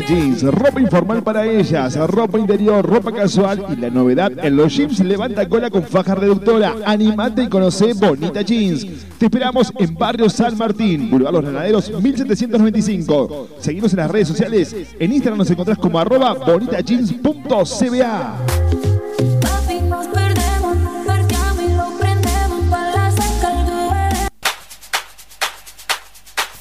Jeans, 0.00 0.42
ropa 0.42 0.80
informal 0.80 1.22
para 1.22 1.46
ellas, 1.46 1.96
ropa 2.08 2.38
interior, 2.38 2.84
ropa 2.84 3.12
casual 3.12 3.64
y 3.70 3.76
la 3.76 3.90
novedad 3.90 4.32
en 4.42 4.56
los 4.56 4.74
jeans 4.74 5.00
levanta 5.00 5.46
cola 5.48 5.70
con 5.70 5.82
faja 5.82 6.14
reductora. 6.14 6.74
Animate 6.84 7.44
y 7.44 7.48
conoce 7.48 7.92
Bonita 7.94 8.42
Jeans. 8.42 8.86
Te 9.18 9.26
esperamos 9.26 9.72
en 9.78 9.94
Barrio 9.94 10.28
San 10.30 10.56
Martín, 10.56 11.10
Boulevard 11.10 11.34
Los 11.34 11.44
Granaderos 11.44 12.02
1795. 12.02 13.48
Seguimos 13.58 13.92
en 13.92 13.98
las 13.98 14.10
redes 14.10 14.28
sociales. 14.28 14.74
En 14.98 15.12
Instagram 15.12 15.38
nos 15.38 15.50
encontrás 15.50 15.78
como 15.78 15.98
arroba 15.98 16.34
bonitajeans.cba. 16.34 18.91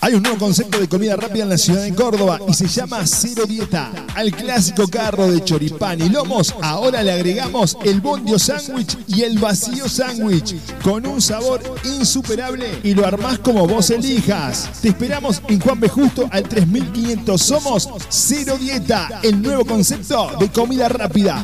Hay 0.04 0.16
un 0.16 0.24
nuevo 0.24 0.40
concepto 0.40 0.80
de 0.80 0.90
comida 0.90 1.16
rápida 1.16 1.44
en 1.44 1.50
la 1.50 1.60
ciudad 1.60 1.84
de 1.84 1.94
Córdoba 1.94 2.40
y 2.48 2.54
se 2.56 2.68
llama 2.68 3.06
Cero 3.06 3.46
Dieta. 3.48 3.92
Al 4.16 4.32
clásico 4.32 4.88
carro 4.88 5.32
de 5.32 5.44
choripán 5.44 6.02
y 6.02 6.10
lomos, 6.10 6.56
ahora 6.60 7.04
le 7.04 7.12
agregamos 7.12 7.78
el 7.84 8.02
bondio 8.02 8.40
sándwich 8.40 8.98
y 9.06 9.22
el 9.22 9.38
vacío 9.38 9.88
sándwich 9.88 10.56
con 10.82 11.06
un 11.06 11.22
sabor 11.22 11.62
insuperable 11.84 12.80
y 12.82 12.96
lo 12.96 13.06
armás 13.06 13.38
como 13.38 13.68
vos 13.68 13.92
elijas. 13.92 14.72
Te 14.82 14.90
esperamos 14.90 15.40
en 15.48 15.60
Juan 15.60 15.80
B. 15.80 15.88
Justo 15.88 16.28
al 16.32 16.50
3500. 16.50 17.40
Somos 17.40 17.88
Cero 18.10 18.58
Dieta, 18.60 19.20
el 19.22 19.40
nuevo 19.40 19.66
concepto 19.66 20.32
de 20.40 20.50
comida 20.52 20.90
rápida. 20.90 21.44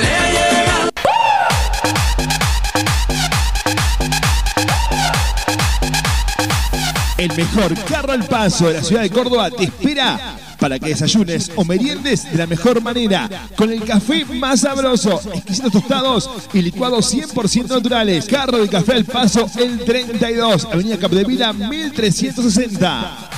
El 7.21 7.31
mejor 7.35 7.75
carro 7.83 8.13
al 8.13 8.25
paso 8.25 8.67
de 8.67 8.73
la 8.73 8.83
ciudad 8.83 9.03
de 9.03 9.11
Córdoba 9.11 9.51
te 9.51 9.65
espera 9.65 10.39
para 10.59 10.79
que 10.79 10.87
desayunes 10.87 11.51
o 11.55 11.63
meriendes 11.63 12.31
de 12.31 12.35
la 12.35 12.47
mejor 12.47 12.81
manera, 12.81 13.29
con 13.55 13.71
el 13.71 13.83
café 13.83 14.25
más 14.25 14.61
sabroso, 14.61 15.21
exquisitos 15.31 15.71
tostados 15.71 16.27
y 16.51 16.63
licuados 16.63 17.13
100% 17.13 17.67
naturales. 17.67 18.25
Carro 18.25 18.57
de 18.57 18.67
café 18.67 18.93
al 18.93 19.05
paso, 19.05 19.47
el 19.59 19.85
32, 19.85 20.65
Avenida 20.65 20.97
Capdevila 20.97 21.53
1360. 21.53 23.30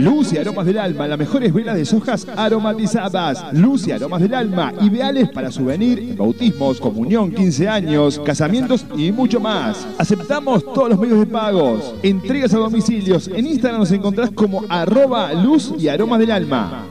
Luz 0.00 0.32
y 0.32 0.38
aromas 0.38 0.64
del 0.64 0.78
alma, 0.78 1.06
las 1.06 1.18
mejores 1.18 1.52
velas 1.52 1.76
de 1.76 1.84
sojas 1.84 2.26
aromatizadas. 2.34 3.52
Luz 3.52 3.86
y 3.86 3.92
aromas 3.92 4.22
del 4.22 4.32
alma, 4.32 4.72
ideales 4.80 5.28
para 5.28 5.52
souvenir, 5.52 6.16
bautismos, 6.16 6.80
comunión, 6.80 7.30
15 7.30 7.68
años, 7.68 8.18
casamientos 8.24 8.86
y 8.96 9.12
mucho 9.12 9.40
más. 9.40 9.86
Aceptamos 9.98 10.64
todos 10.64 10.88
los 10.88 10.98
medios 10.98 11.18
de 11.18 11.26
pagos. 11.26 11.94
Entregas 12.02 12.54
a 12.54 12.58
domicilios. 12.58 13.28
En 13.28 13.46
Instagram 13.46 13.80
nos 13.80 13.92
encontrás 13.92 14.30
como 14.30 14.64
arroba 14.70 15.34
luz 15.34 15.74
y 15.78 15.88
aromas 15.88 16.18
del 16.18 16.30
alma. 16.30 16.86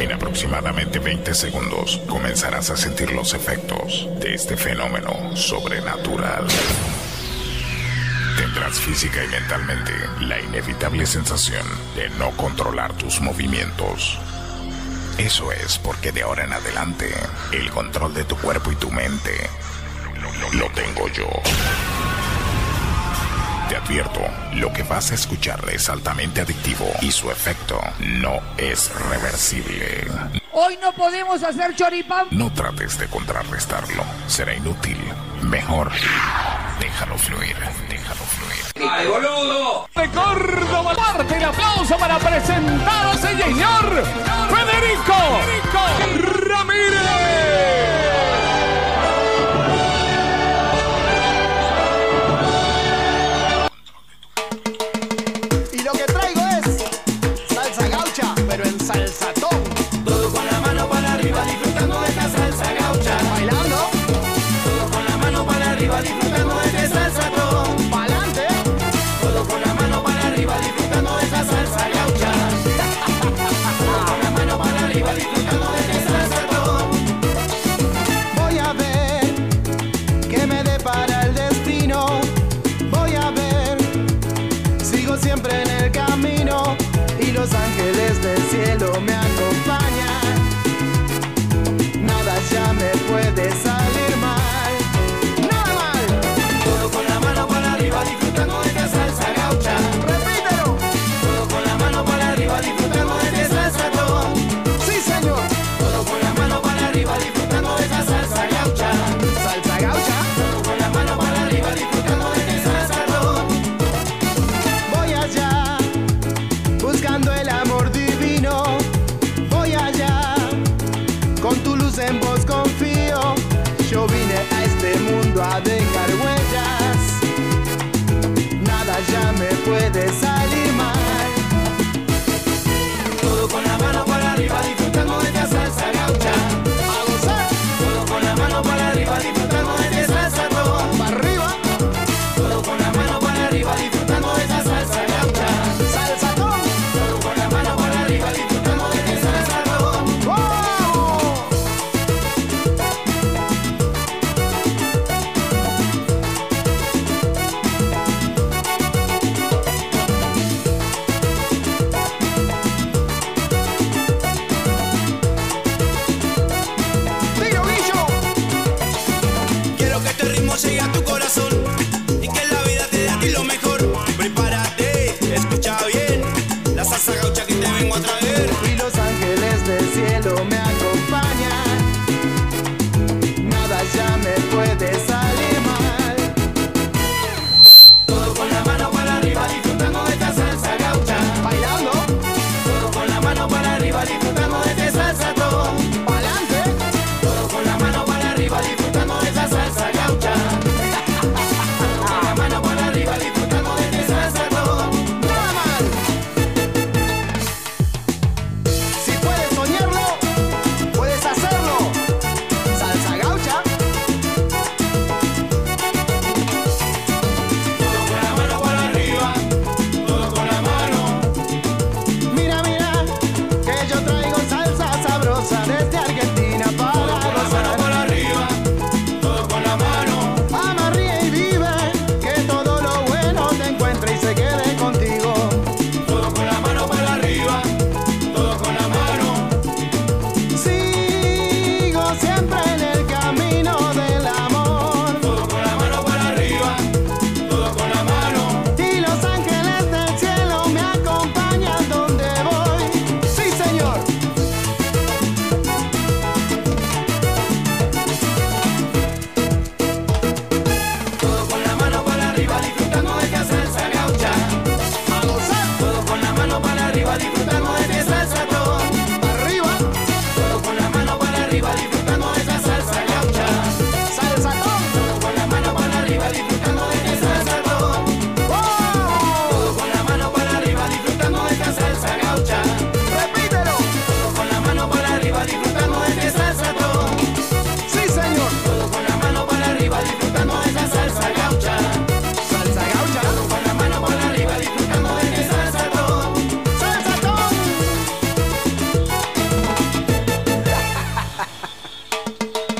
En 0.00 0.10
aproximadamente 0.10 0.98
20 0.98 1.34
segundos 1.34 2.00
comenzarás 2.08 2.70
a 2.70 2.76
sentir 2.76 3.12
los 3.12 3.32
efectos 3.32 4.08
de 4.20 4.34
este 4.34 4.56
fenómeno 4.56 5.36
sobrenatural. 5.36 6.46
Tendrás 8.38 8.78
física 8.78 9.24
y 9.24 9.26
mentalmente 9.26 9.92
la 10.20 10.40
inevitable 10.40 11.04
sensación 11.06 11.66
de 11.96 12.08
no 12.10 12.30
controlar 12.36 12.92
tus 12.92 13.20
movimientos. 13.20 14.16
Eso 15.18 15.50
es 15.50 15.76
porque 15.78 16.12
de 16.12 16.22
ahora 16.22 16.44
en 16.44 16.52
adelante 16.52 17.12
el 17.50 17.68
control 17.70 18.14
de 18.14 18.22
tu 18.22 18.36
cuerpo 18.36 18.70
y 18.70 18.76
tu 18.76 18.92
mente 18.92 19.32
lo 20.52 20.70
tengo 20.70 21.08
yo. 21.08 21.28
Te 23.68 23.74
advierto, 23.74 24.20
lo 24.54 24.72
que 24.72 24.84
vas 24.84 25.10
a 25.10 25.16
escuchar 25.16 25.64
es 25.72 25.88
altamente 25.88 26.40
adictivo 26.40 26.88
y 27.02 27.10
su 27.10 27.32
efecto 27.32 27.80
no 27.98 28.40
es 28.56 28.88
reversible. 29.10 30.37
Hoy 30.60 30.76
no 30.82 30.90
podemos 30.92 31.40
hacer 31.44 31.76
choripán. 31.76 32.26
No 32.32 32.52
trates 32.52 32.98
de 32.98 33.06
contrarrestarlo, 33.06 34.02
será 34.26 34.52
inútil. 34.52 34.98
Mejor, 35.42 35.88
déjalo 36.80 37.16
fluir, 37.16 37.54
déjalo 37.88 38.24
fluir. 38.24 38.90
¡Ay, 38.90 39.06
boludo! 39.06 39.88
de 39.94 40.08
Córdoba. 40.10 40.94
Parte 40.96 41.36
el 41.36 41.44
aplauso 41.44 41.96
para 41.96 42.18
presentar 42.18 43.06
a 43.06 43.12
ese 43.12 43.36
señor 43.38 44.04
Federico, 44.50 45.14
Ramírez. 46.48 46.98
Y 55.72 55.82
lo 55.84 55.92
que 55.92 56.04
traigo 56.04 56.40
es 56.48 56.78
salsa 58.84 59.27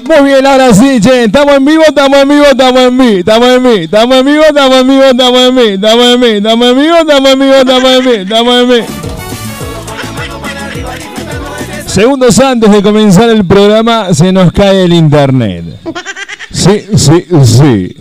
Muy 0.08 0.22
bien, 0.22 0.46
ahora 0.46 0.72
sí, 0.72 1.00
che. 1.02 1.24
Estamos 1.24 1.56
en 1.56 1.66
vivo, 1.66 1.82
estamos 1.86 2.18
en 2.20 2.28
vivo, 2.30 2.44
estamos 2.46 2.80
en 2.80 2.96
vivo, 2.96 3.18
estamos 3.18 3.48
en 3.48 3.62
vivo, 3.62 3.82
estamos 3.82 4.16
en 4.16 4.24
vivo, 4.24 4.42
estamos 4.42 4.78
en 4.78 4.88
vivo, 4.88 5.04
estamos 5.04 5.40
en 5.40 5.54
vivo, 5.54 5.74
estamos 5.74 6.06
en 6.08 6.20
vivo, 6.20 6.36
estamos 6.38 6.66
en 6.66 6.78
vivo, 6.78 6.96
estamos 6.96 7.30
en 7.30 7.38
vivo, 7.38 7.54
estamos 7.54 7.90
en 7.92 8.04
vivo, 8.04 8.14
estamos 8.22 8.54
en 8.62 8.68
vivo. 8.68 8.86
Segundos 11.86 12.38
antes 12.38 12.70
de 12.70 12.82
comenzar 12.82 13.28
el 13.28 13.44
programa 13.44 14.14
se 14.14 14.32
nos 14.32 14.50
cae 14.50 14.84
el 14.84 14.94
internet. 14.94 15.64
Sí, 16.50 16.86
sí, 16.96 17.26
sí. 17.44 17.94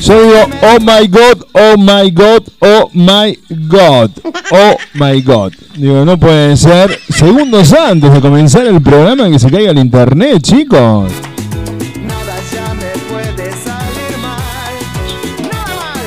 Yo 0.00 0.16
oh 0.60 0.80
my 0.80 1.06
god, 1.06 1.44
oh 1.54 1.76
my 1.78 2.10
god, 2.10 2.48
oh 2.60 2.90
my 2.92 3.38
god, 3.68 4.10
oh 4.50 4.76
my 4.94 5.20
god. 5.22 5.52
Digo, 5.76 6.04
no 6.04 6.18
puede 6.18 6.56
ser. 6.56 6.98
Segundos 7.08 7.72
antes 7.72 8.12
de 8.12 8.20
comenzar 8.20 8.66
el 8.66 8.80
programa 8.80 9.30
que 9.30 9.38
se 9.38 9.50
caiga 9.50 9.70
el 9.70 9.78
internet, 9.78 10.42
chicos. 10.42 11.12
Nada 12.02 12.36
ya 12.52 12.74
me 12.74 12.90
puede 13.10 13.50
salir 13.52 14.18
mal. 14.22 14.74
Nada 15.42 15.74
mal. 15.76 16.06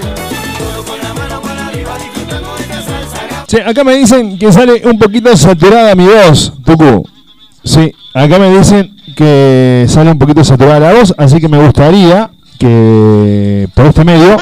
Todo 0.58 0.84
con 0.84 1.00
la 1.04 1.14
mano 1.14 1.42
para 1.42 1.68
arriba 1.68 1.98
disfrutando 1.98 2.56
de 2.56 2.62
esta 2.62 2.82
salsa. 2.82 3.46
Che, 3.48 3.62
acá 3.64 3.84
me 3.84 3.96
dicen 3.98 4.38
que 4.38 4.52
sale 4.52 4.82
un 4.86 4.98
poquito 5.00 5.36
saturada 5.36 5.96
mi 5.96 6.06
voz, 6.06 6.54
Tucu. 6.66 7.08
Sí, 7.64 7.94
acá 8.14 8.40
me 8.40 8.58
dicen 8.58 8.96
que 9.16 9.86
sale 9.90 10.12
un 10.12 10.20
poquito 10.20 10.44
saturada 10.44 10.80
la 10.80 10.94
voz, 10.94 11.14
así 11.18 11.40
que 11.42 11.50
me 11.50 11.58
gustaría 11.58 12.30
que 12.58 13.68
por 13.74 13.88
este 13.88 14.04
medio 14.04 14.38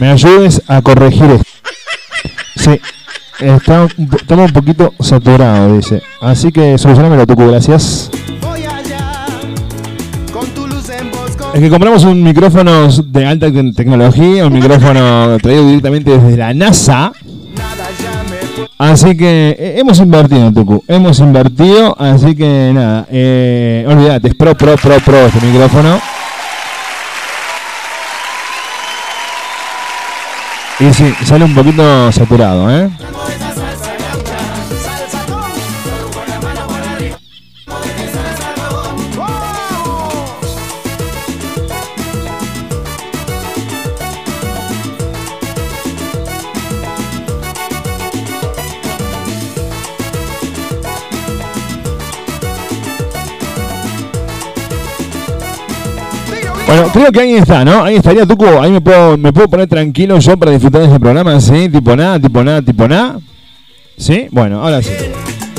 me 0.00 0.08
ayudes 0.10 0.62
a 0.66 0.80
corregir 0.82 1.30
esto. 1.30 1.44
Sí, 2.56 2.80
está 3.40 3.86
estamos 4.16 4.50
un 4.50 4.52
poquito 4.52 4.92
saturados, 5.00 5.76
dice. 5.76 6.02
Así 6.20 6.50
que 6.52 6.76
solucionamelo, 6.78 7.26
Tucu, 7.26 7.46
gracias. 7.48 8.10
Es 11.54 11.60
que 11.60 11.70
compramos 11.70 12.02
un 12.04 12.20
micrófono 12.22 12.88
de 12.88 13.26
alta 13.26 13.50
te- 13.52 13.72
tecnología, 13.72 14.46
un 14.46 14.52
micrófono 14.54 15.38
traído 15.42 15.66
directamente 15.68 16.10
desde 16.18 16.36
la 16.36 16.52
NASA. 16.52 17.12
Así 18.76 19.16
que 19.16 19.56
eh, 19.56 19.74
hemos 19.78 20.00
invertido, 20.00 20.52
Tucu. 20.52 20.82
Hemos 20.88 21.20
invertido, 21.20 21.94
así 21.98 22.34
que 22.34 22.72
nada. 22.74 23.06
Eh, 23.08 23.86
olvídate, 23.88 24.28
es 24.28 24.34
pro, 24.34 24.56
pro, 24.56 24.74
pro, 24.76 24.96
pro 24.98 25.26
este 25.26 25.46
micrófono. 25.46 26.00
Y 30.80 30.92
sí, 30.92 31.14
sale 31.24 31.44
un 31.44 31.54
poquito 31.54 32.10
saturado, 32.10 32.70
¿eh? 32.70 32.90
Bueno, 56.66 56.88
creo 56.92 57.12
que 57.12 57.20
ahí 57.20 57.34
está, 57.34 57.62
¿no? 57.64 57.84
Ahí 57.84 57.96
estaría 57.96 58.24
Tucu. 58.24 58.46
Ahí 58.46 58.72
me 58.72 58.80
puedo, 58.80 59.18
me 59.18 59.32
puedo 59.32 59.48
poner 59.48 59.68
tranquilo 59.68 60.18
yo 60.18 60.36
para 60.36 60.50
disfrutar 60.50 60.80
de 60.80 60.86
este 60.86 60.98
programa, 60.98 61.38
¿sí? 61.40 61.68
Tipo 61.68 61.94
nada, 61.94 62.18
tipo 62.18 62.42
nada, 62.42 62.62
tipo 62.62 62.88
nada. 62.88 63.20
¿Sí? 63.98 64.26
Bueno, 64.30 64.62
ahora 64.62 64.82
sí. 64.82 64.90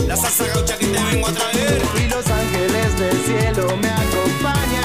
La 0.08 0.16
salsa 0.16 0.46
gaucha 0.54 0.76
que 0.78 0.88
te 0.88 1.00
vengo 1.12 1.28
a 1.28 1.32
traer. 1.32 1.82
Y 1.96 2.10
los 2.10 2.28
ángeles 2.28 3.00
del 3.00 3.18
cielo 3.20 3.68
me 3.82 3.88
acompañan. 3.88 4.76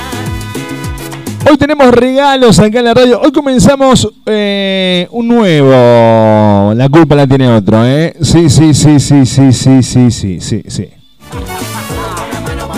Hoy 1.50 1.56
tenemos 1.56 1.90
regalos 1.94 2.58
acá 2.58 2.78
en 2.80 2.84
la 2.84 2.94
radio. 2.94 3.20
Hoy 3.20 3.32
comenzamos 3.32 4.06
eh, 4.26 5.08
un 5.10 5.26
nuevo. 5.26 6.74
La 6.74 6.88
culpa 6.90 7.14
la 7.14 7.26
tiene 7.26 7.48
otro, 7.48 7.84
¿eh? 7.86 8.14
Sí, 8.20 8.50
sí, 8.50 8.74
sí, 8.74 9.00
sí, 9.00 9.24
sí, 9.24 9.52
sí, 9.52 9.82
sí, 9.82 10.10
sí, 10.10 10.40
sí, 10.40 10.62
sí. 10.68 10.99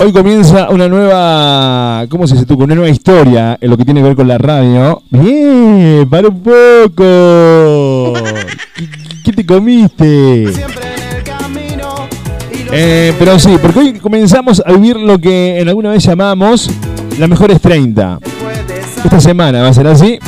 Hoy 0.02 0.12
comienza 0.12 0.68
una 0.70 0.88
nueva. 0.88 2.06
¿Cómo 2.08 2.26
se 2.26 2.34
dice 2.34 2.46
tú? 2.46 2.54
Una 2.54 2.74
nueva 2.74 2.90
historia 2.90 3.56
en 3.60 3.70
lo 3.70 3.76
que 3.76 3.84
tiene 3.84 4.00
que 4.00 4.08
ver 4.08 4.16
con 4.16 4.26
la 4.26 4.36
radio. 4.38 5.00
Bien, 5.10 6.08
para 6.10 6.28
un 6.28 6.40
poco. 6.42 8.12
¿Qué, 8.74 8.88
qué 9.24 9.32
te 9.32 9.46
comiste? 9.46 10.44
Eh, 12.74 13.14
pero 13.18 13.38
sí, 13.38 13.56
porque 13.60 13.78
hoy 13.78 13.92
comenzamos 14.00 14.62
a 14.64 14.72
vivir 14.72 14.96
lo 14.96 15.18
que 15.18 15.60
en 15.60 15.68
alguna 15.68 15.90
vez 15.90 16.02
llamamos 16.02 16.68
las 17.18 17.28
mejores 17.28 17.60
30. 17.60 18.18
puedes 18.18 19.04
Esta 19.04 19.20
semana 19.20 19.62
va 19.62 19.68
a 19.68 19.74
ser 19.74 19.86
así. 19.86 20.18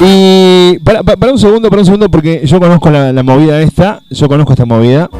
Y 0.00 0.78
para, 0.78 1.02
para- 1.02 1.16
para 1.18 1.32
un 1.32 1.38
segundo, 1.38 1.68
para 1.68 1.80
un 1.82 1.86
segundo, 1.86 2.08
porque 2.10 2.42
yo 2.46 2.58
conozco 2.60 2.88
la, 2.90 3.12
la 3.12 3.22
movida 3.22 3.60
esta. 3.60 4.00
Yo 4.10 4.26
conozco 4.28 4.52
esta 4.54 4.64
movida. 4.64 5.10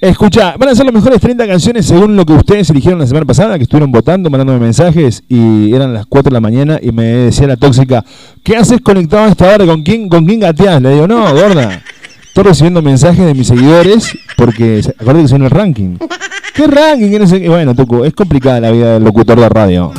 Escucha, 0.00 0.54
van 0.58 0.68
a 0.68 0.74
ser 0.74 0.84
las 0.84 0.94
mejores 0.94 1.20
30 1.20 1.46
canciones 1.46 1.86
según 1.86 2.16
lo 2.16 2.26
que 2.26 2.34
ustedes 2.34 2.68
eligieron 2.70 3.00
la 3.00 3.06
semana 3.06 3.24
pasada, 3.24 3.56
que 3.56 3.62
estuvieron 3.64 3.90
votando, 3.90 4.28
mandándome 4.28 4.58
mensajes 4.60 5.22
y 5.28 5.72
eran 5.72 5.94
las 5.94 6.04
4 6.06 6.28
de 6.30 6.34
la 6.34 6.40
mañana 6.40 6.78
y 6.82 6.92
me 6.92 7.04
decía 7.04 7.46
la 7.46 7.56
tóxica, 7.56 8.04
¿qué 8.44 8.56
haces 8.56 8.80
conectado 8.82 9.24
a 9.24 9.28
esta 9.28 9.54
hora? 9.54 9.64
¿Con 9.64 9.82
quién, 9.82 10.08
con 10.08 10.26
quién 10.26 10.40
gateás? 10.40 10.82
Le 10.82 10.90
digo, 10.94 11.06
no, 11.08 11.32
gorda. 11.34 11.82
Estoy 12.28 12.44
recibiendo 12.44 12.82
mensajes 12.82 13.24
de 13.24 13.32
mis 13.32 13.46
seguidores 13.46 14.12
porque 14.36 14.82
se- 14.82 14.90
acuérdate 14.90 15.22
que 15.22 15.28
soy 15.28 15.36
en 15.36 15.44
el 15.44 15.50
ranking. 15.50 15.96
¿Qué 16.54 16.66
ranking? 16.66 17.48
Bueno, 17.48 17.74
Tucu, 17.74 18.04
es 18.04 18.12
complicada 18.12 18.60
la 18.60 18.70
vida 18.70 18.94
del 18.94 19.04
locutor 19.04 19.40
de 19.40 19.48
radio. 19.48 19.92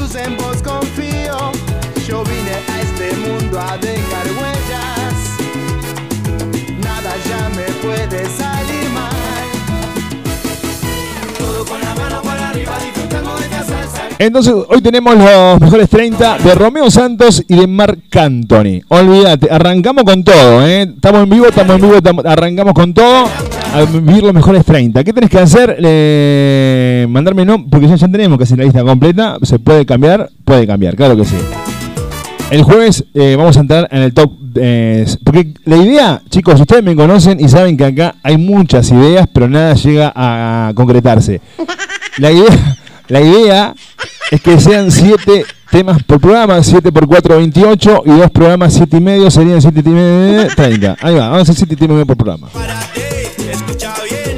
Entonces, 14.20 14.54
hoy 14.68 14.82
tenemos 14.82 15.16
los 15.16 15.62
mejores 15.62 15.90
30 15.90 16.40
de 16.40 16.56
Romeo 16.56 16.90
Santos 16.90 17.44
y 17.48 17.56
de 17.56 17.68
Marc 17.68 18.16
Anthony. 18.16 18.82
Olvídate, 18.88 19.48
arrancamos 19.52 20.04
con 20.06 20.24
todo, 20.24 20.66
¿eh? 20.66 20.84
Estamos 20.84 21.24
en 21.24 21.30
vivo, 21.30 21.46
estamos 21.48 21.76
en 21.76 21.82
vivo, 21.82 22.22
arrancamos 22.26 22.74
con 22.74 22.94
todo 22.96 23.26
a 23.74 23.82
vivir 23.84 24.24
los 24.24 24.34
mejores 24.34 24.66
30. 24.66 25.04
¿Qué 25.04 25.14
tenés 25.14 25.30
que 25.30 25.38
hacer? 25.38 25.78
Eh, 25.80 27.06
mandarme 27.10 27.46
no, 27.46 27.64
porque 27.68 27.88
ya, 27.88 27.96
tenemos 27.96 28.40
casi 28.40 28.56
la 28.56 28.64
lista 28.64 28.84
completa. 28.84 29.38
¿Se 29.44 29.60
puede 29.60 29.86
cambiar? 29.86 30.32
Puede 30.44 30.66
cambiar, 30.66 30.96
claro 30.96 31.16
que 31.16 31.26
sí. 31.26 31.36
El 32.50 32.64
jueves 32.64 33.04
eh, 33.14 33.36
vamos 33.38 33.56
a 33.58 33.60
entrar 33.60 33.88
en 33.92 34.02
el 34.02 34.14
top. 34.16 34.32
eh, 34.56 35.06
porque 35.24 35.54
la 35.66 35.78
idea, 35.78 36.22
chicos, 36.30 36.60
ustedes 36.60 36.84
me 36.84 36.96
conocen 36.96 37.40
y 37.40 37.48
saben 37.50 37.78
que 37.78 37.86
acá 37.86 38.16
hay 38.24 38.38
muchas 38.38 38.90
ideas, 38.90 39.28
pero 39.32 39.48
nada 39.48 39.76
llega 39.76 40.12
a 40.16 40.72
concretarse. 40.74 41.40
La 42.18 42.32
idea, 42.32 42.77
la 43.08 43.22
idea 43.22 43.74
es 44.32 44.42
que 44.42 44.60
sean 44.60 44.92
siete 44.92 45.46
temas 45.72 46.02
por 46.04 46.20
programa, 46.20 46.62
7 46.64 46.92
por 46.92 47.08
4, 47.08 47.38
28, 47.38 48.04
y 48.06 48.12
dos 48.12 48.32
programas, 48.32 48.74
7 48.74 48.98
y 48.98 49.02
medio, 49.02 49.32
serían 49.32 49.62
7 49.62 49.82
y 49.86 49.90
medio, 49.90 50.48
30. 50.56 50.98
Ahí 51.02 51.16
va, 51.16 51.30
vamos 51.30 51.50
a 51.50 51.52
hacer 51.52 51.68
7 51.68 51.86
y 51.86 51.88
medio 51.88 52.06
por 52.06 52.18
programa. 52.18 52.48
Párate, 52.50 53.52
escucha 53.52 53.94
bien. 54.04 54.38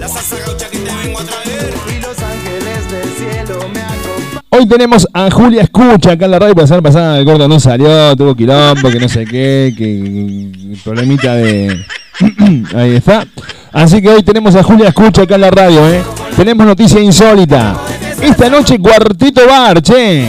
La 0.00 0.08
salsa 0.08 0.36
gaucha 0.44 0.68
que 0.68 0.78
te 0.78 0.90
vengo 1.04 1.20
a 1.20 1.24
traer. 1.24 1.74
Y 1.88 2.00
los 2.00 2.18
ángeles 2.18 2.90
del 2.90 3.08
cielo 3.10 3.68
me 3.72 3.80
acompañan. 3.80 4.44
Hoy 4.50 4.66
tenemos 4.66 5.08
a 5.12 5.30
Julia 5.30 5.62
Escucha 5.62 6.12
acá 6.12 6.24
en 6.24 6.30
la 6.30 6.38
radio, 6.38 6.54
porque 6.54 6.62
la 6.62 6.68
semana 6.68 6.82
pasada 6.82 7.18
el 7.18 7.24
gordo 7.24 7.48
no 7.48 7.60
salió, 7.60 8.16
tuvo 8.16 8.34
quilombo, 8.34 8.90
que 8.90 9.00
no 9.00 9.08
sé 9.08 9.24
qué, 9.24 9.74
que, 9.76 10.50
que 10.52 10.76
problemita 10.82 11.34
de... 11.34 11.84
Ahí 12.74 12.94
está. 12.94 13.26
Así 13.72 14.00
que 14.00 14.08
hoy 14.08 14.22
tenemos 14.22 14.54
a 14.54 14.62
Julia 14.62 14.88
Escucha 14.88 15.22
acá 15.22 15.34
en 15.34 15.40
la 15.40 15.50
radio, 15.50 15.88
¿eh? 15.88 16.02
Tenemos 16.36 16.64
noticia 16.64 17.00
insólita. 17.00 17.76
Esta 18.24 18.48
noche 18.48 18.78
Cuarteto 18.78 19.42
Bar, 19.46 19.82
che. 19.82 20.26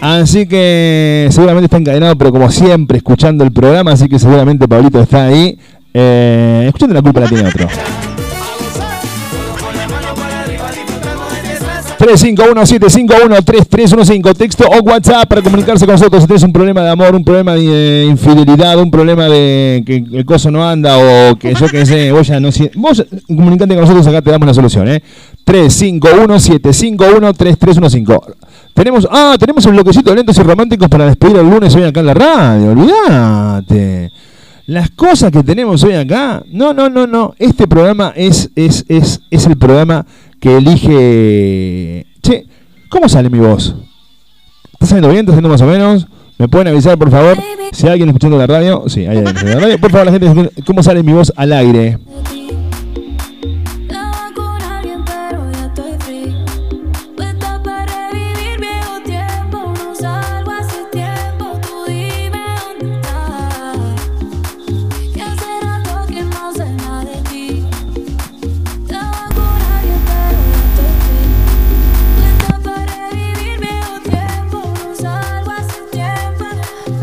Así 0.02 0.46
que 0.46 1.30
seguramente 1.32 1.66
está 1.66 1.78
encadenado, 1.78 2.18
pero 2.18 2.32
como 2.32 2.52
siempre, 2.52 2.98
escuchando 2.98 3.46
el 3.46 3.54
programa, 3.54 3.94
así 3.94 4.10
que 4.10 4.20
seguramente 4.20 4.68
Pablito 4.68 5.02
está 5.02 5.28
ahí. 5.28 5.58
Eh, 5.94 6.66
escuchando 6.68 6.94
la 6.94 7.02
culpa 7.02 7.22
la 7.22 7.30
tiene 7.30 7.48
otro. 7.48 7.68
351-751-3315, 12.04 14.36
texto 14.36 14.66
o 14.68 14.80
WhatsApp 14.84 15.28
para 15.28 15.42
comunicarse 15.42 15.86
con 15.86 15.94
nosotros. 15.96 16.22
Si 16.22 16.28
tienes 16.28 16.44
un 16.44 16.52
problema 16.54 16.82
de 16.82 16.90
amor, 16.90 17.16
un 17.16 17.24
problema 17.24 17.54
de 17.56 18.04
eh, 18.04 18.06
infidelidad, 18.06 18.78
un 18.80 18.92
problema 18.92 19.28
de 19.30 19.84
que 19.86 20.04
el 20.12 20.26
coso 20.26 20.52
no 20.52 20.68
anda 20.68 20.98
o 20.98 21.36
que 21.38 21.54
yo 21.54 21.68
qué 21.70 21.86
sé, 21.86 22.12
vos 22.12 22.28
ya 22.28 22.40
no 22.40 22.52
si- 22.52 22.70
Vos 22.76 23.06
comunicante 23.28 23.74
con 23.76 23.82
nosotros, 23.84 24.06
acá 24.08 24.22
te 24.22 24.32
damos 24.32 24.48
la 24.48 24.54
solución, 24.54 24.88
¿eh? 24.90 25.02
351-751-3315. 25.46 28.36
Tenemos, 28.74 29.08
ah, 29.12 29.36
tenemos 29.40 29.66
un 29.66 29.74
bloquecito 29.74 30.10
de 30.10 30.16
lentos 30.18 30.38
y 30.38 30.44
románticos 30.44 30.90
para 30.90 31.06
despedir 31.06 31.38
el 31.38 31.50
lunes 31.50 31.74
hoy 31.76 31.84
acá 31.84 32.00
en 32.02 32.06
la 32.08 32.14
radio, 32.14 32.72
olvídate. 32.72 34.12
Las 34.66 34.90
cosas 34.92 35.32
que 35.32 35.44
tenemos 35.44 35.84
hoy 35.84 35.94
acá, 35.94 36.42
no, 36.50 36.74
no, 36.74 36.90
no, 36.90 37.06
no. 37.06 37.36
Este 37.38 37.68
programa 37.68 38.14
es, 38.16 38.50
es, 38.56 38.86
es, 38.88 39.22
es 39.30 39.46
el 39.46 39.58
programa 39.58 40.06
que 40.40 40.56
elige. 40.56 42.06
Che, 42.22 42.46
¿cómo 42.88 43.10
sale 43.10 43.30
mi 43.30 43.40
voz? 43.40 43.76
¿Está 44.72 44.86
saliendo 44.86 45.10
bien? 45.10 45.22
¿Está 45.22 45.34
saliendo 45.34 45.50
más 45.50 45.62
o 45.62 45.66
menos? 45.66 46.08
¿Me 46.38 46.48
pueden 46.48 46.70
avisar, 46.70 46.98
por 46.98 47.12
favor? 47.12 47.38
Si 47.74 47.86
hay 47.86 47.92
alguien 47.92 48.10
escuchando 48.10 48.38
la 48.38 48.48
radio, 48.48 48.86
sí, 48.88 49.02
hay 49.02 49.18
alguien 49.18 49.28
escuchando 49.28 49.56
la 49.56 49.66
radio. 49.66 49.80
Por 49.80 49.92
favor, 49.92 50.06
la 50.06 50.12
gente, 50.14 50.64
¿cómo 50.66 50.82
sale 50.82 51.04
mi 51.04 51.12
voz 51.12 51.34
al 51.36 51.52
aire? 51.52 52.00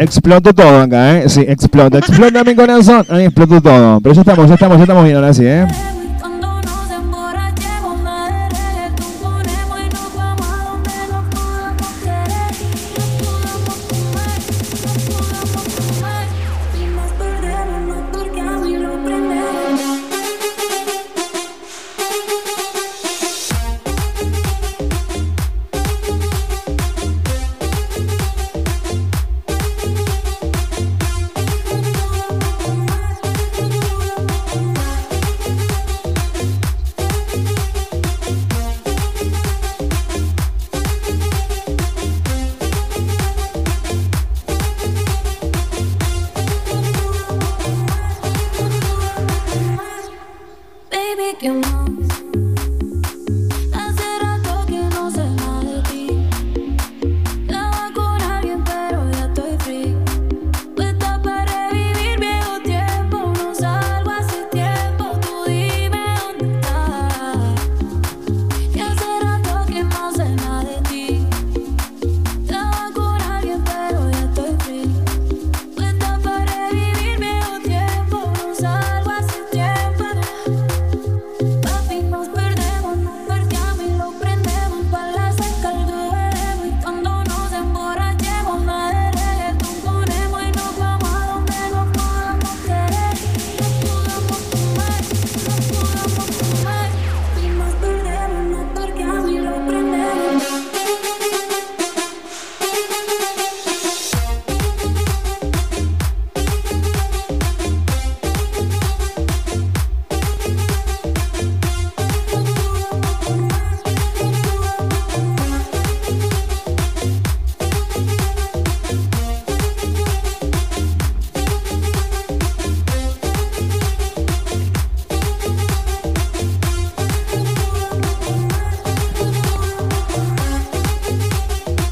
Explotó 0.01 0.55
todo 0.55 0.81
acá, 0.81 1.19
¿eh? 1.19 1.29
Sí, 1.29 1.45
explota, 1.47 1.99
explota 1.99 2.43
mi 2.43 2.55
corazón. 2.55 3.05
Ahí 3.11 3.25
explotó 3.27 3.61
todo. 3.61 4.01
Pero 4.01 4.15
ya 4.15 4.23
estamos, 4.23 4.49
ya 4.49 4.55
estamos, 4.55 4.79
ya 4.79 4.85
estamos 4.85 5.05
bien 5.05 5.17
ahora 5.17 5.35
sí, 5.35 5.43
¿eh? 5.45 5.67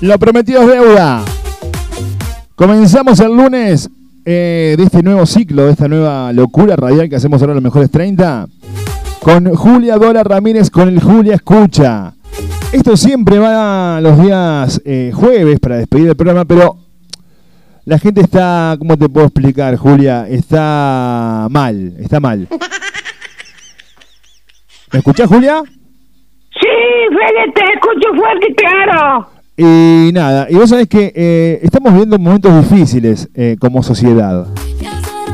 Lo 0.08 0.18
prometido 0.18 0.62
es 0.62 0.68
deuda. 0.68 1.22
Comenzamos 2.54 3.20
el 3.20 3.36
lunes 3.36 3.90
eh, 4.24 4.74
de 4.78 4.84
este 4.84 5.02
nuevo 5.02 5.26
ciclo, 5.26 5.66
de 5.66 5.72
esta 5.72 5.86
nueva 5.86 6.32
locura 6.32 6.76
radial 6.76 7.10
que 7.10 7.16
hacemos 7.16 7.42
ahora 7.42 7.52
en 7.52 7.56
los 7.56 7.64
mejores 7.64 7.90
30, 7.90 8.46
con 9.20 9.54
Julia 9.54 9.98
Dora 9.98 10.24
Ramírez, 10.24 10.70
con 10.70 10.88
el 10.88 11.02
Julia 11.02 11.34
Escucha. 11.34 12.14
Esto 12.72 12.96
siempre 12.96 13.38
va 13.38 14.00
los 14.00 14.18
días 14.22 14.80
eh, 14.86 15.12
jueves 15.14 15.60
para 15.60 15.76
despedir 15.76 16.08
el 16.08 16.16
programa, 16.16 16.46
pero 16.46 16.78
la 17.84 17.98
gente 17.98 18.22
está, 18.22 18.76
¿cómo 18.78 18.96
te 18.96 19.10
puedo 19.10 19.26
explicar, 19.26 19.76
Julia? 19.76 20.26
Está 20.26 21.48
mal, 21.50 21.96
está 21.98 22.18
mal. 22.18 22.48
¿Me 24.90 25.00
escuchás, 25.00 25.28
Julia? 25.28 25.62
Sí, 26.58 26.68
Fede, 27.10 27.52
te 27.54 27.62
escucho 27.74 28.08
fuerte 28.16 28.46
y 28.48 28.54
claro. 28.54 29.37
Y 29.60 30.12
nada, 30.12 30.46
y 30.48 30.54
vos 30.54 30.70
sabés 30.70 30.86
que 30.86 31.12
eh, 31.16 31.58
estamos 31.62 31.92
viviendo 31.92 32.16
momentos 32.16 32.70
difíciles 32.70 33.28
eh, 33.34 33.56
como 33.60 33.82
sociedad. 33.82 34.46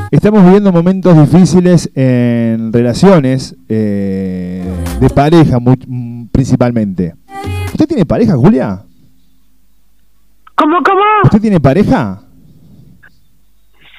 Estamos 0.09 0.43
viviendo 0.43 0.71
momentos 0.71 1.15
difíciles 1.31 1.91
en 1.93 2.73
relaciones 2.73 3.55
eh, 3.69 4.63
de 4.99 5.09
pareja 5.11 5.59
mu- 5.59 5.75
mm, 5.87 6.25
principalmente. 6.31 7.13
¿Usted 7.67 7.87
tiene 7.87 8.03
pareja, 8.05 8.35
Julia? 8.35 8.81
¿Cómo, 10.55 10.77
cómo? 10.83 11.01
¿Usted 11.25 11.41
tiene 11.41 11.59
pareja? 11.59 12.21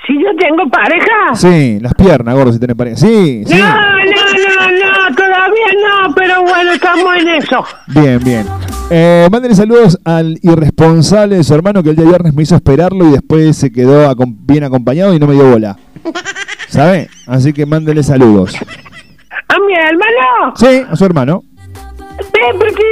Si 0.09 0.15
yo 0.15 0.31
tengo 0.39 0.69
pareja. 0.71 1.35
Sí, 1.35 1.79
las 1.81 1.95
piernas, 1.95 2.35
gordo, 2.35 2.53
si 2.53 2.59
tiene 2.59 2.75
pareja. 2.75 2.97
Sí, 2.97 3.45
sí. 3.47 3.55
No, 3.59 3.69
no, 3.69 3.75
no, 3.77 5.09
no, 5.11 5.15
todavía 5.15 5.71
no, 6.09 6.15
pero 6.17 6.43
bueno, 6.43 6.73
estamos 6.73 7.17
en 7.17 7.29
eso. 7.29 7.65
Bien, 7.89 8.19
bien. 8.25 8.45
Eh, 8.89 9.29
mándenle 9.33 9.57
saludos 9.57 9.99
al 10.05 10.39
irresponsable 10.43 11.37
de 11.37 11.45
su 11.45 11.55
hermano 11.55 11.83
que 11.83 11.91
el 11.91 11.97
día 11.97 12.05
viernes 12.05 12.35
me 12.35 12.45
hizo 12.45 12.55
esperarlo 12.55 13.09
y 13.09 13.13
después 13.13 13.57
se 13.57 13.73
quedó 13.73 14.09
acom- 14.09 14.37
bien 14.41 14.63
acompañado 14.63 15.13
y 15.13 15.19
no 15.19 15.27
me 15.27 15.35
dio 15.35 15.51
bola. 15.51 15.77
¿Sabe? 16.69 17.09
Así 17.27 17.53
que 17.53 17.67
mándenle 17.67 18.03
saludos. 18.05 18.55
¿A 19.49 19.59
mi 19.59 19.75
hermano? 19.75 20.55
Sí, 20.57 20.83
a 20.89 20.95
su 20.95 21.05
hermano. 21.05 21.43
Ven, 22.33 22.59
porque... 22.59 22.83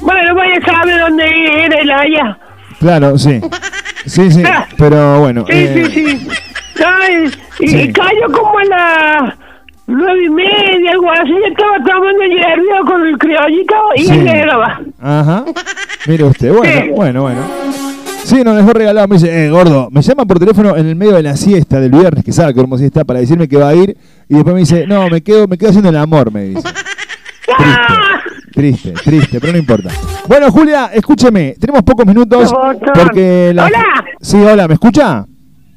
Bueno, 0.00 0.34
voy 0.34 0.48
a 0.52 0.64
saber 0.64 1.00
dónde 1.00 1.24
era 1.64 1.78
el 1.80 1.90
allá. 1.90 2.38
Claro, 2.78 3.18
sí. 3.18 3.40
Sí, 4.06 4.30
sí. 4.30 4.42
Pero 4.78 5.20
bueno. 5.20 5.44
Sí, 5.48 5.52
eh, 5.56 5.88
sí, 5.92 6.18
sí. 6.18 6.28
Ay, 6.84 7.30
y, 7.60 7.68
Sí. 7.68 7.76
y 7.82 7.92
cayó 7.92 8.26
como 8.32 8.58
a 8.58 8.64
las 8.64 9.34
nueve 9.86 10.24
y 10.26 10.30
media, 10.30 10.90
algo 10.92 11.10
así. 11.10 11.30
Yo 11.30 11.46
estaba 11.50 11.76
tomando 11.84 12.22
hierro 12.24 12.84
con 12.86 13.06
el 13.06 13.18
criollito 13.18 13.74
y 13.96 14.04
Sí. 14.04 14.12
él. 14.28 14.50
Ajá. 15.00 15.44
Mire 16.06 16.24
usted, 16.24 16.52
bueno, 16.54 16.82
Sí. 16.82 16.90
bueno, 16.94 17.22
bueno. 17.22 17.40
Sí, 18.24 18.42
nos 18.42 18.56
dejó 18.56 18.72
regalado. 18.72 19.06
Me 19.08 19.16
dice, 19.16 19.46
eh, 19.46 19.50
gordo, 19.50 19.88
me 19.90 20.00
llama 20.00 20.24
por 20.24 20.38
teléfono 20.38 20.76
en 20.76 20.86
el 20.86 20.96
medio 20.96 21.12
de 21.12 21.22
la 21.22 21.36
siesta 21.36 21.78
del 21.80 21.90
viernes, 21.90 22.24
que 22.24 22.32
sabe 22.32 22.54
que 22.54 22.60
como 22.62 22.78
siesta, 22.78 23.04
para 23.04 23.20
decirme 23.20 23.46
que 23.48 23.58
va 23.58 23.68
a 23.68 23.74
ir. 23.74 23.96
Y 24.28 24.34
después 24.34 24.54
me 24.54 24.60
dice, 24.60 24.86
no, 24.86 25.08
me 25.10 25.20
quedo, 25.22 25.46
me 25.46 25.58
quedo 25.58 25.68
haciendo 25.70 25.90
el 25.90 25.96
amor, 25.96 26.32
me 26.32 26.44
dice. 26.44 26.62
Triste, 28.52 28.92
triste, 28.92 29.40
pero 29.40 29.52
no 29.52 29.58
importa. 29.58 29.90
Bueno, 30.28 30.50
Julia, 30.50 30.90
escúcheme, 30.94 31.56
tenemos 31.60 31.82
pocos 31.82 32.06
minutos 32.06 32.54
porque 32.94 33.50
la... 33.52 33.66
Hola. 33.66 33.84
Sí, 34.20 34.36
hola, 34.40 34.68
¿me 34.68 34.74
escucha? 34.74 35.26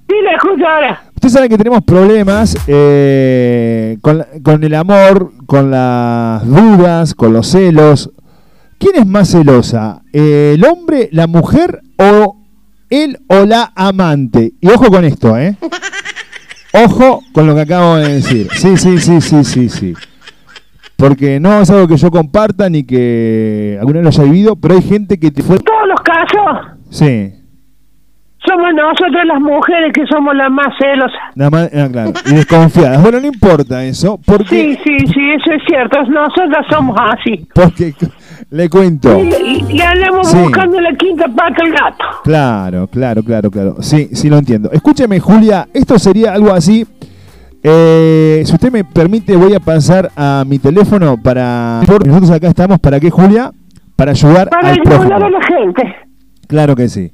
Sí, 0.08 0.16
la 0.24 0.32
escucho 0.34 0.66
ahora. 0.68 1.02
Usted 1.18 1.30
sabe 1.30 1.50
que 1.50 1.58
tenemos 1.58 1.82
problemas 1.84 2.56
eh, 2.68 3.98
con, 4.02 4.24
con 4.44 4.64
el 4.64 4.76
amor, 4.76 5.32
con 5.48 5.72
las 5.72 6.46
dudas, 6.46 7.16
con 7.16 7.34
los 7.34 7.48
celos. 7.48 8.12
¿Quién 8.78 8.98
es 8.98 9.08
más 9.08 9.32
celosa? 9.32 10.04
Eh, 10.14 10.54
¿El 10.54 10.64
hombre, 10.64 11.10
la 11.12 11.26
mujer 11.26 11.82
o 11.98 12.38
él 12.92 13.18
o 13.28 13.46
la 13.46 13.74
amante? 13.76 14.54
Y 14.62 14.70
ojo 14.70 14.92
con 14.92 15.06
esto, 15.06 15.36
¿eh? 15.36 15.58
Ojo 16.86 17.24
con 17.34 17.48
lo 17.48 17.56
que 17.56 17.62
acabo 17.62 17.96
de 17.96 18.14
decir. 18.14 18.50
Sí, 18.56 18.78
sí, 18.78 19.00
sí, 19.00 19.20
sí, 19.20 19.44
sí, 19.44 19.70
sí. 19.70 19.94
Porque 20.98 21.40
no 21.40 21.62
es 21.62 21.70
algo 21.72 21.88
que 21.88 21.98
yo 21.98 22.12
comparta 22.12 22.70
ni 22.70 22.84
que 22.84 23.78
alguna 23.80 24.02
vez 24.02 24.04
lo 24.04 24.10
haya 24.10 24.32
vivido, 24.32 24.56
pero 24.56 24.76
hay 24.76 24.84
gente 24.84 25.20
que 25.20 25.32
te 25.32 25.42
fue... 25.42 25.58
Todos 25.58 25.88
los 25.88 26.00
casos, 26.02 26.78
Sí, 26.92 27.34
somos 28.48 28.74
nosotros 28.74 29.26
las 29.26 29.40
mujeres 29.42 29.92
que 29.94 30.06
somos 30.08 30.36
las 30.36 30.50
más 30.50 30.68
celosas. 30.80 31.20
nada 31.36 31.50
más, 31.52 31.70
ah, 31.74 31.88
claro. 31.92 32.14
Y 32.26 32.34
desconfiadas. 32.36 33.02
Bueno, 33.04 33.20
no 33.20 33.28
importa 33.28 33.84
eso, 33.84 34.20
porque... 34.26 34.48
Sí, 34.50 34.80
sí, 34.84 34.98
sí, 35.14 35.22
eso 35.36 35.52
es 35.54 35.62
cierto. 35.68 36.02
Nosotras 36.06 36.66
somos 36.70 36.96
así. 37.00 37.48
Porque 37.54 37.94
le 38.50 38.70
cuento. 38.70 39.20
Y, 39.20 39.28
y- 39.30 39.66
y 39.78 39.82
andamos 39.82 40.30
Sí. 40.32 40.38
buscando 40.38 40.80
la 40.82 40.94
quinta 40.96 41.28
pata 41.28 41.64
al 41.64 41.72
gato. 41.72 42.06
Claro, 42.24 42.88
claro, 42.88 43.22
claro, 43.24 43.52
claro. 43.52 43.76
Sí, 43.82 44.10
sí 44.14 44.30
lo 44.30 44.38
entiendo. 44.38 44.72
Escúcheme, 44.72 45.20
Julia, 45.20 45.68
esto 45.74 46.00
sería 46.00 46.34
algo 46.34 46.52
así. 46.54 46.86
Eh, 47.64 48.44
si 48.46 48.54
usted 48.54 48.72
me 48.72 48.84
permite, 48.84 49.36
voy 49.36 49.54
a 49.54 49.60
pasar 49.60 50.10
a 50.16 50.44
mi 50.48 50.60
teléfono 50.60 51.18
para. 51.22 51.82
Nosotros 52.06 52.32
acá 52.32 52.48
estamos, 52.48 52.80
¿para 52.80 53.00
qué, 53.00 53.10
Julia? 53.10 53.52
Para 53.96 54.12
ayudar 54.12 54.50
Para 54.50 54.70
al 54.70 54.80
ayudar 54.80 55.24
a 55.24 55.30
la 55.30 55.40
gente. 55.44 55.96
Claro 56.48 56.76
que 56.76 56.88
sí. 56.88 57.12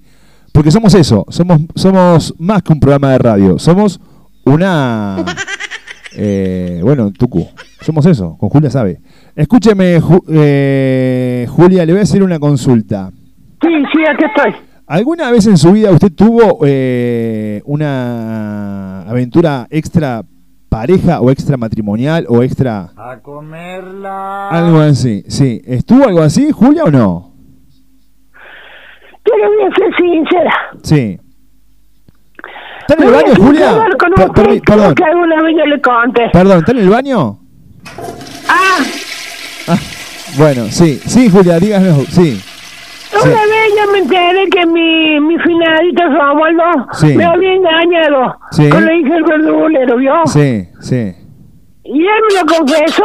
Porque 0.63 0.71
somos 0.71 0.95
eso, 0.95 1.26
somos, 1.28 1.60
somos 1.76 2.34
más 2.39 2.63
que 2.63 2.71
un 2.71 2.80
programa 2.80 3.12
de 3.12 3.17
radio, 3.17 3.60
somos 3.60 3.99
una... 4.45 5.17
eh, 6.15 6.80
bueno, 6.82 7.12
Tucu, 7.12 7.45
somos 7.82 8.06
eso, 8.06 8.38
con 8.38 8.47
Julia 8.47 8.69
sabe. 8.69 9.02
Escúcheme, 9.36 9.99
Ju- 9.99 10.23
eh, 10.30 11.45
Julia, 11.49 11.86
le 11.86 11.91
voy 11.91 11.99
a 11.99 12.04
hacer 12.04 12.23
una 12.23 12.39
consulta. 12.39 13.12
Sí, 13.62 13.67
sí, 13.91 14.04
aquí 14.10 14.23
estoy. 14.23 14.54
¿Alguna 14.88 15.32
vez 15.32 15.47
en 15.47 15.58
su 15.58 15.73
vida 15.73 15.91
usted 15.91 16.13
tuvo 16.13 16.60
eh, 16.65 17.62
una 17.65 19.02
aventura 19.02 19.67
extra 19.69 20.23
pareja 20.69 21.19
o 21.19 21.30
extra 21.30 21.58
matrimonial 21.58 22.26
o 22.30 22.41
extra... 22.41 22.93
A 22.95 23.17
comerla. 23.21 24.47
Algo 24.47 24.80
así, 24.80 25.26
sí. 25.28 25.62
¿Estuvo 25.65 26.08
algo 26.08 26.21
así, 26.21 26.52
Julia, 26.54 26.86
o 26.86 26.89
no? 26.89 27.33
Pero 29.36 29.50
voy 29.50 29.63
a 29.72 29.76
ser 29.76 29.96
sincera. 29.98 30.54
Sí. 30.84 31.19
¿Está 32.82 32.93
en 32.96 33.04
el 33.04 33.12
baño, 33.13 33.34
Julia? 33.38 33.88
con 33.98 34.34
Per- 34.34 34.62
perdón, 34.62 34.96
que 34.96 35.04
alguna 35.06 35.41
vez 35.41 35.56
yo 35.58 35.65
le 35.65 35.82
conté. 35.82 36.30
perdón, 36.34 36.60
¿está 36.60 36.72
en 36.74 36.78
el 36.80 36.89
baño? 36.89 37.38
Ah, 38.50 38.80
Ah, 39.69 39.78
bueno, 40.38 40.65
sí, 40.65 41.00
sí, 41.06 41.30
Julia, 41.30 41.58
díganos, 41.60 42.06
sí. 42.10 42.41
una 43.13 43.32
vez 43.32 43.74
yo 43.78 43.91
me 43.93 44.00
enteré 44.00 44.50
que 44.50 44.65
mi, 44.65 45.19
mi 45.22 45.38
finadito 45.39 46.04
Romualdo 46.10 46.63
Sí. 46.91 47.15
me 47.15 47.24
había 47.24 47.54
engañado 47.54 48.36
Sí. 48.52 48.67
con 48.69 48.86
la 48.86 48.93
hija 48.93 49.13
del 49.13 49.24
verdulero, 49.24 49.98
¿vio? 49.98 50.13
Sí, 50.26 50.67
sí, 50.82 51.13
Y 51.86 52.00
él 52.02 52.22
me 52.30 52.39
lo 52.41 52.46
confesó 52.58 53.04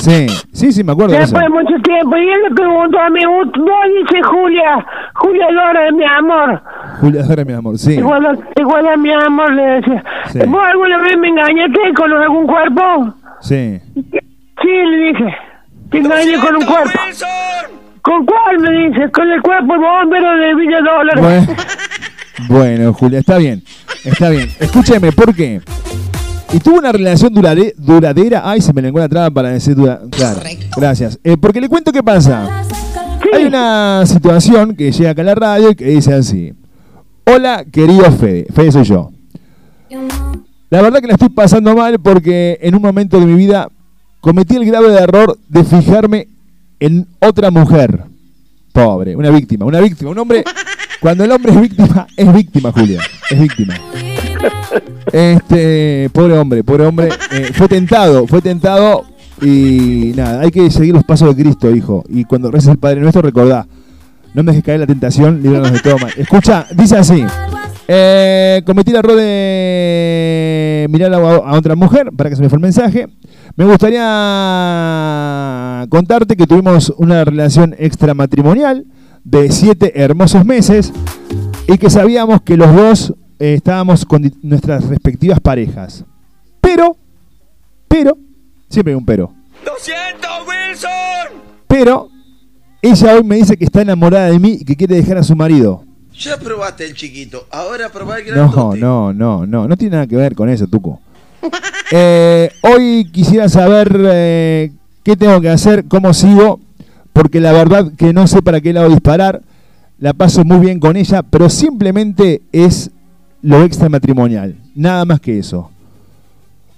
sí, 0.00 0.26
sí, 0.52 0.72
sí, 0.72 0.84
me 0.84 0.92
acuerdo 0.92 1.12
de 1.16 1.22
eso. 1.22 1.34
después 1.36 1.42
de 1.44 1.48
mucho 1.50 1.82
tiempo. 1.82 2.16
Y 2.16 2.20
él 2.28 2.40
le 2.48 2.54
preguntó 2.54 2.98
a 3.00 3.10
mí, 3.10 3.20
"Vos 3.24 3.48
dice 3.52 4.22
Julia, 4.22 4.86
Julia 5.14 5.50
Lora 5.50 5.80
de 5.84 5.92
mi 5.92 6.04
amor. 6.04 6.62
Julia, 7.00 7.22
ahora 7.28 7.44
mi 7.44 7.52
amor, 7.54 7.78
sí. 7.78 7.94
Igual, 7.94 8.26
a- 8.26 8.60
igual 8.60 8.86
a 8.88 8.96
mi 8.96 9.12
amor, 9.12 9.52
le 9.54 9.62
decía. 9.62 10.04
Sí. 10.32 10.38
¿Vos 10.46 10.62
alguna 10.64 10.98
vez 10.98 11.16
me 11.18 11.28
engañaste 11.28 11.80
con 11.96 12.12
algún 12.12 12.46
cuerpo? 12.46 13.14
Sí. 13.40 13.80
Sí, 13.94 14.68
le 14.68 14.96
dije. 15.08 15.36
Te 15.90 15.98
engañé 15.98 16.38
con 16.40 16.56
un 16.56 16.64
cuerpo. 16.64 16.98
¿Con 18.02 18.26
cuál? 18.26 18.58
Me 18.60 18.70
dice. 18.88 19.10
Con 19.10 19.28
el 19.30 19.40
cuerpo 19.42 19.74
bombero 19.78 20.36
de 20.36 20.54
Villa 20.54 20.80
Dólares. 20.80 21.22
Bueno, 21.24 21.46
bueno, 22.48 22.92
Julia, 22.92 23.18
está 23.20 23.38
bien, 23.38 23.62
está 24.04 24.28
bien. 24.30 24.48
Escúcheme, 24.60 25.10
¿por 25.12 25.34
qué? 25.34 25.60
Y 26.52 26.60
tuvo 26.60 26.78
una 26.78 26.92
relación 26.92 27.32
durare- 27.34 27.74
duradera. 27.76 28.42
Ay, 28.44 28.60
se 28.60 28.72
me 28.72 28.80
lengó 28.82 28.98
la 28.98 29.08
traba 29.08 29.30
para 29.30 29.50
decir 29.50 29.74
dura. 29.74 30.00
Claro, 30.10 30.40
gracias. 30.76 31.18
Eh, 31.22 31.36
porque 31.36 31.60
le 31.60 31.68
cuento 31.68 31.92
qué 31.92 32.02
pasa. 32.02 32.64
Hay 33.34 33.44
una 33.44 34.04
situación 34.06 34.74
que 34.74 34.90
llega 34.90 35.10
acá 35.10 35.22
a 35.22 35.24
la 35.26 35.34
radio 35.34 35.70
y 35.70 35.74
que 35.74 35.84
dice 35.86 36.14
así. 36.14 36.54
Hola, 37.26 37.64
querido 37.70 38.10
Fede. 38.12 38.46
Fede 38.54 38.72
soy 38.72 38.84
yo. 38.84 39.10
La 40.70 40.82
verdad 40.82 41.00
que 41.00 41.06
la 41.06 41.14
estoy 41.14 41.28
pasando 41.30 41.74
mal 41.74 41.98
porque 41.98 42.58
en 42.62 42.74
un 42.74 42.82
momento 42.82 43.18
de 43.20 43.26
mi 43.26 43.34
vida 43.34 43.68
cometí 44.20 44.56
el 44.56 44.64
grave 44.64 44.94
error 44.94 45.38
de 45.48 45.64
fijarme 45.64 46.28
en 46.80 47.06
otra 47.20 47.50
mujer. 47.50 48.04
Pobre, 48.72 49.16
una 49.16 49.30
víctima, 49.30 49.66
una 49.66 49.80
víctima, 49.80 50.10
un 50.10 50.18
hombre. 50.18 50.44
Cuando 51.00 51.24
el 51.24 51.30
hombre 51.32 51.52
es 51.52 51.60
víctima, 51.60 52.06
es 52.16 52.32
víctima, 52.32 52.72
Julia. 52.72 53.00
Es 53.30 53.38
víctima. 53.40 53.74
Este, 55.12 56.10
pobre 56.12 56.38
hombre, 56.38 56.62
pobre 56.64 56.86
hombre. 56.86 57.08
eh, 57.32 57.50
fue 57.54 57.68
tentado, 57.68 58.26
fue 58.26 58.40
tentado 58.42 59.04
y 59.40 60.12
nada, 60.16 60.40
hay 60.40 60.50
que 60.50 60.70
seguir 60.70 60.94
los 60.94 61.04
pasos 61.04 61.34
de 61.34 61.42
Cristo, 61.42 61.70
hijo. 61.74 62.04
Y 62.08 62.24
cuando 62.24 62.50
reces 62.50 62.70
el 62.70 62.78
Padre 62.78 63.00
Nuestro, 63.00 63.22
recordá, 63.22 63.66
no 64.34 64.42
dejes 64.42 64.62
caer 64.62 64.80
la 64.80 64.86
tentación, 64.86 65.42
líbranos 65.42 65.72
de 65.72 65.80
todo 65.80 65.98
mal. 65.98 66.12
Escucha, 66.16 66.66
dice 66.76 66.96
así. 66.96 67.24
Eh, 67.90 68.62
cometí 68.66 68.90
el 68.90 68.98
error 68.98 69.16
de 69.16 70.86
mirar 70.90 71.14
a, 71.14 71.16
a 71.16 71.56
otra 71.56 71.74
mujer, 71.74 72.10
para 72.14 72.28
que 72.28 72.36
se 72.36 72.42
me 72.42 72.50
fue 72.50 72.56
el 72.58 72.62
mensaje. 72.62 73.08
Me 73.56 73.64
gustaría 73.64 74.04
contarte 75.88 76.36
que 76.36 76.46
tuvimos 76.46 76.92
una 76.98 77.24
relación 77.24 77.74
extramatrimonial 77.78 78.84
de 79.24 79.50
siete 79.50 80.02
hermosos 80.02 80.44
meses 80.44 80.92
y 81.66 81.78
que 81.78 81.88
sabíamos 81.88 82.42
que 82.42 82.58
los 82.58 82.74
dos 82.74 83.14
eh, 83.38 83.54
estábamos 83.54 84.04
con 84.04 84.30
nuestras 84.42 84.84
respectivas 84.88 85.40
parejas. 85.40 86.04
Pero, 86.60 86.96
pero, 87.86 88.16
siempre 88.68 88.92
hay 88.92 88.98
un 88.98 89.04
pero. 89.04 89.32
Pero, 91.66 92.08
ella 92.82 93.14
hoy 93.14 93.24
me 93.24 93.36
dice 93.36 93.56
que 93.56 93.64
está 93.64 93.82
enamorada 93.82 94.30
de 94.30 94.38
mí 94.38 94.58
y 94.60 94.64
que 94.64 94.76
quiere 94.76 94.96
dejar 94.96 95.18
a 95.18 95.22
su 95.22 95.36
marido. 95.36 95.84
Ya 96.18 96.36
probaste 96.36 96.84
el 96.84 96.94
chiquito, 96.94 97.46
ahora 97.50 97.90
probá 97.90 98.18
el 98.18 98.26
No, 98.26 98.50
grandote. 98.50 98.80
no, 98.80 99.12
no, 99.12 99.46
no, 99.46 99.68
no 99.68 99.76
tiene 99.76 99.96
nada 99.96 100.06
que 100.06 100.16
ver 100.16 100.34
con 100.34 100.48
eso, 100.48 100.66
Tuco. 100.66 101.00
Eh, 101.90 102.50
hoy 102.60 103.08
quisiera 103.10 103.48
saber 103.48 103.98
eh, 104.10 104.70
qué 105.02 105.16
tengo 105.16 105.40
que 105.40 105.48
hacer, 105.48 105.86
cómo 105.88 106.12
sigo, 106.12 106.60
porque 107.14 107.40
la 107.40 107.50
verdad 107.52 107.90
que 107.96 108.12
no 108.12 108.26
sé 108.26 108.42
para 108.42 108.60
qué 108.60 108.74
lado 108.74 108.90
disparar. 108.90 109.40
La 109.98 110.12
paso 110.12 110.44
muy 110.44 110.58
bien 110.58 110.80
con 110.80 110.98
ella, 110.98 111.22
pero 111.22 111.48
simplemente 111.48 112.42
es 112.52 112.90
lo 113.42 113.62
extramatrimonial. 113.62 114.56
Nada 114.74 115.04
más 115.04 115.20
que 115.20 115.38
eso. 115.38 115.70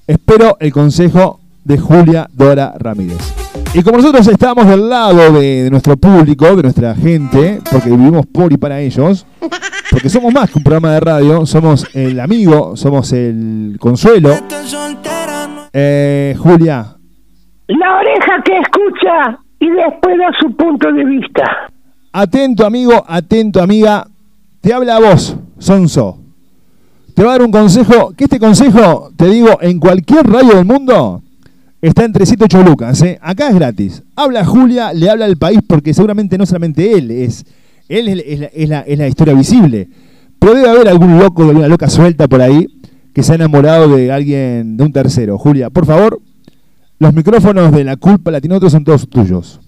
Espero 0.07 0.57
el 0.61 0.73
consejo 0.73 1.41
de 1.65 1.79
Julia 1.79 2.29
Dora 2.33 2.75
Ramírez. 2.79 3.35
Y 3.75 3.83
como 3.83 3.99
nosotros 3.99 4.27
estamos 4.27 4.67
del 4.67 4.89
lado 4.89 5.33
de, 5.33 5.65
de 5.65 5.71
nuestro 5.71 5.97
público, 5.97 6.57
de 6.57 6.63
nuestra 6.63 6.95
gente, 6.95 7.61
porque 7.71 7.91
vivimos 7.91 8.27
por 8.27 8.53
y 8.53 8.57
para 8.57 8.81
ellos, 8.81 9.25
porque 9.91 10.09
somos 10.09 10.33
más 10.33 10.51
que 10.51 10.59
un 10.59 10.65
programa 10.65 10.93
de 10.95 11.01
radio, 11.01 11.47
somos 11.47 11.87
el 11.95 12.19
amigo, 12.19 12.77
somos 12.77 13.13
el 13.13 13.77
consuelo. 13.79 14.31
Eh, 15.73 16.35
Julia, 16.39 16.97
La 17.69 17.97
oreja 17.99 18.43
que 18.45 18.59
escucha 18.59 19.39
y 19.61 19.71
después 19.71 20.19
da 20.19 20.31
su 20.41 20.57
punto 20.57 20.93
de 20.93 21.05
vista. 21.05 21.45
atento 22.13 22.67
amigo, 22.67 23.05
atento 23.07 23.63
amiga, 23.63 24.07
te 24.61 24.75
habla 24.75 24.97
a 24.97 25.01
vos, 25.01 25.37
Sonso. 25.59 26.20
Te 27.21 27.27
va 27.27 27.33
a 27.33 27.39
dar 27.39 27.43
un 27.45 27.53
consejo, 27.53 28.15
que 28.17 28.25
este 28.25 28.39
consejo, 28.39 29.13
te 29.15 29.29
digo, 29.29 29.59
en 29.61 29.79
cualquier 29.79 30.27
radio 30.27 30.55
del 30.55 30.65
mundo, 30.65 31.23
está 31.83 32.07
en 32.07 32.15
308 32.15 32.63
lucas. 32.63 33.03
¿eh? 33.03 33.19
Acá 33.21 33.51
es 33.51 33.55
gratis. 33.57 34.03
Habla 34.17 34.43
Julia, 34.47 34.95
le 34.95 35.11
habla 35.11 35.27
al 35.27 35.37
país, 35.37 35.59
porque 35.67 35.93
seguramente 35.93 36.39
no 36.39 36.47
solamente 36.47 36.95
él, 36.95 37.11
es, 37.11 37.45
él 37.91 38.09
es, 38.09 38.41
la, 38.71 38.81
es 38.81 38.87
es 38.87 38.99
la 38.99 39.07
historia 39.07 39.35
visible. 39.35 39.91
Pero 40.39 40.55
debe 40.55 40.71
haber 40.71 40.89
algún 40.89 41.19
loco, 41.19 41.43
alguna 41.43 41.69
loca 41.69 41.91
suelta 41.91 42.27
por 42.27 42.41
ahí, 42.41 42.69
que 43.13 43.23
se 43.23 43.33
ha 43.33 43.35
enamorado 43.35 43.95
de 43.95 44.11
alguien, 44.11 44.79
de 44.79 44.85
un 44.85 44.91
tercero. 44.91 45.37
Julia, 45.37 45.69
por 45.69 45.85
favor, 45.85 46.23
los 46.99 47.13
micrófonos 47.13 47.71
de 47.71 47.85
la 47.85 47.99
culpa 47.99 48.31
latinotos 48.31 48.73
son 48.73 48.83
todos 48.83 49.07
tuyos. 49.07 49.61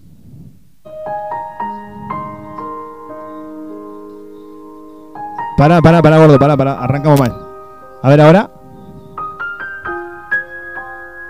Pará, 5.63 5.81
pará, 5.81 6.03
pará, 6.03 6.19
gordo, 6.19 6.41
pará, 6.41 6.57
pará. 6.57 6.73
Arrancamos 6.83 7.21
mal. 7.21 7.33
A 8.03 8.09
ver 8.09 8.21
ahora. 8.21 8.51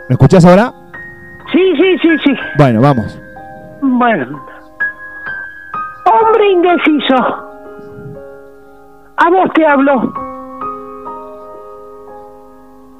¿Me 0.09 0.15
escuchás 0.15 0.43
ahora? 0.47 0.73
Sí, 1.53 1.61
sí, 1.77 1.99
sí, 1.99 2.09
sí. 2.25 2.35
Bueno, 2.57 2.81
vamos. 2.81 3.21
Bueno. 3.83 4.43
Hombre 6.07 6.51
indeciso. 6.51 7.15
A 9.19 9.29
vos 9.29 9.51
te 9.55 9.67
hablo. 9.67 10.15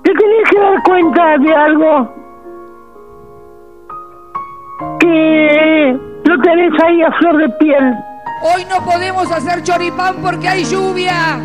Te 0.03 0.13
tenés 0.13 0.51
que 0.51 0.61
dar 0.61 0.83
cuenta 0.83 1.39
de 1.39 1.55
algo 1.55 2.15
que 5.01 5.99
lo 6.25 6.39
tenés 6.43 6.83
ahí 6.83 7.01
a 7.01 7.13
flor 7.13 7.39
de 7.39 7.49
piel. 7.59 8.12
Hoy 8.45 8.65
no 8.69 8.85
podemos 8.85 9.31
hacer 9.31 9.63
choripán 9.63 10.17
porque 10.21 10.49
hay 10.49 10.65
lluvia. 10.65 11.39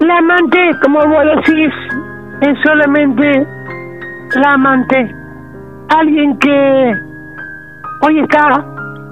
La 0.00 0.18
amante, 0.18 0.58
como 0.82 0.98
vos 1.06 1.24
decís, 1.36 1.72
es 2.42 2.58
solamente 2.62 3.46
la 4.34 4.50
amante. 4.52 5.14
Alguien 5.88 6.38
que 6.38 6.94
hoy 8.02 8.20
está, 8.20 8.62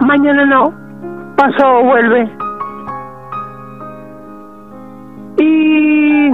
mañana 0.01 0.45
no, 0.45 0.75
pasó 1.37 1.79
o 1.79 1.85
vuelve. 1.85 2.31
Y 5.39 6.31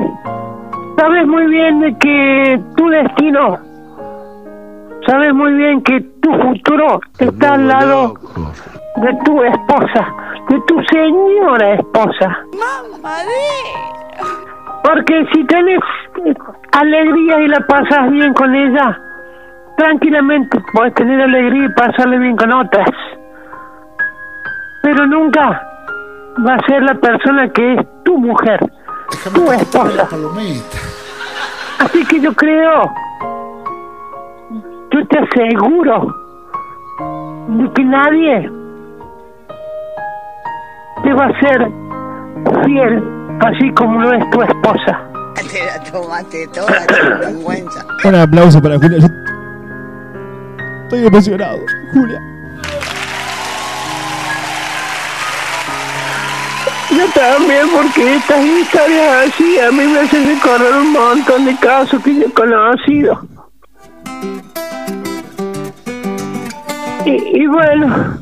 sabes 0.98 1.28
muy 1.28 1.46
bien 1.46 1.96
que 2.00 2.60
tu 2.76 2.88
destino, 2.88 3.67
sabes 5.08 5.32
muy 5.34 5.52
bien 5.54 5.82
que 5.82 6.00
tu 6.20 6.32
futuro 6.34 7.00
está 7.18 7.54
al 7.54 7.66
lado 7.66 8.14
de 8.96 9.18
tu 9.24 9.42
esposa, 9.42 10.14
de 10.50 10.60
tu 10.66 10.82
señora 10.92 11.74
esposa. 11.74 12.38
Porque 14.82 15.26
si 15.32 15.44
tenés 15.44 15.80
alegría 16.72 17.40
y 17.40 17.48
la 17.48 17.60
pasas 17.60 18.10
bien 18.10 18.34
con 18.34 18.54
ella, 18.54 18.98
tranquilamente 19.78 20.58
puedes 20.72 20.94
tener 20.94 21.22
alegría 21.22 21.64
y 21.64 21.72
pasarle 21.72 22.18
bien 22.18 22.36
con 22.36 22.52
otras. 22.52 22.90
Pero 24.82 25.06
nunca 25.06 25.62
va 26.46 26.54
a 26.54 26.66
ser 26.66 26.82
la 26.82 26.94
persona 26.94 27.48
que 27.50 27.74
es 27.74 27.80
tu 28.04 28.18
mujer, 28.18 28.60
tu 29.34 29.52
esposa. 29.52 30.08
Así 31.78 32.04
que 32.06 32.20
yo 32.20 32.32
creo, 32.34 32.92
yo 34.92 35.06
te 35.08 35.18
aseguro 35.18 36.14
de 37.48 37.72
que 37.72 37.84
nadie 37.84 38.50
te 41.02 41.12
va 41.14 41.26
a 41.26 41.40
ser 41.40 41.70
fiel 42.64 43.02
así 43.40 43.70
como 43.74 44.00
lo 44.00 44.12
es 44.12 44.30
tu 44.30 44.42
esposa. 44.42 45.00
Te 45.34 45.64
la 45.64 45.82
tomaste 45.90 46.46
toda, 46.48 46.86
qué 46.86 47.26
vergüenza. 47.26 47.86
Un 48.04 48.14
aplauso 48.14 48.60
para 48.60 48.76
Julia. 48.78 48.98
Estoy 50.84 51.06
emocionado, 51.06 51.58
Julia. 51.92 52.20
Yo 56.90 57.04
también, 57.14 57.66
porque 57.74 58.16
estas 58.16 58.44
historias 58.44 59.28
así 59.28 59.58
a 59.60 59.70
mí 59.70 59.86
me 59.86 60.00
hacen 60.00 60.26
recordar 60.26 60.80
un 60.80 60.92
montón 60.92 61.44
de 61.44 61.56
casos 61.56 62.02
que 62.02 62.14
yo 62.14 62.26
he 62.26 62.32
conocido. 62.32 63.37
Y, 67.04 67.42
y 67.42 67.46
bueno, 67.46 68.18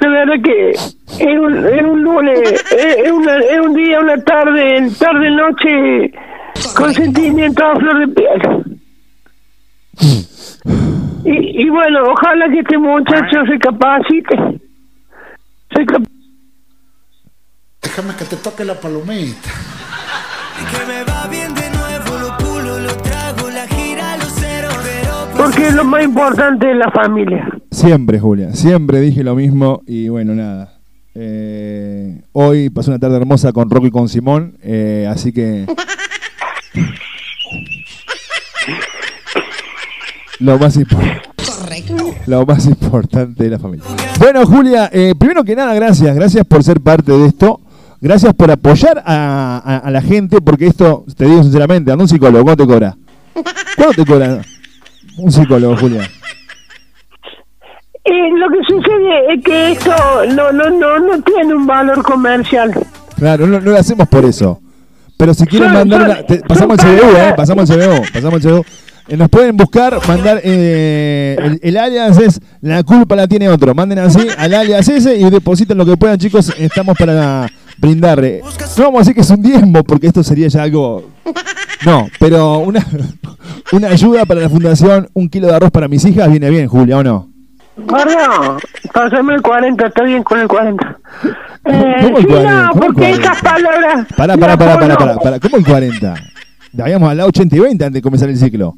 la 0.00 0.08
verdad 0.08 0.34
que 0.44 0.70
es 0.70 0.96
un, 1.18 1.66
es 1.66 1.82
un 1.82 2.02
lunes, 2.02 2.40
es, 2.40 2.72
es 2.72 3.10
una- 3.12 3.38
es 3.38 3.60
un 3.60 3.74
día, 3.74 4.00
una 4.00 4.16
tarde, 4.24 4.90
tarde, 4.98 5.30
noche, 5.30 6.12
con 6.76 6.92
sentimiento 6.92 7.64
a 7.64 7.76
flor 7.76 7.98
de 8.00 8.08
piel. 8.08 8.80
Y, 11.24 11.62
y 11.64 11.70
bueno, 11.70 12.02
ojalá 12.10 12.48
que 12.50 12.58
este 12.60 12.76
muchacho 12.78 13.46
se 13.50 13.58
capacite. 13.58 14.60
Se 15.74 15.86
cap- 15.86 16.02
Déjame 17.80 18.14
que 18.16 18.24
te 18.24 18.36
toque 18.36 18.64
la 18.64 18.74
palomita. 18.74 19.50
Que 20.70 20.86
me 20.86 21.02
va 21.04 21.26
bien 21.28 21.41
porque 25.44 25.70
lo 25.72 25.84
más 25.84 26.04
importante 26.04 26.70
es 26.70 26.76
la 26.76 26.90
familia. 26.90 27.48
Siempre, 27.70 28.18
Julia, 28.20 28.52
siempre 28.54 29.00
dije 29.00 29.22
lo 29.24 29.34
mismo 29.34 29.82
y 29.86 30.08
bueno, 30.08 30.34
nada. 30.34 30.74
Eh, 31.14 32.22
hoy 32.32 32.70
pasé 32.70 32.90
una 32.90 32.98
tarde 32.98 33.16
hermosa 33.16 33.52
con 33.52 33.68
Rocky 33.68 33.88
y 33.88 33.90
con 33.90 34.08
Simón, 34.08 34.56
eh, 34.62 35.06
así 35.10 35.32
que... 35.32 35.66
Lo 40.40 40.58
más, 40.58 40.76
impor- 40.76 41.20
lo 42.26 42.44
más 42.46 42.66
importante 42.66 43.44
de 43.44 43.50
la 43.50 43.58
familia. 43.58 43.84
Bueno, 44.18 44.44
Julia, 44.46 44.90
eh, 44.92 45.14
primero 45.16 45.44
que 45.44 45.54
nada, 45.54 45.72
gracias. 45.74 46.14
Gracias 46.16 46.44
por 46.46 46.64
ser 46.64 46.80
parte 46.80 47.12
de 47.12 47.26
esto. 47.26 47.60
Gracias 48.00 48.34
por 48.34 48.50
apoyar 48.50 49.02
a, 49.06 49.62
a- 49.64 49.76
a 49.78 49.90
la 49.92 50.02
gente, 50.02 50.40
porque 50.40 50.66
esto, 50.66 51.04
te 51.16 51.26
digo 51.26 51.42
sinceramente, 51.44 51.92
anda 51.92 52.02
un 52.02 52.08
psicólogo, 52.08 52.42
¿cuánto 52.44 52.66
te 52.66 52.72
cobra? 52.72 52.96
¿Cuánto 53.76 54.04
te 54.04 54.10
cobra 54.10 54.42
un 55.18 55.30
psicólogo, 55.32 55.76
Julia? 55.76 56.08
Eh, 58.04 58.30
lo 58.36 58.48
que 58.50 58.58
sucede 58.66 59.34
es 59.34 59.44
que 59.44 59.72
esto 59.72 59.94
no, 60.34 60.50
no, 60.52 60.70
no, 60.70 60.98
no 60.98 61.22
tiene 61.22 61.54
un 61.54 61.66
valor 61.66 62.02
comercial. 62.02 62.72
Claro, 63.16 63.46
no, 63.46 63.60
no 63.60 63.70
lo 63.70 63.76
hacemos 63.78 64.08
por 64.08 64.24
eso. 64.24 64.60
Pero 65.16 65.32
si 65.34 65.46
quieren 65.46 65.68
Son- 65.68 65.78
mandar 65.78 66.00
son- 66.00 66.10
una... 66.10 66.22
te- 66.26 66.40
pasamos 66.40 66.78
el 66.80 66.98
CBU, 66.98 67.16
¿eh? 67.16 67.34
Pasamos 67.36 67.70
el 67.70 67.76
CBU, 67.78 68.02
pasamos 68.12 68.44
el 68.44 68.50
CBU. 68.50 68.64
Eh, 69.08 69.16
nos 69.16 69.28
pueden 69.28 69.56
buscar, 69.56 69.98
mandar... 70.08 70.40
eh, 70.42 71.36
el, 71.38 71.60
el 71.62 71.76
alias 71.76 72.18
es... 72.18 72.40
La 72.60 72.82
culpa 72.82 73.14
la 73.14 73.28
tiene 73.28 73.48
otro. 73.48 73.72
Manden 73.74 74.00
así 74.00 74.26
al 74.36 74.52
alias 74.54 74.88
ese 74.88 75.16
y 75.16 75.30
depositen 75.30 75.78
lo 75.78 75.86
que 75.86 75.96
puedan, 75.96 76.18
chicos. 76.18 76.52
Estamos 76.58 76.98
para 76.98 77.48
brindarle. 77.82 78.40
No 78.78 78.84
vamos 78.84 78.98
a 78.98 79.00
decir 79.00 79.14
que 79.14 79.20
es 79.20 79.30
un 79.30 79.42
diezmo, 79.42 79.82
porque 79.84 80.06
esto 80.06 80.22
sería 80.22 80.48
ya 80.48 80.62
algo... 80.62 81.04
No, 81.84 82.06
pero 82.20 82.58
una, 82.58 82.86
una 83.72 83.88
ayuda 83.88 84.24
para 84.24 84.40
la 84.42 84.48
fundación, 84.48 85.08
un 85.14 85.28
kilo 85.28 85.48
de 85.48 85.56
arroz 85.56 85.72
para 85.72 85.88
mis 85.88 86.04
hijas, 86.04 86.30
viene 86.30 86.48
bien, 86.48 86.68
Julia, 86.68 86.98
¿o 86.98 87.02
no? 87.02 87.28
Perdón, 87.74 88.60
pásame 88.94 89.34
el 89.34 89.42
40, 89.42 89.86
está 89.88 90.04
bien 90.04 90.22
con 90.22 90.38
el 90.38 90.46
40. 90.46 90.98
Eh, 91.64 91.96
¿Cómo 92.02 92.18
el 92.18 92.22
sí, 92.22 92.28
40? 92.28 92.52
no, 92.52 92.68
¿Cómo 92.70 92.84
el 92.84 92.92
porque 92.94 93.00
40? 93.10 93.20
esas 93.20 93.42
palabras... 93.42 94.06
Pará, 94.16 94.36
pará, 94.36 94.56
pará, 94.56 94.78
pará, 94.78 94.96
pará, 94.96 95.16
pará. 95.16 95.40
¿Cómo 95.40 95.56
el 95.56 95.64
40? 95.64 96.14
Habíamos 96.80 97.10
hablado 97.10 97.28
80 97.30 97.56
y 97.56 97.58
20 97.58 97.84
antes 97.84 97.94
de 97.94 98.02
comenzar 98.02 98.28
el 98.28 98.36
ciclo. 98.36 98.76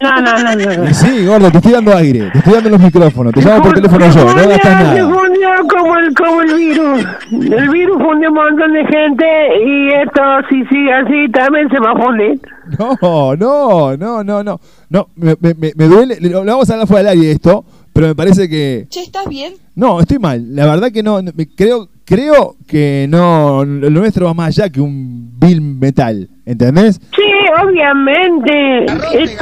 No, 0.00 0.20
no, 0.22 0.32
no, 0.42 0.54
no. 0.84 0.94
sí, 0.94 1.26
gordo, 1.26 1.50
te 1.50 1.58
estoy 1.58 1.72
dando 1.72 1.94
aire, 1.94 2.30
te 2.32 2.38
estoy 2.38 2.54
dando 2.54 2.70
los 2.70 2.80
micrófonos, 2.80 3.34
te 3.34 3.42
llamo 3.42 3.62
por 3.62 3.74
teléfono 3.74 4.10
yo, 4.10 4.24
no 4.24 4.48
gastas 4.48 4.60
Se 4.62 5.00
nada. 5.00 5.14
fundió 5.14 5.50
como 5.68 5.96
el, 5.98 6.14
como 6.14 6.40
el 6.40 6.54
virus. 6.54 7.04
El 7.32 7.68
virus 7.68 8.02
fundió 8.02 8.28
un 8.30 8.34
montón 8.34 8.72
de 8.72 8.84
gente 8.86 9.26
y 9.66 9.88
esto, 9.92 10.22
si 10.48 10.64
sigue 10.74 10.92
así, 10.92 11.30
también 11.32 11.68
se 11.68 11.78
va 11.80 11.92
a 11.92 12.02
fundir. 12.02 12.40
No, 12.78 13.36
no, 13.36 13.96
no, 13.96 14.24
no, 14.24 14.42
no. 14.42 14.60
No, 14.88 15.08
me, 15.16 15.36
me- 15.40 15.54
me- 15.76 15.86
duele, 15.88 16.16
lo, 16.20 16.44
lo 16.44 16.52
vamos 16.52 16.70
a 16.70 16.72
hablar 16.74 16.88
fuera 16.88 17.10
del 17.10 17.18
aire 17.20 17.32
esto, 17.32 17.64
pero 17.92 18.06
me 18.08 18.14
parece 18.14 18.48
que... 18.48 18.86
Che, 18.88 19.00
¿estás 19.02 19.28
bien? 19.28 19.52
No, 19.74 20.00
estoy 20.00 20.18
mal. 20.18 20.54
La 20.54 20.64
verdad 20.66 20.90
que 20.92 21.02
no, 21.02 21.20
no, 21.20 21.30
me- 21.34 21.46
creo, 21.48 21.88
creo 22.06 22.56
que 22.66 23.06
no, 23.10 23.64
lo 23.64 23.90
nuestro 23.90 24.26
va 24.26 24.34
más 24.34 24.48
allá 24.58 24.70
que 24.70 24.80
un 24.80 25.32
bill 25.38 25.60
metal, 25.60 26.28
¿entendés? 26.50 27.00
Sí, 27.14 27.22
obviamente. 27.62 28.84
Es- 29.14 29.36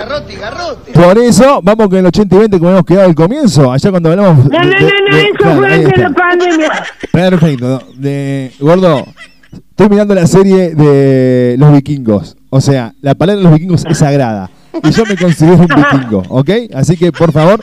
Por 0.92 1.18
eso, 1.18 1.60
vamos 1.62 1.88
con 1.88 1.98
el 1.98 2.06
80 2.06 2.34
y 2.34 2.38
20 2.38 2.58
como 2.58 2.70
hemos 2.70 2.84
quedado 2.84 3.08
al 3.08 3.14
comienzo, 3.14 3.72
allá 3.72 3.90
cuando 3.90 4.10
hablamos... 4.10 4.44
No, 4.46 4.58
no, 4.58 4.64
no, 4.64 4.70
no, 5.10 5.16
eso 5.16 5.34
claro, 5.38 5.56
fue 5.58 5.72
antes 5.74 5.90
de 5.92 6.02
la 6.02 6.10
pandemia. 6.10 6.68
Perfecto. 7.12 7.82
De, 7.96 8.52
gordo, 8.60 9.04
estoy 9.70 9.88
mirando 9.88 10.14
la 10.14 10.26
serie 10.26 10.74
de 10.74 11.56
los 11.58 11.72
vikingos. 11.72 12.36
O 12.50 12.60
sea, 12.60 12.92
la 13.00 13.14
palabra 13.14 13.38
de 13.38 13.44
los 13.44 13.52
vikingos 13.54 13.84
es 13.88 13.98
sagrada. 13.98 14.50
Y 14.82 14.90
yo 14.90 15.04
me 15.06 15.16
considero 15.16 15.56
un 15.56 15.66
vikingo, 15.66 16.22
¿ok? 16.28 16.50
Así 16.74 16.96
que, 16.96 17.10
por 17.10 17.32
favor, 17.32 17.60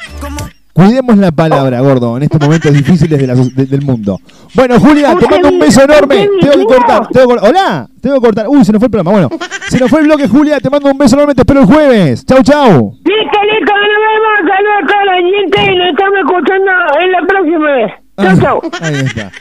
cuidemos 0.75 1.15
la 1.17 1.31
palabra, 1.31 1.79
gordo, 1.79 2.17
en 2.17 2.23
estos 2.23 2.41
momentos 2.41 2.73
difíciles 2.73 3.17
de 3.17 3.25
la 3.27 3.35
so- 3.35 3.49
de- 3.55 3.65
del 3.65 3.81
mundo. 3.81 4.19
Bueno, 4.53 4.77
Julia, 4.79 5.15
te 5.15 5.25
mando 5.29 5.47
un 5.49 5.59
beso 5.59 5.81
enorme. 5.83 6.27
Tengo 6.41 6.53
que 6.53 6.65
cortar. 6.65 7.07
Tengo 7.07 7.35
que 7.35 7.47
Hola, 7.47 7.87
tengo 8.01 8.15
que 8.17 8.21
cortar. 8.21 8.45
Uy, 8.49 8.65
se 8.65 8.71
nos 8.73 8.79
fue 8.79 8.87
el 8.87 8.91
programa. 8.91 9.11
Bueno, 9.11 9.29
se 9.69 9.79
nos 9.79 9.89
fue 9.89 10.01
el 10.01 10.05
bloque, 10.07 10.27
Julia. 10.27 10.59
Te 10.59 10.69
mando 10.69 10.91
un 10.91 10.97
beso 10.97 11.15
enorme. 11.15 11.33
Te 11.33 11.41
espero 11.43 11.61
el 11.61 11.65
jueves. 11.65 12.25
Chau, 12.25 12.43
chau. 12.43 12.91
Listo, 13.05 13.39
listo, 13.49 13.73
nos 13.73 13.97
vemos. 14.03 14.35
Saludos 14.51 14.77
a 14.83 14.85
toda 14.85 15.05
la 15.05 15.15
gente 15.15 15.71
y 15.71 15.75
nos 15.77 15.87
estamos 15.89 16.19
escuchando 16.19 16.71
en 17.01 17.11
la 17.11 17.21
próxima 17.25 17.71
vez. 17.71 17.91
Chau, 18.17 18.39
chau. 18.41 18.61
Ahí 18.81 18.95
está. 19.05 19.31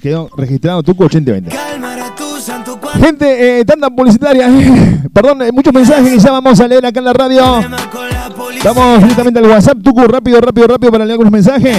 Quedó 0.00 0.30
registrado 0.36 0.82
Tuco 0.82 1.04
8020. 1.04 1.56
Gente, 3.00 3.60
eh, 3.60 3.64
tanda 3.64 3.90
publicitaria. 3.90 4.48
Perdón, 5.12 5.42
eh, 5.42 5.52
muchos 5.52 5.72
mensajes 5.72 6.12
que 6.12 6.18
ya 6.18 6.32
vamos 6.32 6.58
a 6.60 6.68
leer 6.68 6.84
acá 6.86 6.98
en 6.98 7.04
la 7.04 7.12
radio. 7.12 7.60
Vamos 8.64 9.02
directamente 9.02 9.38
al 9.38 9.46
WhatsApp. 9.46 9.78
Tucu, 9.82 10.06
rápido, 10.06 10.40
rápido, 10.40 10.66
rápido 10.66 10.92
para 10.92 11.04
leer 11.04 11.12
algunos 11.12 11.32
mensajes. 11.32 11.76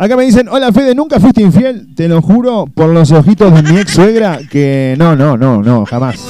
Acá 0.00 0.16
me 0.16 0.22
dicen, 0.22 0.48
hola 0.48 0.70
Fede, 0.72 0.94
¿nunca 0.94 1.18
fuiste 1.18 1.42
infiel? 1.42 1.92
Te 1.96 2.06
lo 2.06 2.22
juro 2.22 2.66
por 2.72 2.88
los 2.90 3.10
ojitos 3.10 3.52
de 3.52 3.62
mi 3.64 3.80
ex 3.80 3.90
suegra 3.90 4.38
que 4.48 4.94
no, 4.96 5.16
no, 5.16 5.36
no, 5.36 5.60
no, 5.60 5.84
jamás. 5.86 6.20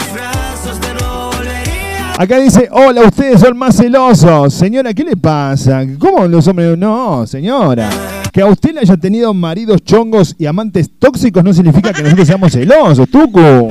Acá 2.21 2.41
dice, 2.41 2.69
hola, 2.73 3.03
ustedes 3.03 3.41
son 3.41 3.57
más 3.57 3.77
celosos. 3.77 4.53
Señora, 4.53 4.93
¿qué 4.93 5.05
le 5.05 5.17
pasa? 5.17 5.85
¿Cómo 6.01 6.27
los 6.27 6.49
hombres? 6.49 6.77
No, 6.77 7.25
señora. 7.29 7.89
Que 8.33 8.41
a 8.41 8.47
usted 8.47 8.75
le 8.75 8.81
haya 8.81 8.97
tenido 8.97 9.33
maridos 9.33 9.85
chongos 9.85 10.35
y 10.37 10.47
amantes 10.47 10.91
tóxicos 10.99 11.45
no 11.45 11.53
significa 11.53 11.93
que 11.93 12.03
nosotros 12.03 12.27
seamos 12.27 12.51
celosos, 12.51 13.09
Tucu. 13.09 13.71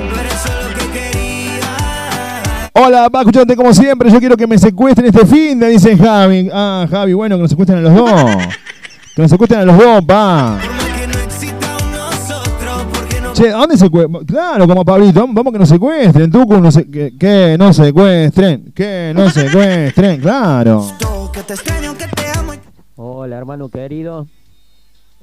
Hola, 2.71 3.09
va, 3.09 3.19
escuchándote 3.19 3.57
como 3.57 3.73
siempre. 3.73 4.09
Yo 4.09 4.19
quiero 4.19 4.37
que 4.37 4.47
me 4.47 4.57
secuestren 4.57 5.07
este 5.07 5.25
fin 5.25 5.59
de, 5.59 5.67
dice 5.67 5.97
Javi. 5.97 6.49
Ah, 6.53 6.87
Javi, 6.89 7.11
bueno, 7.11 7.35
que 7.35 7.41
nos 7.41 7.49
secuestren 7.49 7.79
a 7.79 7.81
los 7.81 7.95
dos. 7.95 8.31
Que 9.13 9.23
nos 9.23 9.29
secuestren 9.29 9.59
a 9.59 9.65
los 9.65 9.77
dos, 9.77 10.05
pa. 10.05 10.57
Che, 13.37 13.49
¿a 13.53 13.57
dónde 13.57 13.77
secuestran? 13.77 14.25
Claro, 14.25 14.67
como 14.67 14.83
Pablito, 14.83 15.27
vamos 15.31 15.53
que 15.53 15.59
nos 15.59 15.69
secuestren, 15.69 16.31
Tucu, 16.31 16.59
no 16.59 16.71
se- 16.71 16.89
que, 16.89 17.15
que 17.19 17.55
no 17.59 17.71
secuestren, 17.71 18.71
que 18.73 19.11
no 19.15 19.29
secuestren, 19.29 20.19
claro. 20.25 20.83
Hola 22.95 23.37
hermano 23.37 23.69
querido, 23.69 24.27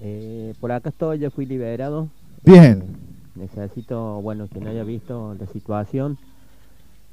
Eh, 0.01 0.55
por 0.61 0.71
acá 0.71 0.91
estoy, 0.91 1.19
ya 1.19 1.31
fui 1.31 1.45
liberado. 1.47 2.09
Bien. 2.45 2.85
Necesito, 3.35 4.21
bueno, 4.23 4.47
que 4.53 4.61
no 4.61 4.71
haya 4.71 4.85
visto 4.85 5.35
la 5.41 5.47
situación 5.47 6.17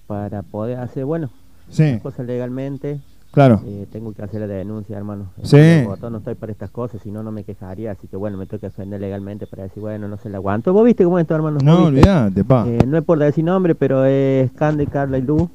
para 0.07 0.43
poder 0.43 0.77
hacer, 0.79 1.05
bueno, 1.05 1.29
Sí. 1.69 1.83
las 1.93 2.01
cosas 2.01 2.25
legalmente. 2.27 2.99
Claro. 3.31 3.61
Eh, 3.65 3.87
tengo 3.91 4.13
que 4.13 4.21
hacer 4.21 4.41
la 4.41 4.47
denuncia, 4.47 4.97
hermano. 4.97 5.31
Sí. 5.41 5.57
En 5.57 5.85
Bogotá 5.85 6.09
no 6.09 6.17
estoy 6.17 6.35
para 6.35 6.51
estas 6.51 6.69
cosas, 6.69 7.01
si 7.01 7.11
no, 7.11 7.23
no 7.23 7.31
me 7.31 7.43
quejaría. 7.43 7.91
Así 7.91 8.07
que 8.07 8.17
bueno, 8.17 8.37
me 8.37 8.45
tengo 8.45 8.59
que 8.59 8.67
defender 8.67 8.99
legalmente 8.99 9.47
para 9.47 9.63
decir, 9.63 9.81
bueno, 9.81 10.07
no 10.07 10.17
se 10.17 10.29
la 10.29 10.37
aguanto. 10.37 10.73
¿Vos 10.73 10.83
viste 10.83 11.05
cómo 11.05 11.17
es 11.17 11.23
esto, 11.23 11.35
hermano? 11.35 11.55
¿Vos 11.55 11.63
No, 11.63 11.85
olvídate, 11.85 12.43
pa. 12.43 12.67
Eh, 12.67 12.79
no 12.85 12.97
es 12.97 13.03
por 13.03 13.17
decir 13.19 13.43
nombre, 13.43 13.73
pero 13.73 14.03
es 14.05 14.51
Cande, 14.51 14.85
Carla 14.87 15.17
y 15.17 15.21
Lu. 15.21 15.49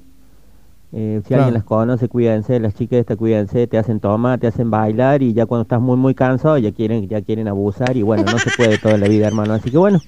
Eh, 0.99 1.21
si 1.23 1.29
Claro. 1.29 1.43
alguien 1.43 1.55
las 1.55 1.65
conoce, 1.65 2.09
cuídense, 2.09 2.59
las 2.59 2.73
chicas 2.75 3.01
estas, 3.01 3.19
cuídense, 3.19 3.67
te 3.67 3.77
hacen 3.77 4.01
tomar, 4.01 4.39
te 4.39 4.47
hacen 4.47 4.71
bailar 4.71 5.23
y 5.23 5.35
ya 5.35 5.45
cuando 5.45 5.63
estás 5.65 5.79
muy 5.79 5.99
muy 5.99 6.15
cansado 6.15 6.57
ya 6.57 6.73
quieren 6.73 7.07
ya 7.07 7.21
quieren 7.21 7.49
abusar 7.49 7.95
y 7.99 8.03
bueno, 8.03 8.25
no 8.25 8.39
se 8.39 8.49
puede 8.57 8.79
toda 8.79 8.97
la 8.97 9.07
vida, 9.07 9.27
hermano. 9.27 9.53
Así 9.53 9.71
que 9.71 9.77
bueno, 9.77 10.01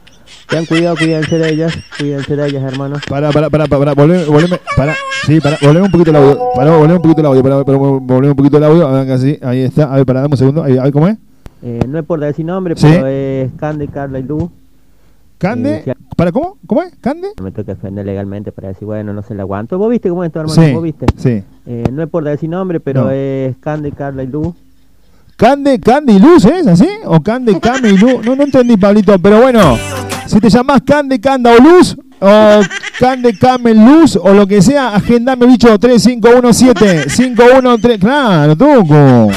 tengan 0.48 0.64
cuidado, 0.64 0.96
cuídense 0.96 1.36
de 1.36 1.52
ellas, 1.52 1.78
cuídense 1.98 2.36
de 2.36 2.48
ellas, 2.48 2.62
hermano. 2.72 2.96
Para, 3.06 3.30
para, 3.32 3.50
para, 3.50 3.66
para, 3.66 3.92
volveme, 3.92 4.24
volveme, 4.24 4.58
para, 4.78 4.94
sí, 5.26 5.38
para, 5.40 5.58
volveme 5.60 5.84
un 5.84 5.92
poquito 5.92 6.08
el 6.10 6.16
audio, 6.16 6.38
para, 6.54 6.70
volveme 6.70 6.94
un 6.94 7.02
poquito 7.02 7.20
el 7.20 7.26
audio, 7.26 7.42
para, 7.42 7.64
para, 7.64 7.76
volveme 7.78 8.30
un 8.30 8.36
poquito 8.36 8.56
el 8.56 8.64
audio, 8.64 8.86
a 8.86 9.02
ver, 9.04 9.12
así, 9.12 9.38
ahí 9.42 9.60
está, 9.60 9.92
a 9.92 9.96
ver, 9.96 10.06
para, 10.06 10.22
dame 10.22 10.32
un 10.32 10.38
segundo, 10.38 10.62
ahí, 10.62 10.78
a 10.78 10.84
ver, 10.84 10.92
¿cómo 10.94 11.06
es? 11.08 11.18
Eh, 11.60 11.80
no 11.86 11.98
es 11.98 12.04
por 12.06 12.18
decir 12.20 12.46
nombre, 12.46 12.74
Sí. 12.76 12.86
pero 12.90 13.06
es 13.08 13.50
Cande, 13.58 13.88
Carla 13.88 14.20
y 14.20 14.22
Lu. 14.22 14.50
¿Cande? 15.38 15.82
Eh, 15.86 15.94
¿Para 16.16 16.32
cómo? 16.32 16.58
¿Cómo 16.66 16.82
es? 16.82 16.92
¿Cande? 17.00 17.28
Me 17.42 17.52
tengo 17.52 17.64
que 17.66 17.74
defender 17.74 18.04
legalmente 18.04 18.50
para 18.52 18.68
decir, 18.68 18.86
bueno, 18.86 19.12
no 19.12 19.22
se 19.22 19.34
la 19.34 19.42
aguanto. 19.42 19.78
¿Vos 19.78 19.88
viste 19.90 20.08
cómo 20.08 20.24
es 20.24 20.28
esto, 20.28 20.40
hermano? 20.40 20.62
Sí, 20.62 20.72
¿Vos 20.72 20.82
viste? 20.82 21.06
sí. 21.16 21.42
Eh, 21.66 21.84
no 21.92 22.02
es 22.02 22.08
por 22.08 22.24
decir 22.24 22.48
nombre, 22.48 22.80
pero 22.80 23.04
No. 23.04 23.10
es 23.10 23.56
Cande, 23.58 23.92
Carla 23.92 24.22
y 24.24 24.26
Lu. 24.26 24.54
¿Cande, 25.36 25.78
Cande 25.78 26.14
y 26.14 26.18
Luz 26.18 26.44
es 26.44 26.66
así? 26.66 26.88
¿O 27.04 27.20
Cande, 27.20 27.60
Came 27.60 27.90
y 27.90 27.96
Luz? 27.96 28.24
No, 28.24 28.34
no 28.34 28.42
entendí, 28.42 28.76
Pablito, 28.76 29.16
pero 29.20 29.40
bueno, 29.40 29.76
si 30.26 30.40
te 30.40 30.50
llamás 30.50 30.82
Cande, 30.84 31.20
Canda 31.20 31.52
o 31.52 31.62
Luz, 31.62 31.96
o 32.20 32.60
Cande, 32.98 33.38
Came, 33.38 33.72
Luz, 33.74 34.16
o 34.20 34.32
lo 34.32 34.48
que 34.48 34.60
sea, 34.60 34.96
agendame, 34.96 35.46
bicho, 35.46 35.78
3517, 35.78 37.04
513, 37.14 37.98
claro, 38.00 38.56
Tucu. 38.56 39.30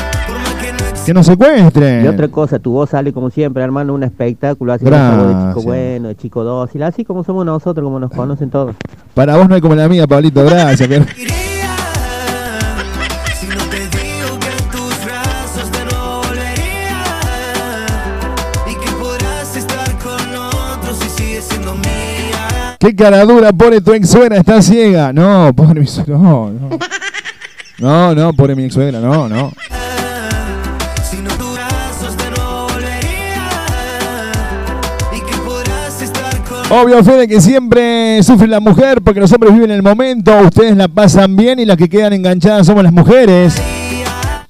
Que 1.05 1.13
nos 1.15 1.25
secuestren. 1.25 2.05
Y 2.05 2.07
otra 2.07 2.27
cosa, 2.27 2.59
tu 2.59 2.71
voz 2.71 2.91
sale 2.91 3.11
como 3.11 3.29
siempre, 3.31 3.63
hermano, 3.63 3.93
un 3.93 4.03
espectáculo, 4.03 4.71
así 4.73 4.85
como 4.85 4.95
de 4.97 5.03
chico 5.03 5.33
Gracias. 5.43 5.65
bueno, 5.65 6.07
de 6.09 6.15
chico 6.15 6.43
dócil, 6.43 6.83
así 6.83 7.03
como 7.03 7.23
somos 7.23 7.43
nosotros, 7.45 7.83
como 7.83 7.99
nos 7.99 8.11
conocen 8.11 8.49
todos. 8.49 8.75
Para 9.13 9.35
vos 9.35 9.49
no 9.49 9.55
hay 9.55 9.61
como 9.61 9.75
la 9.75 9.89
mía, 9.89 10.05
Pablito, 10.07 10.43
gracias. 10.45 10.87
pero- 10.87 11.05
Y 18.67 18.75
que 18.75 18.91
podrás 18.91 19.55
estar 19.55 19.91
con 19.99 20.35
otros 20.35 20.99
y 21.05 21.09
sigues 21.21 21.43
siendo 21.45 21.73
mía. 21.75 22.75
¿Qué 22.79 22.95
cara 22.95 23.23
dura 23.25 23.51
pone 23.51 23.81
tu 23.81 23.93
ex 23.93 24.09
suegra? 24.09 24.37
Está 24.37 24.61
ciega. 24.61 25.11
No, 25.13 25.51
pobre 25.55 25.79
mi 25.79 25.87
suegra. 25.87 26.17
No, 26.17 26.49
no. 26.51 26.69
No, 27.79 28.13
no, 28.13 28.31
pobre 28.33 28.55
mi 28.55 28.65
ex 28.65 28.75
suegra. 28.75 28.99
No, 28.99 29.27
no. 29.27 29.51
Obvio, 36.73 37.03
Fede, 37.03 37.27
que 37.27 37.41
siempre 37.41 38.23
sufre 38.23 38.47
la 38.47 38.61
mujer 38.61 39.01
porque 39.01 39.19
los 39.19 39.29
hombres 39.33 39.53
viven 39.53 39.71
el 39.71 39.83
momento, 39.83 40.31
ustedes 40.39 40.77
la 40.77 40.87
pasan 40.87 41.35
bien 41.35 41.59
y 41.59 41.65
las 41.65 41.75
que 41.75 41.89
quedan 41.89 42.13
enganchadas 42.13 42.65
somos 42.65 42.81
las 42.81 42.93
mujeres. 42.93 43.61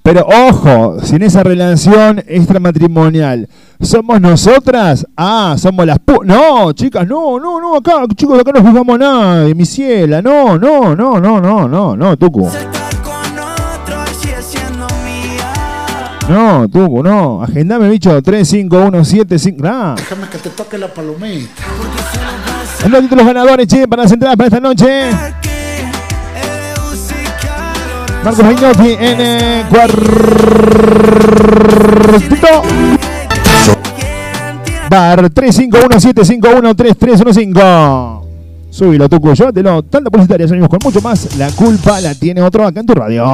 Pero 0.04 0.28
ojo, 0.28 0.98
si 1.02 1.16
en 1.16 1.24
esa 1.24 1.42
relación 1.42 2.24
extramatrimonial 2.28 3.50
somos 3.80 4.22
nosotras, 4.22 5.08
ah, 5.18 5.56
somos 5.58 5.84
las 5.84 5.98
pu... 5.98 6.24
No, 6.24 6.72
chicas, 6.74 7.08
no, 7.08 7.40
no, 7.40 7.60
no, 7.60 7.78
acá, 7.78 8.04
chicos, 8.16 8.40
acá 8.40 8.52
no 8.52 8.62
juzgamos 8.62 8.96
a 8.96 9.00
nadie, 9.00 9.56
mi 9.56 9.66
ciela, 9.66 10.22
no, 10.22 10.60
no, 10.60 10.96
no, 10.96 11.20
no, 11.20 11.42
no, 11.42 11.68
no, 11.68 11.98
no, 11.98 12.18
Tucu. 12.18 12.48
No, 16.32 16.68
Tucu, 16.70 17.04
no, 17.04 17.44
agendame, 17.44 17.90
bicho, 17.90 18.22
3517, 18.22 19.36
ah. 19.66 19.96
Déjame 19.98 20.30
que 20.30 20.38
te 20.38 20.50
toque 20.52 20.78
la 20.78 20.88
palomita. 20.88 21.64
Los 22.90 23.26
ganadores, 23.26 23.68
che, 23.68 23.86
para 23.86 24.04
las 24.04 24.14
entradas 24.14 24.38
para 24.38 24.48
esta 24.48 24.62
noche. 24.62 25.10
Marcos 28.24 28.48
Vignotti 28.48 28.96
en 28.98 29.18
eh, 29.20 29.66
cuartito. 29.70 29.98
Bar 34.90 35.30
3517513315. 35.34 38.22
Subilo, 38.70 39.10
Tucu, 39.10 39.34
llévatelo. 39.34 39.84
Tanta 39.84 40.10
publicitaria, 40.10 40.48
seguimos 40.48 40.70
con 40.70 40.80
mucho 40.82 41.02
más. 41.02 41.36
La 41.36 41.52
culpa 41.52 42.00
la 42.00 42.16
tiene 42.16 42.42
otro 42.42 42.66
acá 42.66 42.80
en 42.80 42.86
tu 42.86 42.94
radio. 42.94 43.26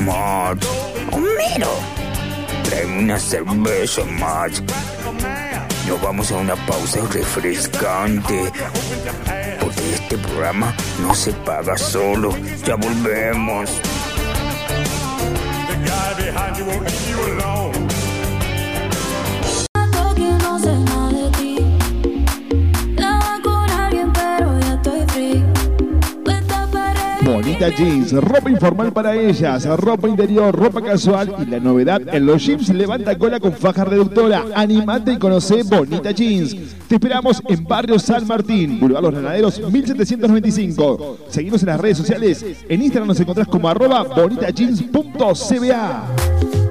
Mod. 0.00 0.58
Homero. 1.12 1.70
Traeme 2.64 2.98
una 2.98 3.18
cerveza 3.18 4.04
más. 4.04 4.62
Nos 5.88 6.02
vamos 6.02 6.30
a 6.32 6.36
una 6.36 6.56
pausa 6.66 7.00
refrescante. 7.12 8.52
Porque 9.60 9.94
este 9.94 10.18
programa 10.18 10.74
no 11.00 11.14
se 11.14 11.32
paga 11.32 11.76
solo. 11.76 12.34
Ya 12.64 12.76
volvemos. 12.76 13.70
Bonita 27.36 27.68
Jeans, 27.68 28.14
ropa 28.14 28.50
informal 28.50 28.90
para 28.94 29.14
ellas, 29.14 29.66
ropa 29.78 30.08
interior, 30.08 30.56
ropa 30.56 30.80
casual 30.80 31.34
y 31.38 31.44
la 31.44 31.60
novedad 31.60 32.00
en 32.14 32.24
los 32.24 32.42
jeans 32.42 32.70
levanta 32.70 33.18
cola 33.18 33.38
con 33.38 33.52
faja 33.52 33.84
reductora. 33.84 34.46
Animate 34.54 35.12
y 35.12 35.18
conoce 35.18 35.62
Bonita 35.62 36.12
Jeans. 36.12 36.56
Te 36.88 36.94
esperamos 36.94 37.42
en 37.46 37.62
Barrio 37.64 37.98
San 37.98 38.26
Martín, 38.26 38.80
Boulevard 38.80 39.02
Los 39.02 39.12
Granaderos 39.12 39.60
1795. 39.70 41.26
Seguimos 41.28 41.62
en 41.62 41.68
las 41.68 41.78
redes 41.78 41.98
sociales. 41.98 42.42
En 42.70 42.80
Instagram 42.80 43.08
nos 43.08 43.20
encontrás 43.20 43.48
como 43.48 43.68
arroba 43.68 44.02
bonitajeans.cba. 44.02 46.65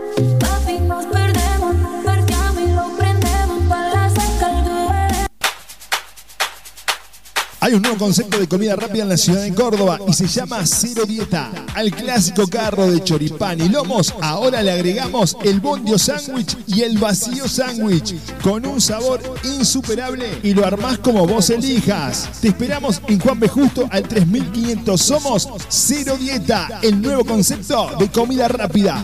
Hay 7.66 7.74
un 7.74 7.82
nuevo 7.82 7.98
concepto 7.98 8.38
de 8.38 8.48
comida 8.48 8.76
rápida 8.76 9.02
en 9.02 9.10
la 9.10 9.18
ciudad 9.18 9.42
de 9.42 9.52
Córdoba 9.52 10.00
y 10.08 10.14
se 10.14 10.28
llama 10.28 10.64
Cero 10.68 11.04
Dieta. 11.08 11.50
Al 11.74 11.90
clásico 11.90 12.46
carro 12.46 12.92
de 12.92 13.04
choripán 13.04 13.60
y 13.60 13.70
lomos, 13.70 14.14
ahora 14.22 14.62
le 14.62 14.72
agregamos 14.72 15.36
el 15.44 15.62
bondio 15.62 15.98
sándwich 15.98 16.56
y 16.68 16.84
el 16.84 17.00
vacío 17.00 17.48
sándwich 17.48 18.14
con 18.44 18.68
un 18.68 18.80
sabor 18.80 19.20
insuperable 19.44 20.28
y 20.44 20.54
lo 20.54 20.64
armás 20.64 21.00
como 21.00 21.26
vos 21.26 21.50
elijas. 21.50 22.30
Te 22.40 22.50
esperamos 22.50 23.02
en 23.08 23.20
Juan 23.20 23.40
B. 23.40 23.48
Justo 23.48 23.88
al 23.90 24.04
3500. 24.04 25.02
Somos 25.02 25.50
Cero 25.68 26.18
Dieta, 26.20 26.82
el 26.84 27.02
nuevo 27.02 27.26
concepto 27.26 27.96
de 27.98 28.12
comida 28.12 28.48
rápida. 28.48 29.04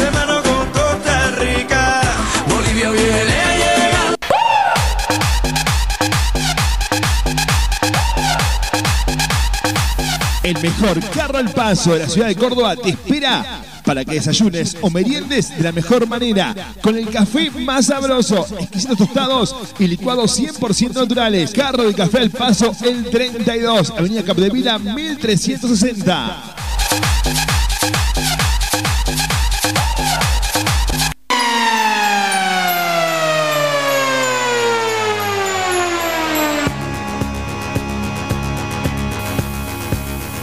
Mejor 10.61 10.99
carro 11.09 11.37
al 11.39 11.49
paso 11.51 11.93
de 11.93 11.99
la 11.99 12.09
ciudad 12.09 12.27
de 12.27 12.35
Córdoba 12.35 12.75
te 12.75 12.89
espera 12.89 13.63
para 13.83 14.05
que 14.05 14.13
desayunes 14.13 14.77
o 14.81 14.89
meriendes 14.89 15.55
de 15.57 15.63
la 15.63 15.71
mejor 15.71 16.07
manera, 16.07 16.55
con 16.81 16.95
el 16.97 17.09
café 17.09 17.49
más 17.49 17.87
sabroso, 17.87 18.45
exquisitos 18.59 18.97
tostados 18.97 19.55
y 19.79 19.87
licuados 19.87 20.39
100% 20.39 20.93
naturales. 20.93 21.51
Carro 21.51 21.83
de 21.83 21.93
café 21.93 22.19
al 22.19 22.29
paso, 22.29 22.71
el 22.83 23.09
32, 23.09 23.91
Avenida 23.97 24.23
Capdevila 24.23 24.77
1360. 24.77 26.60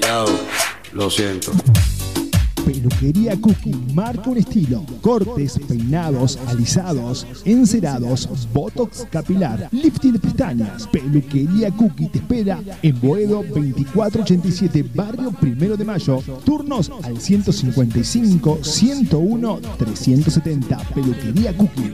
Yao, 0.00 0.26
lo 0.92 1.10
siento. 1.10 1.52
Peluquería 2.82 3.40
Cookie 3.40 3.76
marca 3.94 4.28
un 4.28 4.38
estilo. 4.38 4.84
Cortes, 5.00 5.56
peinados, 5.68 6.36
alisados, 6.48 7.24
encerados, 7.44 8.28
botox 8.52 9.06
capilar, 9.08 9.68
lifting 9.70 10.14
de 10.14 10.18
pestañas. 10.18 10.88
Peluquería 10.88 11.70
Cookie 11.70 12.08
te 12.08 12.18
espera 12.18 12.58
en 12.82 13.00
Boedo 13.00 13.44
2487, 13.44 14.84
barrio 14.94 15.30
Primero 15.30 15.76
de 15.76 15.84
Mayo. 15.84 16.24
Turnos 16.44 16.90
al 17.04 17.20
155 17.20 18.58
101 18.62 19.60
370. 19.78 20.78
Peluquería 20.92 21.56
Cookie. 21.56 21.92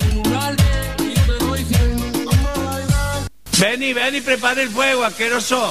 Ven 3.60 3.82
y 3.82 3.92
ven 3.92 4.14
y 4.14 4.20
prepara 4.22 4.62
el 4.62 4.70
fuego, 4.70 5.04
asqueroso. 5.04 5.70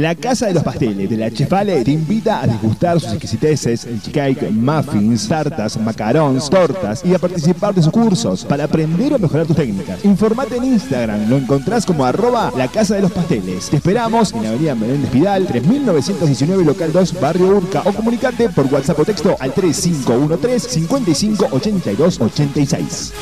La 0.00 0.14
Casa 0.14 0.46
de 0.46 0.54
los 0.54 0.62
Pasteles 0.62 1.10
de 1.10 1.16
la 1.18 1.30
Chefale 1.30 1.84
te 1.84 1.90
invita 1.90 2.40
a 2.40 2.46
degustar 2.46 2.98
sus 2.98 3.10
exquisiteces, 3.12 3.86
cake, 4.10 4.50
muffins, 4.50 5.28
tartas, 5.28 5.78
macarons, 5.78 6.48
tortas 6.48 7.04
y 7.04 7.12
a 7.12 7.18
participar 7.18 7.74
de 7.74 7.82
sus 7.82 7.92
cursos 7.92 8.46
para 8.46 8.64
aprender 8.64 9.12
o 9.12 9.18
mejorar 9.18 9.46
tus 9.46 9.56
técnicas. 9.56 10.02
Informate 10.02 10.56
en 10.56 10.64
Instagram, 10.64 11.28
lo 11.28 11.36
encontrás 11.36 11.84
como 11.84 12.06
arroba 12.06 12.50
la 12.56 12.68
Casa 12.68 12.94
de 12.94 13.02
los 13.02 13.12
Pasteles. 13.12 13.68
Te 13.68 13.76
esperamos 13.76 14.32
en 14.32 14.46
Avenida 14.46 14.74
Menéndez 14.74 15.12
Vidal, 15.12 15.46
3919 15.46 16.64
Local 16.64 16.92
2, 16.94 17.20
Barrio 17.20 17.48
Urca 17.58 17.82
o 17.84 17.92
comunicate 17.92 18.48
por 18.48 18.72
WhatsApp 18.72 19.00
o 19.00 19.04
texto 19.04 19.36
al 19.38 19.52
3513 19.52 20.66
55 20.66 21.48
82 21.50 22.20
86. 22.22 23.12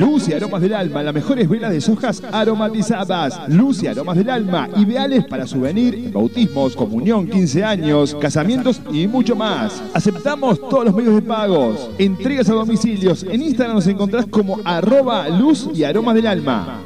Luz 0.00 0.28
y 0.28 0.32
aromas 0.32 0.62
del 0.62 0.72
alma, 0.72 1.02
las 1.02 1.12
mejores 1.12 1.46
velas 1.46 1.72
de 1.72 1.80
sojas 1.82 2.22
aromatizadas. 2.32 3.38
Luz 3.48 3.82
y 3.82 3.86
aromas 3.86 4.16
del 4.16 4.30
alma, 4.30 4.66
ideales 4.78 5.26
para 5.26 5.46
souvenir, 5.46 6.10
bautismos, 6.10 6.74
comunión, 6.74 7.28
15 7.28 7.62
años, 7.62 8.16
casamientos 8.18 8.80
y 8.90 9.06
mucho 9.06 9.36
más. 9.36 9.82
Aceptamos 9.92 10.58
todos 10.70 10.86
los 10.86 10.94
medios 10.94 11.16
de 11.16 11.20
pagos. 11.20 11.90
Entregas 11.98 12.48
a 12.48 12.54
domicilios. 12.54 13.24
En 13.24 13.42
Instagram 13.42 13.76
nos 13.76 13.86
encontrás 13.88 14.24
como 14.24 14.58
arroba 14.64 15.28
luz 15.28 15.68
y 15.74 15.84
aromas 15.84 16.14
del 16.14 16.28
alma. 16.28 16.80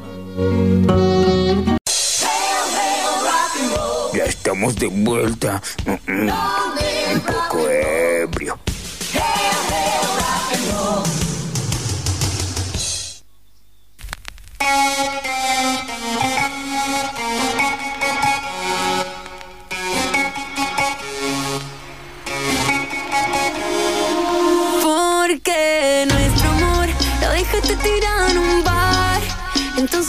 Ya 4.13 4.25
estamos 4.25 4.75
de 4.75 4.87
vuelta. 4.87 5.61
Mm, 5.85 6.11
mm. 6.11 6.29
Un 7.13 7.21
poco 7.21 7.69
ebrio. 7.69 8.59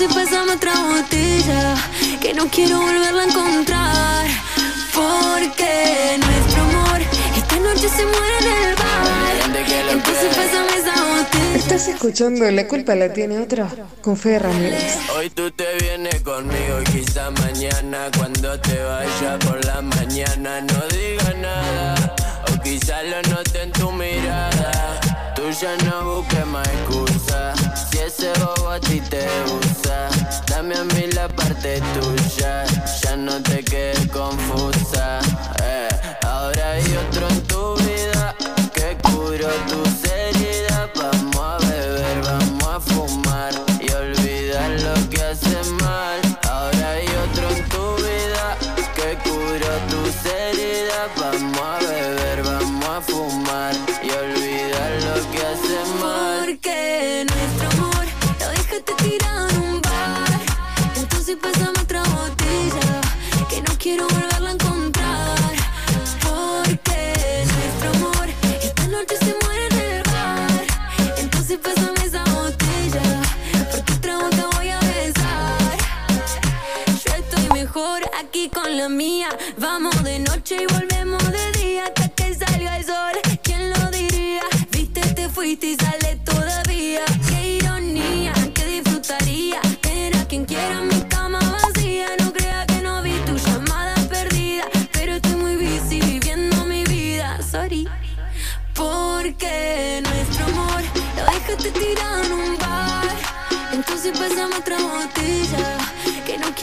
Entonces 0.06 0.30
pasamos 0.30 0.56
otra 0.56 0.82
botella 0.84 1.74
que 2.20 2.32
no 2.32 2.46
quiero 2.48 2.80
volverla 2.80 3.22
a 3.22 3.24
encontrar. 3.24 4.26
Porque 4.94 6.16
nuestro 6.18 6.62
amor 6.62 7.00
esta 7.36 7.56
noche 7.56 7.88
se 7.88 8.04
muere 8.04 8.38
en 8.38 8.68
el 8.68 8.74
bar. 8.76 9.90
Entonces 9.90 10.36
pásame 10.36 10.76
esa 10.76 11.04
botella. 11.04 11.56
Estás 11.56 11.88
escuchando 11.88 12.48
La 12.52 12.68
culpa 12.68 12.94
la 12.94 13.12
tiene 13.12 13.40
otra 13.40 13.68
con 14.00 14.16
Fede 14.16 14.38
Ramírez. 14.38 14.96
Hoy 15.16 15.28
tú 15.30 15.50
te 15.50 15.66
vienes 15.80 16.20
conmigo 16.20 16.80
y 16.82 16.84
quizá 16.84 17.32
mañana 17.32 18.08
cuando 18.16 18.60
te 18.60 18.80
vaya 18.80 19.38
por 19.40 19.64
la 19.64 19.82
mañana 19.82 20.60
no 20.60 20.86
diga 20.88 21.34
nada 21.34 22.14
o 22.52 22.62
quizá 22.62 23.02
lo 23.02 23.22
note 23.34 23.60
en 23.60 23.72
tu 23.72 23.90
mirada. 23.90 25.00
Tú 25.34 25.42
ya 25.60 25.76
no 25.84 26.16
busques 26.16 26.46
más 26.46 26.68
ese 28.18 28.32
bobo 28.40 28.70
a 28.70 28.80
ti 28.80 29.00
te 29.00 29.26
usa. 29.44 30.08
Dame 30.46 30.74
a 30.74 30.84
mí 30.84 31.06
la 31.14 31.28
parte 31.28 31.80
tuya, 31.94 32.64
ya 33.02 33.16
no 33.16 33.42
te 33.42 33.62
quedes 33.62 34.06
confusa. 34.08 35.20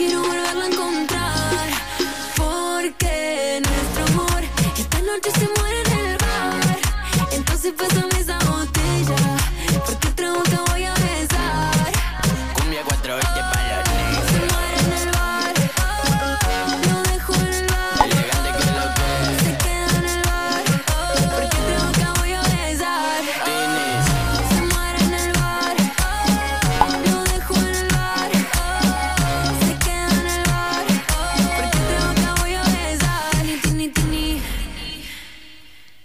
Quiero 0.06 0.22
volverla 0.22 0.64
a 0.64 0.68
encontrar. 0.68 1.68
Porque 2.36 3.62
nuestro 3.64 4.04
amor 4.12 4.42
esta 4.78 5.00
noche 5.00 5.30
se 5.38 5.48
muere 5.60 5.80
en 5.82 6.06
el 6.06 6.16
bar. 6.18 6.78
Entonces 7.32 7.72
pásame 7.72 8.03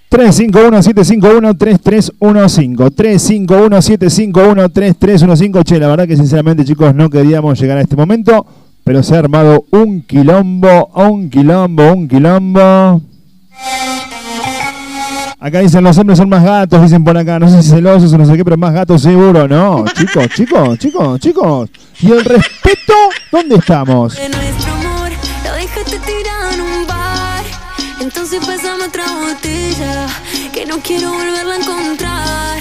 351-751-3315. 0.09 2.91
351-751-3315. 2.91 5.63
Che, 5.63 5.79
la 5.79 5.87
verdad 5.87 6.07
que 6.07 6.17
sinceramente, 6.17 6.65
chicos, 6.65 6.95
no 6.95 7.09
queríamos 7.09 7.59
llegar 7.59 7.77
a 7.77 7.81
este 7.81 7.95
momento, 7.95 8.45
pero 8.83 9.03
se 9.03 9.15
ha 9.15 9.19
armado 9.19 9.65
un 9.71 10.01
quilombo, 10.01 10.89
un 10.95 11.29
quilombo, 11.29 11.93
un 11.93 12.07
quilombo. 12.07 13.01
Acá 15.41 15.59
dicen 15.59 15.85
los 15.85 15.97
hombres 15.97 16.17
son 16.17 16.27
más 16.27 16.43
gatos, 16.43 16.81
dicen 16.81 17.01
por 17.01 17.17
acá, 17.17 17.39
no 17.39 17.47
sé 17.47 17.63
si 17.63 17.69
celosos 17.69 18.11
o 18.11 18.17
no 18.17 18.25
sé 18.25 18.35
qué, 18.35 18.43
pero 18.43 18.57
más 18.57 18.73
gatos 18.73 19.01
seguro, 19.01 19.47
no. 19.47 19.85
Chicos, 19.95 20.27
chicos, 20.35 20.77
chicos, 20.79 21.17
chicos. 21.21 21.69
¿Y 22.01 22.11
el 22.11 22.25
respeto? 22.25 22.93
¿Dónde 23.31 23.55
estamos? 23.55 24.15
de 24.15 24.27
nuestro 24.27 24.73
amor 24.73 25.09
lo 25.45 25.53
dejaste 25.53 25.97
tirado. 25.99 26.48
Entonces 27.99 28.39
pasame 28.45 28.85
otra 28.85 29.03
botella 29.15 30.07
que 30.53 30.65
no 30.65 30.77
quiero 30.79 31.11
volverla 31.11 31.53
a 31.53 31.57
encontrar. 31.57 32.57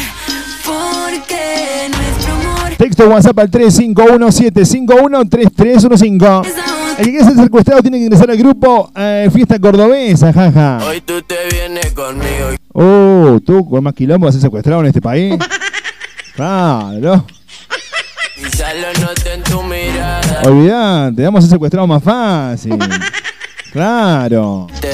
Porque 0.64 1.88
nuestro 1.90 2.34
amor 2.34 2.74
Texto 2.76 3.08
WhatsApp 3.08 3.38
al 3.38 3.50
351-751-3315. 3.50 6.46
El 6.98 7.04
que 7.04 7.10
quiera 7.10 7.24
ser 7.26 7.36
secuestrado 7.36 7.80
tiene 7.82 7.98
que 7.98 8.04
ingresar 8.04 8.30
al 8.30 8.36
grupo 8.36 8.90
eh, 8.96 9.28
Fiesta 9.32 9.58
Cordobesa, 9.58 10.32
jaja. 10.32 10.78
Hoy 10.84 11.00
tú 11.00 11.22
te 11.22 11.36
vienes 11.52 11.92
conmigo 11.92 12.50
Oh, 12.74 13.38
tú 13.44 13.68
con 13.68 13.82
más 13.84 13.94
quilombo 13.94 14.26
vas 14.26 14.34
a 14.34 14.38
ser 14.38 14.42
secuestrado 14.48 14.80
en 14.80 14.86
este 14.86 15.00
país. 15.00 15.36
Claro. 16.34 17.24
quizá 18.36 18.72
lo 18.74 18.88
en 19.32 19.42
tu 19.42 19.60
mirada. 19.64 20.42
Olvidate, 20.44 21.22
vamos 21.24 21.38
a 21.38 21.42
ser 21.48 21.56
secuestrados 21.56 21.88
más 21.88 22.00
fácil. 22.00 22.78
Claro. 23.72 24.66
Te 24.80 24.88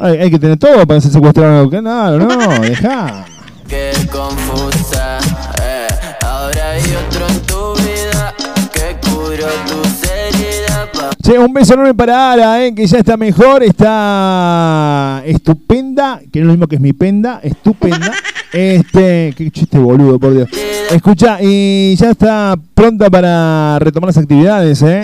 Hay, 0.00 0.30
que 0.30 0.38
tener 0.38 0.58
todo 0.58 0.86
para 0.86 1.00
ser 1.00 1.12
secuestrado. 1.12 1.68
Claro, 1.68 2.18
no, 2.18 2.60
dejá. 2.60 3.24
que 3.68 3.92
confusa. 4.10 5.18
eh. 5.62 5.86
Ahora 6.24 6.70
hay 6.70 6.82
otro 7.06 7.26
en 7.28 7.40
tu 7.42 7.74
vida 7.82 8.34
que 8.72 8.96
curó 9.08 9.46
tus 9.66 10.10
heridas. 10.10 10.88
Pa 10.92 11.10
Che, 11.22 11.38
un 11.38 11.52
beso 11.52 11.74
enorme 11.74 11.94
para 11.94 12.32
Ara, 12.32 12.64
eh, 12.64 12.74
que 12.74 12.86
ya 12.86 12.98
está 12.98 13.16
mejor, 13.16 13.62
está 13.62 15.22
estupenda, 15.24 16.20
que 16.32 16.40
no 16.40 16.44
es 16.44 16.46
lo 16.46 16.52
mismo 16.52 16.66
que 16.68 16.76
es 16.76 16.80
mi 16.80 16.92
penda, 16.92 17.40
estupenda. 17.42 18.12
Este, 18.52 19.34
qué 19.36 19.50
chiste 19.50 19.76
boludo, 19.76 20.18
por 20.18 20.32
Dios. 20.32 20.48
Escucha, 20.90 21.36
y 21.42 21.94
ya 21.96 22.12
está 22.12 22.54
pronta 22.74 23.10
para 23.10 23.78
retomar 23.80 24.06
las 24.08 24.16
actividades, 24.16 24.80
¿eh? 24.82 25.02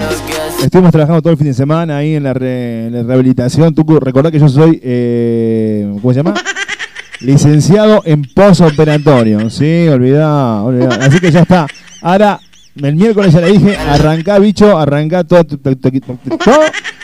Estuvimos 0.63 0.93
trabajando 0.93 1.21
todo 1.23 1.33
el 1.33 1.39
fin 1.39 1.49
de 1.49 1.55
semana 1.55 1.97
ahí 1.99 2.15
en 2.15 2.23
la, 2.23 2.35
re- 2.35 2.87
en 2.87 2.93
la 2.95 3.03
rehabilitación. 3.03 3.75
Tú 3.75 3.85
recordá 4.01 4.31
que 4.31 4.39
yo 4.39 4.49
soy, 4.49 4.81
eh, 4.83 5.89
¿cómo 6.01 6.13
se 6.13 6.19
llama? 6.21 6.35
Licenciado 7.21 8.03
en 8.05 8.23
posoperatorio, 8.23 9.49
sí, 9.51 9.87
olvidá, 9.89 10.63
olvidá. 10.63 10.99
Así 11.07 11.19
que 11.21 11.31
ya 11.31 11.41
está. 11.41 11.67
Ahora, 12.01 12.41
el 12.77 12.97
miércoles 12.97 13.33
ya 13.33 13.41
le 13.41 13.53
dije, 13.53 13.77
arrancá, 13.77 14.39
bicho, 14.39 14.77
arrancá 14.77 15.23
todo, 15.25 15.45
todo, 15.45 15.61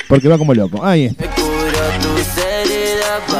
porque 0.09 0.29
va 0.29 0.39
como 0.39 0.55
loco. 0.55 0.85
Ahí 0.85 1.05
está. 1.07 1.25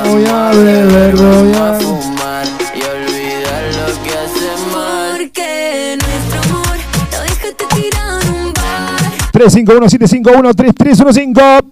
Voy 0.05 0.25
a 0.27 0.51
beber, 0.53 1.15
voy 1.17 1.53
a 1.55 1.75
fumar 1.81 2.47
y 2.75 2.81
olvidar 2.83 3.65
lo 3.75 4.03
que 4.05 4.11
hace 4.11 4.73
mal. 4.73 5.31
351-751-3315. 9.39 11.63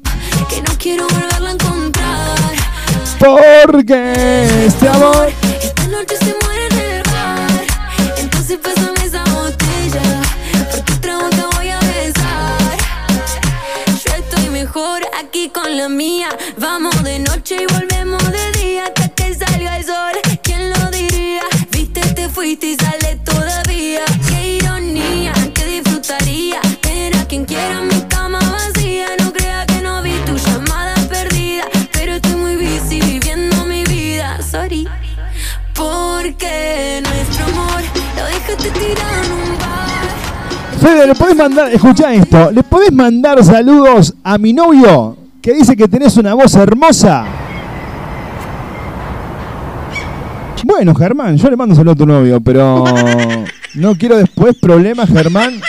que 0.49 0.63
no 0.63 0.71
quiero 0.79 1.05
volverlo 1.09 1.49
a 1.49 1.51
encontrar. 1.51 2.39
Porque 3.19 4.67
este 4.67 4.89
amor. 4.89 5.33
Esta 5.61 5.89
noche 5.89 6.17
se 6.17 6.33
muere 6.45 6.67
en 6.71 6.79
el 6.79 7.03
bar. 7.11 7.51
Entonces 8.19 8.59
pásame 8.63 9.05
esa 9.05 9.25
botella. 9.25 10.23
Porque 10.71 10.93
trago 11.01 11.29
te 11.31 11.43
voy 11.57 11.71
a 11.71 11.81
besar. 11.81 12.79
Yo 13.89 14.15
estoy 14.15 14.49
mejor 14.51 15.03
aquí 15.19 15.51
con 15.53 15.77
la 15.77 15.89
mía. 15.89 16.29
Vamos 16.59 17.03
de 17.03 17.19
noche 17.19 17.57
y 17.63 17.67
volvemos 17.75 18.23
de 18.31 18.53
día 18.61 18.85
hasta 18.85 19.09
que 19.09 19.35
salga 19.35 19.79
el 19.79 19.85
sol. 19.85 20.13
¿Quién 20.45 20.71
lo 20.71 20.89
diría? 20.93 21.43
Viste, 21.73 22.03
te 22.15 22.29
fuiste 22.29 22.67
y 22.69 22.77
sale 22.77 23.17
todavía. 23.25 23.36
Quien 27.29 27.45
quiera 27.45 27.81
mi 27.83 28.01
cama 28.09 28.39
vacía. 28.39 29.07
No 29.23 29.33
crea 29.33 29.67
que 29.67 29.81
no 29.83 30.03
vi 30.03 30.13
tu 30.25 30.37
llamada 30.37 30.95
perdida. 31.09 31.65
Pero 31.93 32.15
estoy 32.15 32.37
muy 32.37 32.57
busy 32.57 33.01
viviendo 33.01 33.65
mi 33.67 33.85
vida. 33.85 34.41
Sorry. 34.43 34.87
Porque 35.75 37.03
nuestro 37.03 37.47
amor 37.47 37.83
lo 38.17 38.25
dejaste 38.25 38.71
tirado 38.71 39.25
en 39.25 39.33
un 39.33 39.59
bar. 39.59 40.81
Fede, 40.81 41.07
¿le 41.07 41.15
podés 41.15 41.37
mandar, 41.37 41.73
escucha 41.73 42.15
esto, 42.15 42.51
¿le 42.53 42.63
podés 42.63 42.93
mandar 42.93 43.43
saludos 43.45 44.15
a 44.23 44.39
mi 44.39 44.53
novio 44.53 45.17
que 45.43 45.55
dice 45.55 45.77
que 45.77 45.89
tenés 45.89 46.17
una 46.17 46.35
voz 46.35 46.55
hermosa? 46.55 47.25
Bueno, 50.65 50.95
Germán, 50.95 51.37
yo 51.37 51.49
le 51.49 51.57
mando 51.57 51.75
saludos 51.75 51.95
a 51.95 51.99
tu 51.99 52.07
novio, 52.07 52.41
pero 52.41 52.85
no 53.75 53.95
quiero 53.97 54.17
después 54.17 54.57
problemas, 54.61 55.09
Germán, 55.09 55.61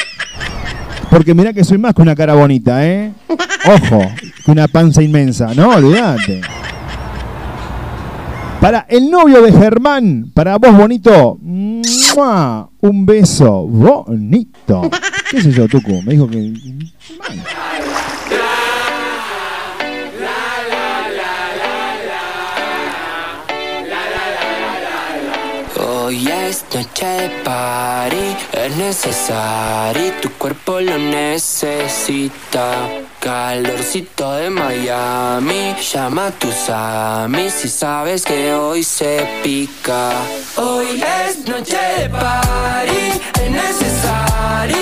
porque 1.10 1.34
mirá 1.34 1.53
que 1.53 1.64
soy 1.64 1.78
más 1.78 1.93
que 1.93 2.01
una 2.01 2.16
cara 2.16 2.34
bonita, 2.34 2.86
¿eh? 2.86 3.12
Ojo, 3.30 4.01
que 4.45 4.51
una 4.51 4.68
panza 4.68 5.01
inmensa, 5.01 5.53
no, 5.53 5.70
olvídate. 5.70 6.41
Para 8.62 8.86
el 8.89 9.10
novio 9.10 9.41
de 9.41 9.51
Germán, 9.51 10.32
para 10.34 10.58
vos 10.58 10.76
bonito, 10.76 11.38
¡mua! 11.41 12.70
un 12.82 13.05
beso 13.05 13.68
bonito. 13.68 14.89
¿Qué 15.32 15.41
sé 15.41 15.51
yo, 15.51 15.68
Tucu? 15.68 16.01
Me 16.03 16.14
dijo 16.14 16.28
que... 16.28 16.53
Hoy 26.08 26.26
es 26.26 26.64
noche 26.74 27.05
de 27.05 27.30
party, 27.43 28.38
es 28.53 28.78
necesario, 28.78 30.14
tu 30.22 30.32
cuerpo 30.38 30.80
lo 30.80 30.97
necesita. 30.97 32.88
Calorcito 33.20 34.32
de 34.36 34.49
Miami, 34.49 35.76
llama 35.91 36.28
a 36.28 36.32
tus 36.32 36.70
amis 36.70 37.51
si 37.55 37.68
sabes 37.68 38.24
que 38.24 38.53
hoy 38.53 38.86
se 38.86 39.28
pica. 39.43 40.12
Hoy 40.55 41.03
es 41.26 41.45
noche 41.45 41.78
de 41.97 42.10
party, 42.10 43.22
es 43.43 43.51
necesario, 43.51 44.78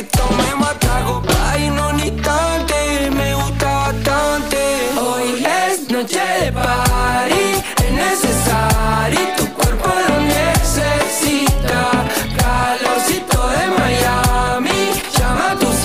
que 0.00 0.06
tome 0.18 0.54
más 0.56 0.78
trago. 0.78 1.22
Hay 1.46 1.68
un 1.68 2.00
instante, 2.00 3.10
me 3.10 3.34
gusta 3.34 3.70
bastante. 3.86 4.58
Hoy 4.98 5.44
es 5.44 5.90
noche 5.90 6.20
de 6.40 6.52
party, 6.52 7.44
es 7.84 7.92
necesario. 7.92 9.20
Tu 9.36 9.46
cuerpo 9.54 9.88
lo 10.08 10.16
necesita. 10.20 11.82
Calorcito 12.38 13.40
de 13.54 13.64
Miami, 13.78 14.80
llama 15.16 15.50
a 15.52 15.58
tus 15.58 15.78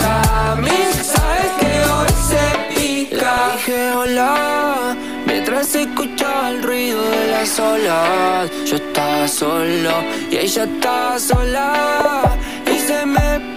amis. 0.49 0.89
Sabes 1.13 1.51
que 1.59 1.73
hoy 1.93 2.11
se 2.29 2.45
pica. 2.73 3.51
Dije 3.53 3.91
hola, 3.91 4.95
mientras 5.25 5.75
escuchaba 5.75 6.51
el 6.51 6.63
ruido 6.63 7.01
de 7.01 7.27
las 7.31 7.59
olas. 7.59 8.49
Yo 8.65 8.75
estaba 8.77 9.27
solo 9.27 9.91
y 10.31 10.37
ella 10.37 10.63
estaba 10.63 11.19
sola. 11.19 12.37
Y 12.65 12.79
se 12.79 13.05
me 13.05 13.54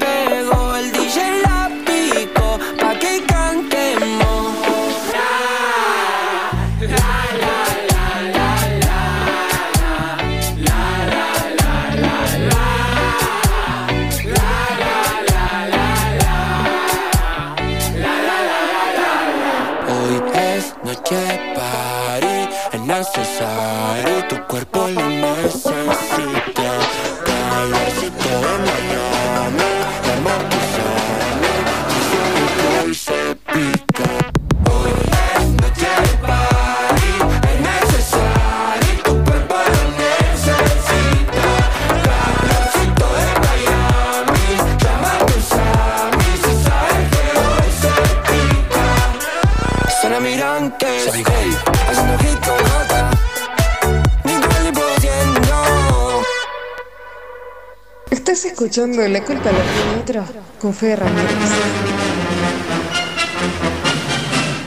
escuchando 58.69 59.09
La 59.09 59.25
culpa 59.25 59.51
la 59.51 59.59
tiene 59.63 60.03
otro 60.03 60.43
con 60.61 60.75
Fede 60.75 60.97
Ramírez. 60.97 61.31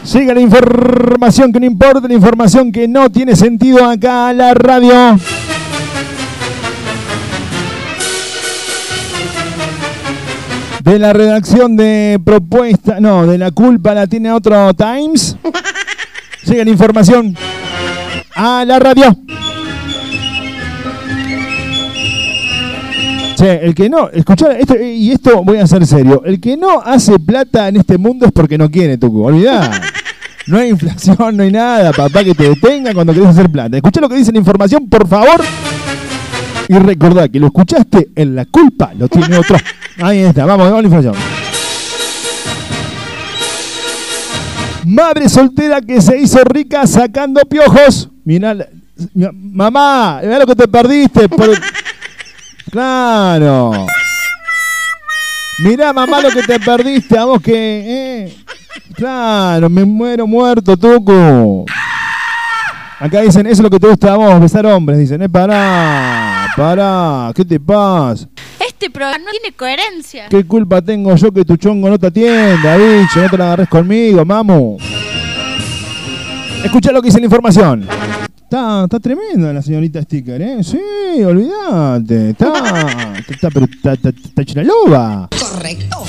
Sigue 0.04 0.34
la 0.34 0.41
información 0.41 1.54
que 1.54 1.60
no 1.60 1.68
importa, 1.68 2.08
la 2.08 2.14
información 2.16 2.72
que 2.72 2.88
no 2.88 3.12
tiene 3.12 3.36
sentido 3.36 3.86
acá 3.86 4.30
a 4.30 4.34
la 4.34 4.56
radio. 4.56 5.20
De 10.84 10.97
la 10.97 11.14
redacción 11.14 11.78
de 11.78 12.20
propuesta, 12.26 12.99
no, 12.99 13.28
de 13.28 13.38
la 13.38 13.52
culpa 13.52 13.93
la 13.93 14.08
tiene 14.08 14.32
otro 14.32 14.74
Times. 14.74 15.38
Sigue 16.43 16.66
la 16.66 16.72
información 16.72 17.38
a 18.36 18.66
la 18.66 18.80
radio. 18.80 19.16
Che, 23.42 23.66
el 23.66 23.74
que 23.74 23.89
no, 23.89 24.08
escuchá, 24.12 24.52
esto, 24.52 24.76
y 24.80 25.10
esto 25.12 25.44
voy 25.44 25.58
a 25.58 25.66
ser 25.66 25.84
serio, 25.88 26.22
el 26.24 26.39
que 26.39 26.56
no 26.56 26.80
hace 26.80 27.18
plata 27.18 27.68
en 27.70 27.78
este 27.78 27.98
mundo 27.98 28.28
es 28.28 28.32
porque 28.32 28.56
no 28.56 28.70
quiere, 28.70 29.00
Tucu, 29.00 29.24
olvidá. 29.24 29.72
No 30.48 30.58
hay 30.58 30.70
inflación, 30.70 31.38
no 31.38 31.44
hay 31.44 31.52
nada, 31.52 31.92
papá, 31.94 32.24
que 32.24 32.34
te 32.34 32.50
detenga 32.50 32.96
cuando 32.96 33.14
querés 33.14 33.30
hacer 33.30 33.50
plata. 33.52 33.78
Escuchá 33.78 34.02
lo 34.02 34.10
que 34.10 34.16
dice 34.16 34.32
la 34.32 34.39
información, 34.39 34.89
por 34.89 35.08
favor. 35.08 35.39
Y 36.68 36.74
recordá 36.74 37.30
que 37.30 37.39
lo 37.39 37.46
escuchaste 37.48 38.10
en 38.16 38.36
la 38.36 38.46
culpa, 38.46 38.92
lo 38.98 39.08
tiene 39.08 39.38
otro. 39.38 39.56
Ahí 40.02 40.20
está, 40.20 40.46
vamos, 40.46 40.66
vamos 40.66 40.80
a 40.80 40.82
la 40.82 40.88
información. 40.88 41.16
Madre 44.86 45.30
soltera 45.30 45.80
que 45.80 46.02
se 46.02 46.20
hizo 46.20 46.44
rica 46.44 46.86
sacando 46.88 47.42
piojos. 47.42 48.10
Mirá, 48.26 48.56
mamá, 49.34 50.20
mirá 50.24 50.39
lo 50.39 50.48
que 50.48 50.56
te 50.56 50.68
perdiste. 50.68 51.30
por- 51.30 51.52
Claro. 52.70 53.86
Mirá, 55.59 55.93
mamá, 55.93 56.22
lo 56.22 56.30
que 56.30 56.43
te 56.43 56.59
perdiste. 56.59 57.18
A 57.18 57.26
vos 57.26 57.41
que. 57.41 57.53
eh. 57.55 58.38
Claro, 58.95 59.70
me 59.70 59.84
muero 59.86 60.28
muerto, 60.28 60.78
Tucu. 60.78 61.66
Acá 62.99 63.22
dicen, 63.22 63.45
eso 63.47 63.53
es 63.53 63.59
lo 63.62 63.70
que 63.70 63.80
te 63.80 63.88
gusta 63.88 64.14
a 64.14 64.18
vos, 64.18 64.39
besar 64.39 64.66
hombres. 64.66 64.99
Dicen, 64.99 65.22
eh, 65.24 65.30
pará, 65.30 66.47
pará, 66.55 67.32
¿qué 67.36 67.43
te 67.43 67.59
pasa? 67.59 68.28
Este 68.59 68.89
programa 68.89 69.26
no 69.26 69.32
tiene 69.32 69.55
coherencia. 69.55 70.28
¿Qué 70.30 70.45
culpa 70.45 70.82
tengo 70.82 71.16
yo 71.16 71.32
que 71.32 71.43
tu 71.43 71.57
chongo 71.57 71.89
no 71.89 71.97
te 71.97 72.07
atienda, 72.07 72.78
bicho? 72.78 73.22
No 73.22 73.30
te 73.30 73.38
la 73.38 73.45
agarres 73.45 73.70
conmigo, 73.70 74.24
mamu. 74.24 74.78
Escucha 76.64 76.91
lo 76.91 77.01
que 77.01 77.07
dice 77.07 77.20
la 77.20 77.26
información. 77.26 77.88
Está, 78.52 78.84
está 78.84 78.99
tremenda 78.99 79.54
la 79.54 79.62
señorita 79.62 80.02
Sticker, 80.02 80.41
¿eh? 80.41 80.62
Sí, 80.62 81.24
olvídate. 81.24 82.32
Está, 82.32 82.52
está, 83.30 83.49
pero 83.49 83.66
está, 83.66 83.93
está, 83.93 84.10
está 84.10 84.41
hecha 84.41 84.60
una 84.60 84.64
loba. 84.64 85.30
Correcto. 85.39 86.04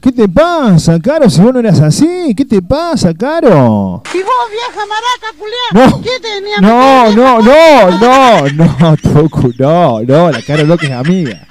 ¿Qué 0.00 0.12
te 0.12 0.28
pasa, 0.28 1.00
Caro? 1.00 1.28
Si 1.28 1.40
vos 1.40 1.52
no 1.52 1.58
eras 1.58 1.80
así, 1.80 2.32
¿qué 2.36 2.44
te 2.44 2.62
pasa, 2.62 3.12
Caro? 3.14 4.00
Y 4.14 4.18
vos, 4.18 4.46
vieja 4.52 4.86
maraca, 4.86 5.34
culiá. 5.36 5.88
No. 5.90 6.00
¿Qué 6.00 6.20
tenía? 6.22 6.60
No, 6.60 7.10
no, 7.10 7.42
no, 7.42 7.98
no, 7.98 8.78
no, 8.78 8.96
Tucu, 8.96 9.52
no, 9.58 10.02
no, 10.02 10.30
la 10.30 10.40
Caro 10.42 10.62
Loca 10.62 10.86
es 10.86 10.92
amiga. 10.92 11.45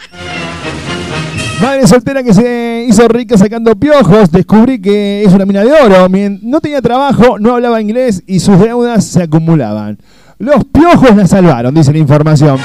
Madre 1.61 1.87
soltera 1.87 2.21
que 2.21 2.33
se 2.33 2.85
hizo 2.87 3.07
rica 3.07 3.37
sacando 3.37 3.75
piojos, 3.75 4.29
descubrí 4.29 4.79
que 4.79 5.23
es 5.23 5.33
una 5.33 5.45
mina 5.45 5.63
de 5.63 5.71
oro. 5.71 6.07
No 6.41 6.59
tenía 6.59 6.81
trabajo, 6.81 7.39
no 7.39 7.55
hablaba 7.55 7.81
inglés 7.81 8.23
y 8.27 8.39
sus 8.39 8.59
deudas 8.59 9.05
se 9.05 9.23
acumulaban. 9.23 9.97
Los 10.37 10.65
piojos 10.65 11.15
la 11.15 11.25
salvaron, 11.27 11.73
dice 11.73 11.93
la 11.93 11.97
información. 11.99 12.57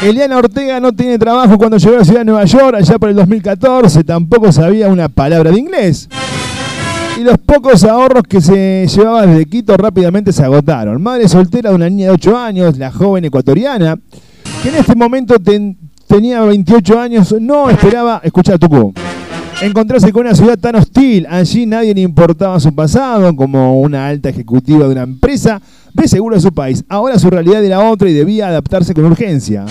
Eliana 0.00 0.38
Ortega 0.38 0.78
no 0.78 0.92
tiene 0.92 1.18
trabajo 1.18 1.58
cuando 1.58 1.76
llegó 1.76 1.96
a 1.96 1.98
la 1.98 2.04
ciudad 2.04 2.20
de 2.20 2.24
Nueva 2.26 2.44
York, 2.44 2.76
allá 2.78 2.98
por 3.00 3.08
el 3.08 3.16
2014, 3.16 4.04
tampoco 4.04 4.52
sabía 4.52 4.88
una 4.88 5.08
palabra 5.08 5.50
de 5.50 5.58
inglés. 5.58 6.08
Y 7.18 7.24
los 7.24 7.36
pocos 7.38 7.82
ahorros 7.82 8.22
que 8.28 8.40
se 8.40 8.86
llevaba 8.86 9.26
desde 9.26 9.44
Quito 9.46 9.76
rápidamente 9.76 10.32
se 10.32 10.44
agotaron. 10.44 11.02
Madre 11.02 11.26
soltera 11.28 11.70
de 11.70 11.76
una 11.76 11.90
niña 11.90 12.06
de 12.06 12.12
8 12.12 12.38
años, 12.38 12.78
la 12.78 12.92
joven 12.92 13.24
ecuatoriana, 13.24 13.98
que 14.62 14.68
en 14.68 14.76
este 14.76 14.94
momento 14.94 15.40
ten- 15.40 15.76
tenía 16.08 16.40
28 16.40 16.98
años, 16.98 17.34
no 17.38 17.70
esperaba, 17.70 18.20
escucha 18.24 18.58
Tucu, 18.58 18.92
encontrarse 19.60 20.10
con 20.10 20.26
una 20.26 20.34
ciudad 20.34 20.58
tan 20.58 20.74
hostil. 20.76 21.26
Allí 21.28 21.66
nadie 21.66 21.94
le 21.94 22.00
importaba 22.00 22.58
su 22.58 22.74
pasado, 22.74 23.36
como 23.36 23.80
una 23.80 24.08
alta 24.08 24.30
ejecutiva 24.30 24.86
de 24.86 24.92
una 24.92 25.02
empresa 25.02 25.60
de 25.92 26.08
seguro 26.08 26.34
de 26.34 26.42
su 26.42 26.52
país. 26.52 26.82
Ahora 26.88 27.18
su 27.18 27.28
realidad 27.30 27.62
era 27.64 27.80
otra 27.80 28.08
y 28.08 28.14
debía 28.14 28.48
adaptarse 28.48 28.94
con 28.94 29.04
urgencia. 29.04 29.66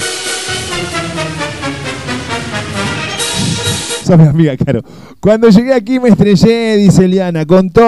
Cuando 5.19 5.49
llegué 5.49 5.73
aquí 5.73 5.99
me 5.99 6.09
estrellé, 6.09 6.77
dice 6.77 7.05
Eliana. 7.05 7.45
Contó 7.45 7.81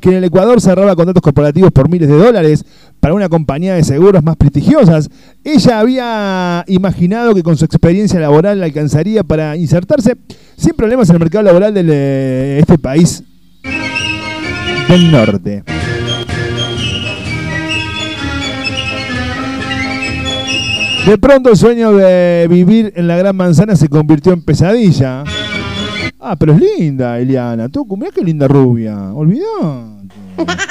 que 0.00 0.08
en 0.10 0.14
el 0.16 0.24
Ecuador 0.24 0.60
cerraba 0.60 0.96
contratos 0.96 1.22
corporativos 1.22 1.70
por 1.70 1.88
miles 1.88 2.08
de 2.08 2.16
dólares 2.16 2.64
para 3.00 3.14
una 3.14 3.28
compañía 3.28 3.74
de 3.74 3.84
seguros 3.84 4.22
más 4.22 4.36
prestigiosas. 4.36 5.08
Ella 5.44 5.80
había 5.80 6.64
imaginado 6.68 7.34
que 7.34 7.42
con 7.42 7.56
su 7.56 7.64
experiencia 7.64 8.20
laboral 8.20 8.58
le 8.60 8.66
alcanzaría 8.66 9.24
para 9.24 9.56
insertarse 9.56 10.16
sin 10.56 10.74
problemas 10.74 11.08
en 11.10 11.16
el 11.16 11.20
mercado 11.20 11.44
laboral 11.44 11.74
de 11.74 11.82
le- 11.82 12.58
este 12.58 12.78
país 12.78 13.22
del 14.88 15.10
norte. 15.10 15.62
De 21.06 21.18
pronto 21.18 21.50
el 21.50 21.56
sueño 21.56 21.92
de 21.92 22.46
vivir 22.48 22.92
en 22.94 23.08
la 23.08 23.16
gran 23.16 23.34
manzana 23.34 23.74
se 23.74 23.88
convirtió 23.88 24.32
en 24.32 24.42
pesadilla. 24.42 25.24
Ah, 26.24 26.36
pero 26.36 26.52
es 26.52 26.60
linda, 26.60 27.18
Eliana. 27.18 27.68
Tú, 27.68 27.84
mirá 27.96 28.12
qué 28.14 28.22
linda 28.22 28.46
rubia. 28.46 28.96
Olvidate. 29.12 30.08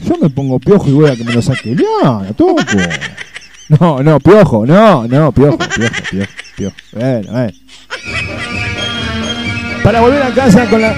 Yo 0.00 0.16
me 0.16 0.30
pongo 0.30 0.58
piojo 0.58 0.88
y 0.88 0.92
voy 0.92 1.10
a 1.10 1.16
que 1.16 1.24
me 1.24 1.34
lo 1.34 1.42
saque 1.42 1.72
Eliana, 1.72 2.32
Tuco. 2.34 2.62
No, 3.68 4.02
no, 4.02 4.18
piojo, 4.18 4.64
no, 4.64 5.06
no, 5.06 5.32
piojo, 5.32 5.58
piojo, 5.58 6.02
piojo, 6.10 6.32
piojo. 6.56 6.76
Bueno, 6.92 7.30
bueno. 7.30 7.52
Para 9.88 10.02
volver 10.02 10.22
a 10.22 10.34
casa 10.34 10.68
con 10.68 10.82
la. 10.82 10.94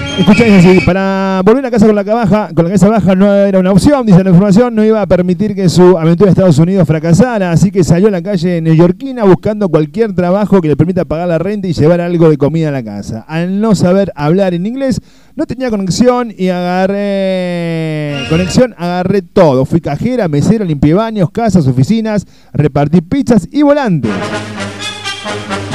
Para 0.85 1.43
volver 1.45 1.65
a 1.65 1.71
casa 1.71 1.87
con 1.87 1.95
la 1.95 2.03
cabeza, 2.03 2.49
con 2.53 2.65
la 2.65 2.71
cabeza 2.71 2.89
baja 2.89 3.15
no 3.15 3.33
era 3.33 3.61
una 3.61 3.71
opción, 3.71 4.05
dice 4.05 4.25
la 4.25 4.31
información, 4.31 4.75
no 4.75 4.85
iba 4.85 5.01
a 5.01 5.07
permitir 5.07 5.55
que 5.55 5.69
su 5.69 5.97
aventura 5.97 6.31
en 6.31 6.33
Estados 6.33 6.59
Unidos 6.59 6.89
fracasara, 6.89 7.53
así 7.53 7.71
que 7.71 7.85
salió 7.85 8.09
a 8.09 8.11
la 8.11 8.21
calle 8.21 8.61
neoyorquina 8.61 9.23
buscando 9.23 9.69
cualquier 9.69 10.13
trabajo 10.13 10.61
que 10.61 10.67
le 10.67 10.77
permita 10.77 11.05
pagar 11.05 11.29
la 11.29 11.39
renta 11.39 11.69
y 11.69 11.73
llevar 11.73 12.01
algo 12.01 12.29
de 12.31 12.37
comida 12.37 12.71
a 12.71 12.73
la 12.73 12.83
casa. 12.83 13.25
Al 13.29 13.61
no 13.61 13.77
saber 13.77 14.11
hablar 14.17 14.55
en 14.55 14.67
inglés, 14.67 15.01
no 15.37 15.47
tenía 15.47 15.71
conexión 15.71 16.35
y 16.37 16.49
agarré. 16.49 18.27
Conexión, 18.29 18.75
agarré 18.77 19.23
todo. 19.23 19.67
Fui 19.67 19.81
cajera, 19.81 20.27
mesera, 20.27 20.65
limpié 20.65 20.95
baños, 20.95 21.31
casas, 21.31 21.69
oficinas, 21.69 22.27
repartí 22.53 23.03
pizzas 23.03 23.47
y 23.53 23.63
volantes. 23.63 24.11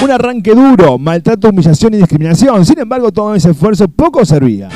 Un 0.04 0.12
arranque 0.12 0.54
duro, 0.54 0.98
maltrato, 0.98 1.50
humillación 1.50 1.94
y 1.94 1.98
discriminación. 1.98 2.66
Sin 2.66 2.80
embargo, 2.80 3.12
todo 3.12 3.34
ese 3.36 3.52
esfuerzo 3.52 3.88
poco 3.88 4.24
servía. 4.26 4.70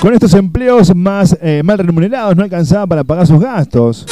Con 0.00 0.14
estos 0.14 0.34
empleos 0.34 0.94
más 0.94 1.36
eh, 1.40 1.62
mal 1.64 1.78
remunerados 1.78 2.36
no 2.36 2.44
alcanzaba 2.44 2.86
para 2.86 3.02
pagar 3.04 3.26
sus 3.26 3.40
gastos. 3.40 4.06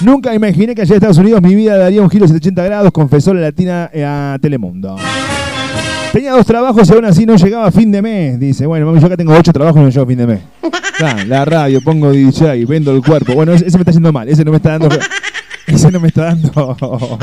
Nunca 0.00 0.34
imaginé 0.34 0.74
que 0.74 0.82
allá 0.82 0.92
en 0.92 0.96
Estados 0.96 1.18
Unidos 1.18 1.40
mi 1.40 1.54
vida 1.54 1.78
daría 1.78 2.02
un 2.02 2.10
giro 2.10 2.24
de 2.24 2.28
180 2.28 2.64
grados, 2.64 2.92
confesó 2.92 3.32
la 3.32 3.40
latina 3.40 3.88
eh, 3.92 4.04
a 4.04 4.36
Telemundo. 4.42 4.96
Tenía 6.12 6.32
dos 6.32 6.44
trabajos 6.44 6.88
y 6.88 6.92
aún 6.92 7.04
así 7.04 7.24
no 7.24 7.36
llegaba 7.36 7.66
a 7.66 7.70
fin 7.70 7.90
de 7.90 8.02
mes. 8.02 8.38
Dice, 8.38 8.66
bueno, 8.66 8.86
mami, 8.86 9.00
yo 9.00 9.06
acá 9.06 9.16
tengo 9.16 9.32
ocho 9.34 9.52
trabajos 9.52 9.80
y 9.80 9.84
no 9.84 9.88
llego 9.90 10.04
a 10.04 10.06
fin 10.06 10.18
de 10.18 10.26
mes. 10.26 10.40
Claro, 10.98 11.24
la 11.26 11.44
radio, 11.44 11.80
pongo 11.82 12.10
DJ, 12.10 12.64
vendo 12.66 12.90
el 12.92 13.02
cuerpo. 13.02 13.34
Bueno, 13.34 13.52
ese, 13.52 13.66
ese 13.66 13.76
me 13.76 13.82
está 13.82 13.90
haciendo 13.90 14.12
mal, 14.12 14.28
ese 14.28 14.44
no 14.44 14.50
me 14.50 14.56
está 14.58 14.78
dando... 14.78 14.88
Ese 15.66 15.90
no 15.90 15.98
me 15.98 16.08
está 16.08 16.26
dando... 16.26 17.18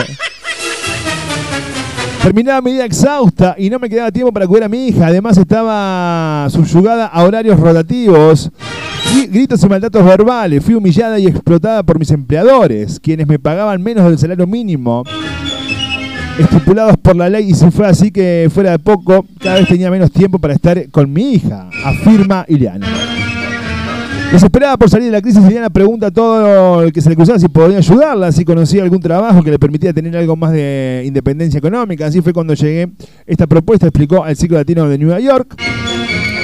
Terminaba 2.24 2.62
mi 2.62 2.72
día 2.72 2.86
exhausta 2.86 3.54
y 3.58 3.70
no 3.70 3.80
me 3.80 3.90
quedaba 3.90 4.10
tiempo 4.12 4.32
para 4.32 4.48
cuidar 4.48 4.64
a 4.64 4.70
mi 4.70 4.88
hija. 4.88 5.08
Además 5.08 5.38
estaba 5.38 6.48
subyugada 6.50 7.06
a 7.08 7.24
horarios 7.24 7.60
rotativos. 7.60 8.50
Fui- 9.12 9.28
gritos 9.28 9.62
y 9.62 9.68
maltratos 9.68 10.06
verbales. 10.06 10.64
Fui 10.64 10.74
humillada 10.74 11.20
y 11.20 11.28
explotada 11.28 11.84
por 11.84 12.00
mis 12.00 12.10
empleadores, 12.12 13.00
quienes 13.02 13.28
me 13.28 13.40
pagaban 13.40 13.84
menos 13.84 14.06
del 14.06 14.18
salario 14.18 14.48
mínimo. 14.48 15.04
Estipulados 16.40 16.96
por 16.98 17.16
la 17.16 17.30
ley 17.30 17.50
y 17.50 17.54
si 17.54 17.70
fue 17.70 17.86
así 17.88 18.10
que 18.10 18.50
fuera 18.52 18.72
de 18.72 18.80
poco, 18.80 19.26
cada 19.40 19.58
vez 19.60 19.68
tenía 19.68 19.92
menos 19.92 20.10
tiempo 20.12 20.40
para 20.40 20.54
estar 20.54 20.90
con 20.90 21.12
mi 21.12 21.34
hija, 21.34 21.70
afirma 21.86 22.46
Ileana. 22.48 22.88
Desesperada 24.34 24.78
por 24.78 24.90
salir 24.90 25.06
de 25.06 25.12
la 25.12 25.22
crisis, 25.22 25.46
Ileana 25.46 25.70
pregunta 25.70 26.08
a 26.08 26.12
todo 26.12 26.82
el 26.82 26.92
que 26.92 27.02
se 27.02 27.10
le 27.12 27.16
cruzaba 27.16 27.38
si 27.38 27.48
podía 27.50 27.78
ayudarla, 27.78 28.32
si 28.32 28.44
conocía 28.44 28.82
algún 28.82 29.00
trabajo 29.00 29.44
que 29.44 29.52
le 29.52 29.60
permitía 29.60 29.94
tener 29.94 30.18
algo 30.18 30.36
más 30.36 30.52
de 30.52 31.04
independencia 31.06 31.60
económica. 31.60 32.08
Así 32.08 32.20
fue 32.20 32.34
cuando 32.34 32.56
llegué. 32.56 32.90
Esta 33.28 33.46
propuesta 33.46 33.86
explicó 33.86 34.24
al 34.24 34.36
ciclo 34.36 34.58
latino 34.58 34.90
de 34.90 34.98
Nueva 34.98 35.20
York. 35.20 35.56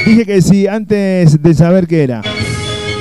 Dije 0.06 0.24
que 0.24 0.40
sí, 0.44 0.68
antes 0.68 1.42
de 1.42 1.54
saber 1.56 1.88
qué 1.88 2.04
era. 2.04 2.22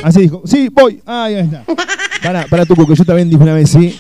Así 0.03 0.23
dijo, 0.23 0.41
sí, 0.47 0.71
voy. 0.73 1.03
Ah, 1.05 1.25
ahí 1.25 1.35
está. 1.35 1.65
Para, 2.23 2.47
para 2.47 2.65
tú, 2.65 2.75
porque 2.75 2.95
yo 2.95 3.05
también 3.05 3.29
dije 3.29 3.43
una 3.43 3.53
vez 3.53 3.69
sí. 3.69 3.95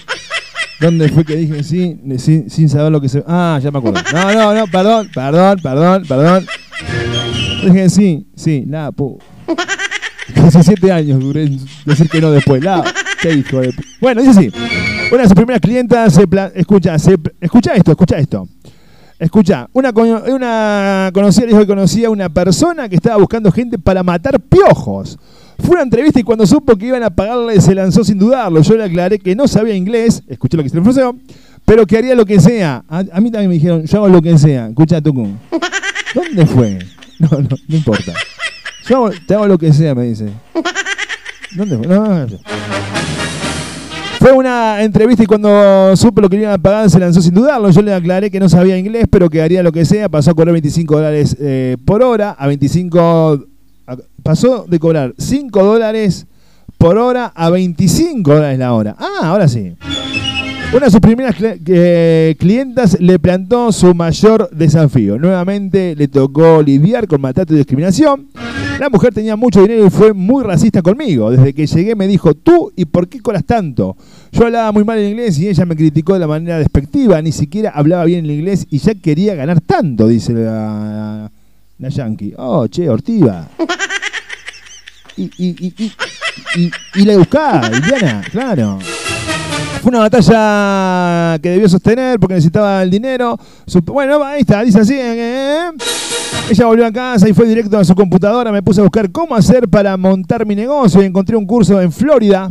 ¿Dónde 0.80 1.10
fue 1.10 1.22
que 1.22 1.36
dije 1.36 1.62
sí, 1.62 2.00
sin, 2.16 2.48
sin 2.48 2.68
saber 2.70 2.90
lo 2.90 3.00
que 3.00 3.10
se... 3.10 3.22
Ah, 3.26 3.60
ya 3.62 3.70
me 3.70 3.78
acuerdo. 3.78 4.00
No, 4.10 4.32
no, 4.32 4.54
no, 4.54 4.66
perdón, 4.66 5.10
perdón, 5.14 5.58
perdón, 5.62 6.04
perdón. 6.08 6.46
Dije 7.62 7.90
sí, 7.90 8.26
sí, 8.34 8.64
la 8.66 8.90
pu... 8.90 9.18
17 10.34 10.92
años 10.92 11.20
duré 11.20 11.50
decir 11.84 12.08
que 12.08 12.20
no 12.20 12.30
después. 12.30 12.62
La, 12.62 12.84
hijo 13.36 13.60
de... 13.60 13.72
Bueno, 14.00 14.22
dice 14.22 14.30
así. 14.38 14.52
Una 15.12 15.22
de 15.22 15.28
sus 15.28 15.34
primeras 15.34 15.60
clientas 15.60 16.14
se... 16.14 16.24
Escucha, 16.54 16.98
se... 16.98 17.16
escucha 17.40 17.74
esto, 17.74 17.90
escucha 17.92 18.18
esto. 18.18 18.48
Escucha, 19.18 19.68
una, 19.72 19.92
cono- 19.92 20.22
una 20.32 21.10
conocida 21.12 21.46
dijo 21.46 21.58
que 21.58 21.66
conocía 21.66 22.06
a 22.06 22.10
una 22.10 22.28
persona 22.28 22.88
que 22.88 22.94
estaba 22.94 23.16
buscando 23.16 23.50
gente 23.50 23.76
para 23.78 24.04
matar 24.04 24.38
piojos. 24.40 25.18
Fue 25.58 25.70
una 25.74 25.82
entrevista 25.82 26.20
y 26.20 26.22
cuando 26.22 26.46
supo 26.46 26.76
que 26.76 26.86
iban 26.86 27.02
a 27.02 27.10
pagarle 27.10 27.60
se 27.60 27.74
lanzó 27.74 28.04
sin 28.04 28.16
dudarlo. 28.16 28.62
Yo 28.62 28.76
le 28.76 28.84
aclaré 28.84 29.18
que 29.18 29.34
no 29.34 29.48
sabía 29.48 29.74
inglés, 29.74 30.22
escuché 30.28 30.56
lo 30.56 30.62
que 30.62 30.68
se 30.68 30.76
le 30.76 30.82
ofreció, 30.82 31.16
pero 31.64 31.84
que 31.84 31.98
haría 31.98 32.14
lo 32.14 32.24
que 32.24 32.38
sea. 32.38 32.84
A, 32.88 32.98
a 33.12 33.20
mí 33.20 33.32
también 33.32 33.48
me 33.48 33.54
dijeron, 33.54 33.84
yo 33.84 33.96
hago 33.98 34.08
lo 34.08 34.22
que 34.22 34.38
sea. 34.38 34.68
Escucha, 34.68 35.00
Tucum. 35.00 35.36
¿Dónde 36.14 36.46
fue? 36.46 36.78
No, 37.18 37.30
no, 37.30 37.48
no 37.66 37.76
importa. 37.76 38.12
Yo 38.88 39.10
te 39.26 39.34
hago 39.34 39.46
lo 39.46 39.58
que 39.58 39.72
sea, 39.72 39.94
me 39.94 40.04
dice. 40.04 40.28
¿Dónde 41.54 41.76
fue? 41.78 41.86
No, 41.86 42.04
no, 42.06 42.26
no. 42.26 42.38
Fue 44.20 44.32
una 44.32 44.82
entrevista 44.82 45.22
y 45.22 45.26
cuando 45.26 45.96
supe 45.96 46.20
lo 46.20 46.28
que 46.28 46.36
iban 46.36 46.52
a 46.52 46.58
pagar 46.58 46.90
se 46.90 46.98
lanzó 46.98 47.22
sin 47.22 47.34
dudarlo. 47.34 47.70
Yo 47.70 47.82
le 47.82 47.94
aclaré 47.94 48.30
que 48.30 48.40
no 48.40 48.48
sabía 48.48 48.76
inglés, 48.76 49.06
pero 49.10 49.30
que 49.30 49.40
haría 49.40 49.62
lo 49.62 49.70
que 49.70 49.84
sea. 49.84 50.08
Pasó 50.08 50.32
a 50.32 50.34
cobrar 50.34 50.52
25 50.52 50.96
dólares 50.96 51.36
eh, 51.40 51.76
por 51.84 52.02
hora 52.02 52.30
a 52.38 52.46
25... 52.48 53.44
a- 53.86 53.96
pasó 54.24 54.64
de 54.68 54.78
cobrar 54.80 55.14
5 55.16 55.62
dólares 55.64 56.26
por 56.78 56.98
hora 56.98 57.32
a 57.34 57.48
25 57.50 58.34
dólares 58.34 58.58
la 58.58 58.72
hora. 58.74 58.96
Ah, 58.98 59.20
ahora 59.28 59.46
sí. 59.48 59.74
Una 60.70 60.84
de 60.84 60.90
sus 60.90 61.00
primeras 61.00 61.34
eh, 61.40 62.36
clientas 62.38 63.00
le 63.00 63.18
plantó 63.18 63.72
su 63.72 63.94
mayor 63.94 64.50
desafío. 64.50 65.18
Nuevamente 65.18 65.96
le 65.96 66.08
tocó 66.08 66.62
lidiar 66.62 67.08
con 67.08 67.22
maltrato 67.22 67.54
y 67.54 67.56
discriminación. 67.56 68.28
La 68.78 68.90
mujer 68.90 69.14
tenía 69.14 69.34
mucho 69.34 69.62
dinero 69.62 69.86
y 69.86 69.90
fue 69.90 70.12
muy 70.12 70.44
racista 70.44 70.82
conmigo. 70.82 71.30
Desde 71.30 71.54
que 71.54 71.66
llegué 71.66 71.96
me 71.96 72.06
dijo, 72.06 72.34
tú, 72.34 72.70
¿y 72.76 72.84
por 72.84 73.08
qué 73.08 73.20
colas 73.20 73.44
tanto? 73.44 73.96
Yo 74.30 74.44
hablaba 74.44 74.70
muy 74.70 74.84
mal 74.84 74.98
el 74.98 75.10
inglés 75.10 75.38
y 75.38 75.48
ella 75.48 75.64
me 75.64 75.74
criticó 75.74 76.12
de 76.12 76.20
la 76.20 76.26
manera 76.26 76.58
despectiva. 76.58 77.20
Ni 77.22 77.32
siquiera 77.32 77.70
hablaba 77.70 78.04
bien 78.04 78.26
el 78.26 78.30
inglés 78.30 78.66
y 78.68 78.78
ya 78.78 78.94
quería 78.94 79.34
ganar 79.34 79.62
tanto, 79.62 80.06
dice 80.06 80.34
la, 80.34 81.30
la 81.78 81.88
yankee. 81.88 82.34
Oh, 82.36 82.66
che, 82.68 82.88
Ortiva. 82.90 83.48
Y, 85.16 85.32
y, 85.36 85.48
y, 85.66 85.74
y, 85.76 85.92
y, 86.60 86.70
y 86.94 87.04
la 87.04 87.18
buscá, 87.18 87.60
Indiana, 87.74 88.22
claro. 88.30 88.78
Fue 89.82 89.90
una 89.90 90.00
batalla 90.00 91.38
que 91.40 91.50
debió 91.50 91.68
sostener 91.68 92.18
porque 92.18 92.34
necesitaba 92.34 92.82
el 92.82 92.90
dinero. 92.90 93.38
Bueno, 93.84 94.22
ahí 94.24 94.40
está, 94.40 94.62
dice 94.62 94.80
así. 94.80 94.94
eh, 94.98 95.70
Ella 96.50 96.66
volvió 96.66 96.86
a 96.86 96.92
casa 96.92 97.28
y 97.28 97.32
fue 97.32 97.46
directo 97.46 97.78
a 97.78 97.84
su 97.84 97.94
computadora. 97.94 98.50
Me 98.52 98.62
puse 98.62 98.80
a 98.80 98.84
buscar 98.84 99.10
cómo 99.10 99.34
hacer 99.34 99.68
para 99.68 99.96
montar 99.96 100.44
mi 100.44 100.54
negocio 100.54 101.02
y 101.02 101.06
encontré 101.06 101.36
un 101.36 101.46
curso 101.46 101.80
en 101.80 101.92
Florida 101.92 102.50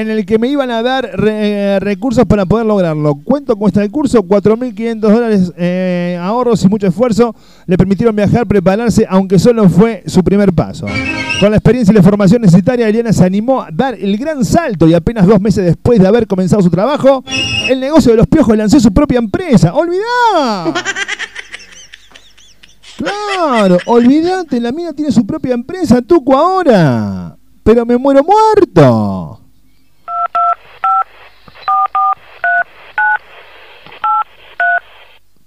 en 0.00 0.10
el 0.10 0.26
que 0.26 0.38
me 0.38 0.48
iban 0.48 0.70
a 0.70 0.82
dar 0.82 1.08
re- 1.14 1.78
recursos 1.80 2.24
para 2.26 2.44
poder 2.46 2.66
lograrlo. 2.66 3.14
Cuento 3.24 3.56
con 3.56 3.70
el 3.80 3.90
curso, 3.90 4.22
4.500 4.22 4.98
dólares 5.00 5.52
eh, 5.56 6.18
ahorros 6.20 6.62
y 6.64 6.68
mucho 6.68 6.86
esfuerzo. 6.86 7.34
Le 7.66 7.76
permitieron 7.76 8.14
viajar, 8.14 8.46
prepararse, 8.46 9.06
aunque 9.08 9.38
solo 9.38 9.68
fue 9.68 10.02
su 10.06 10.22
primer 10.22 10.52
paso. 10.52 10.86
Con 11.40 11.50
la 11.50 11.56
experiencia 11.56 11.92
y 11.92 11.94
la 11.94 12.02
formación 12.02 12.42
necesaria, 12.42 12.88
Eliana 12.88 13.12
se 13.12 13.24
animó 13.24 13.62
a 13.62 13.68
dar 13.72 13.94
el 13.94 14.16
gran 14.16 14.44
salto 14.44 14.86
y 14.86 14.94
apenas 14.94 15.26
dos 15.26 15.40
meses 15.40 15.64
después 15.64 15.98
de 16.00 16.06
haber 16.06 16.26
comenzado 16.26 16.62
su 16.62 16.70
trabajo, 16.70 17.22
el 17.68 17.80
negocio 17.80 18.12
de 18.12 18.18
los 18.18 18.26
piojos 18.26 18.56
lanzó 18.56 18.78
su 18.80 18.92
propia 18.92 19.18
empresa. 19.18 19.74
¡Olvidá! 19.74 20.72
Claro, 22.96 23.76
olvídate, 23.86 24.58
la 24.60 24.72
mina 24.72 24.92
tiene 24.94 25.12
su 25.12 25.26
propia 25.26 25.52
empresa, 25.54 26.00
Tuco 26.00 26.34
ahora. 26.36 27.36
Pero 27.62 27.84
me 27.84 27.96
muero 27.98 28.22
muerto. 28.24 28.72
Claro. 28.84 29.40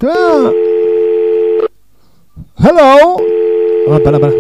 Hello. 0.02 0.54
Ah, 3.92 4.00
para, 4.02 4.18
para. 4.18 4.32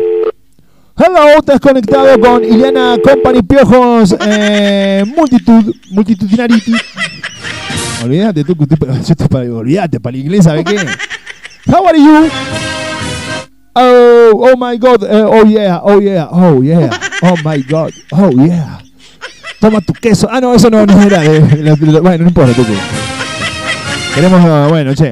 Hello, 0.95 1.37
estás 1.37 1.59
conectado 1.59 2.17
con 2.17 2.45
Ileana 2.45 2.95
Company 3.03 3.41
Piojos 3.41 4.15
eh, 4.25 5.03
Multitud, 5.17 5.75
Multitudinarity. 5.91 6.73
Olvídate 8.05 8.45
tú, 8.45 8.55
olvídate, 9.57 9.99
para 9.99 10.15
el 10.15 10.21
inglés, 10.23 10.45
¿sabe 10.45 10.63
qué? 10.63 10.77
How 11.67 11.85
are 11.89 11.97
you? 11.99 12.29
Oh, 13.75 14.31
oh 14.53 14.55
my 14.57 14.77
God, 14.77 15.03
eh, 15.03 15.23
oh 15.25 15.43
yeah, 15.43 15.81
oh 15.83 15.99
yeah, 15.99 16.27
oh 16.31 16.63
yeah, 16.63 16.89
oh 17.21 17.35
my 17.43 17.61
God, 17.63 17.91
oh 18.11 18.29
yeah. 18.29 18.79
Toma 19.59 19.81
tu 19.81 19.91
queso. 19.91 20.29
Ah, 20.31 20.39
no, 20.39 20.53
eso 20.55 20.69
no, 20.69 20.85
no 20.85 21.01
era 21.01 21.19
de- 21.19 21.99
bueno, 21.99 22.23
no 22.23 22.29
importa, 22.29 22.53
tú. 22.53 22.63
Queremos, 24.15 24.41
ah, 24.45 24.67
bueno, 24.69 24.95
che. 24.95 25.11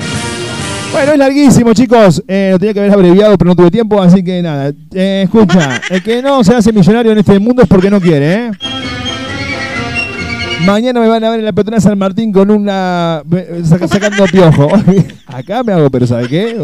Bueno, 0.92 1.12
es 1.12 1.18
larguísimo, 1.18 1.74
chicos. 1.74 2.24
Eh, 2.28 2.50
lo 2.54 2.60
tenía 2.60 2.74
que 2.74 2.80
haber 2.80 2.94
abreviado, 2.94 3.38
pero 3.38 3.50
no 3.50 3.56
tuve 3.56 3.70
tiempo, 3.72 4.02
así 4.02 4.24
que 4.24 4.42
nada. 4.42 4.72
Eh, 4.94 5.22
escucha, 5.26 5.82
el 5.90 6.02
que 6.02 6.22
no 6.22 6.44
se 6.44 6.56
hace 6.56 6.72
millonario 6.72 7.12
en 7.12 7.20
este 7.20 7.40
mundo 7.40 7.62
es 7.62 7.68
porque 7.68 7.90
no 7.90 8.00
quiere, 8.00 8.34
¿eh? 8.34 8.52
Mañana 10.66 11.00
me 11.00 11.08
van 11.08 11.24
a 11.24 11.30
ver 11.30 11.40
en 11.40 11.46
la 11.46 11.54
peatonal 11.54 11.82
San 11.82 11.98
Martín 11.98 12.32
con 12.32 12.50
una. 12.50 13.22
sacando 13.64 14.26
piojo. 14.26 14.70
Acá 15.28 15.64
me 15.64 15.74
hago, 15.74 15.90
pero 15.90 16.08
¿sabe 16.08 16.28
qué? 16.28 16.58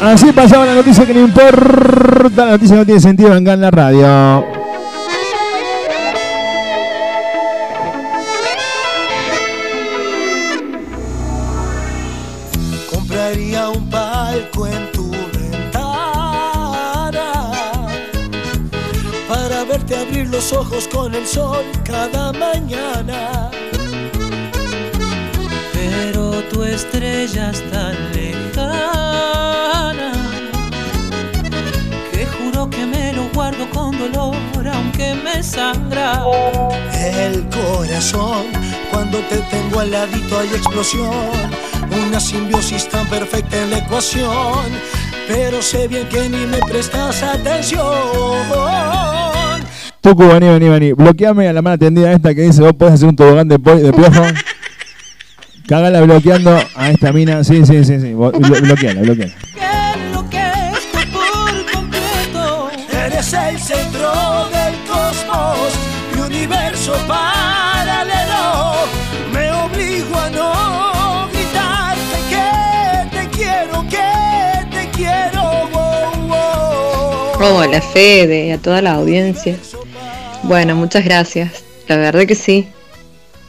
Así 0.00 0.30
pasaba 0.32 0.64
la 0.64 0.76
noticia 0.76 1.04
que 1.04 1.12
no 1.12 1.20
importa. 1.20 2.46
La 2.46 2.52
noticia 2.52 2.76
no 2.76 2.84
tiene 2.84 3.00
sentido 3.00 3.32
acá 3.32 3.54
en 3.54 3.60
la 3.60 3.70
radio. 3.70 4.44
Compraría 12.88 13.68
un 13.70 13.90
palco 13.90 14.68
en 14.68 14.92
tu 14.92 15.10
ventana 15.10 15.90
para 19.28 19.64
verte 19.64 19.96
abrir 19.96 20.28
los 20.28 20.52
ojos 20.52 20.86
con 20.88 21.12
el 21.14 21.26
sol 21.26 21.64
cada 21.84 22.32
mañana. 22.32 23.50
Pero 25.72 26.42
tu 26.52 26.62
estrella 26.62 27.50
es 27.50 27.68
tan 27.70 27.96
con 33.72 33.96
dolor 33.98 34.36
aunque 34.72 35.14
me 35.24 35.42
sangra. 35.42 36.22
El 36.92 37.46
corazón, 37.48 38.46
cuando 38.90 39.18
te 39.20 39.36
tengo 39.50 39.80
al 39.80 39.90
ladito 39.90 40.38
hay 40.38 40.48
explosión, 40.48 41.10
una 42.08 42.20
simbiosis 42.20 42.88
tan 42.88 43.06
perfecta 43.06 43.56
en 43.62 43.70
la 43.70 43.78
ecuación, 43.78 44.66
pero 45.26 45.62
sé 45.62 45.88
bien 45.88 46.06
que 46.08 46.28
ni 46.28 46.46
me 46.46 46.58
prestas 46.58 47.22
atención. 47.22 47.82
Tucu, 50.00 50.26
vení, 50.28 50.48
vení, 50.48 50.68
vení. 50.68 50.92
Bloqueame 50.92 51.48
a 51.48 51.52
la 51.52 51.60
mano 51.62 51.78
tendida 51.78 52.12
esta 52.12 52.34
que 52.34 52.42
dice: 52.42 52.62
Vos 52.62 52.72
podés 52.74 52.94
hacer 52.94 53.08
un 53.08 53.16
tobogán 53.16 53.48
de, 53.48 53.58
de 53.58 53.92
piojo. 53.92 54.22
Cagala 55.68 56.00
bloqueando 56.00 56.58
a 56.76 56.90
esta 56.90 57.12
mina. 57.12 57.44
Sí, 57.44 57.66
sí, 57.66 57.84
sí, 57.84 58.00
sí. 58.00 58.12
Blo- 58.14 58.32
Bloqueala, 58.62 59.02
bloqueala. 59.02 59.34
Paralelo. 67.06 68.86
Me 69.32 69.50
obligo 69.52 70.18
a 70.18 70.30
no 70.30 71.28
gritarte 71.32 72.18
que 72.30 73.16
te 73.16 73.28
quiero, 73.36 73.82
que 73.88 74.66
te 74.70 74.90
quiero. 74.96 75.68
wow. 75.72 77.56
Hola 77.56 77.80
Fede 77.80 78.46
y 78.46 78.50
a 78.50 78.58
toda 78.58 78.82
la 78.82 78.92
audiencia. 78.92 79.56
Bueno, 80.42 80.76
muchas 80.76 81.04
gracias. 81.04 81.64
La 81.88 81.96
verdad 81.96 82.26
que 82.26 82.34
sí. 82.34 82.68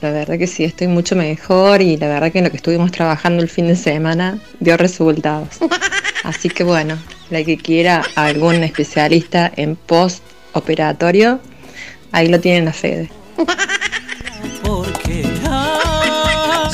La 0.02 0.12
verdad 0.12 0.38
que 0.38 0.48
sí, 0.48 0.64
estoy 0.64 0.88
mucho 0.88 1.16
mejor 1.16 1.82
y 1.82 1.98
la 1.98 2.08
verdad 2.08 2.32
que 2.32 2.42
lo 2.42 2.50
que 2.50 2.56
estuvimos 2.56 2.92
trabajando 2.92 3.44
el 3.44 3.50
fin 3.50 3.68
de 3.68 3.76
semana 3.76 4.40
dio 4.62 4.78
resultados. 4.78 5.58
Así 6.24 6.50
que 6.50 6.64
bueno, 6.64 6.98
la 7.30 7.44
que 7.44 7.58
quiera 7.58 8.04
algún 8.16 8.56
especialista 8.64 9.52
en 9.56 9.76
post 9.76 10.24
operatorio, 10.54 11.40
ahí 12.14 12.30
lo 12.30 12.40
tienen 12.40 12.70
a 12.70 12.74
Fede. 12.74 13.10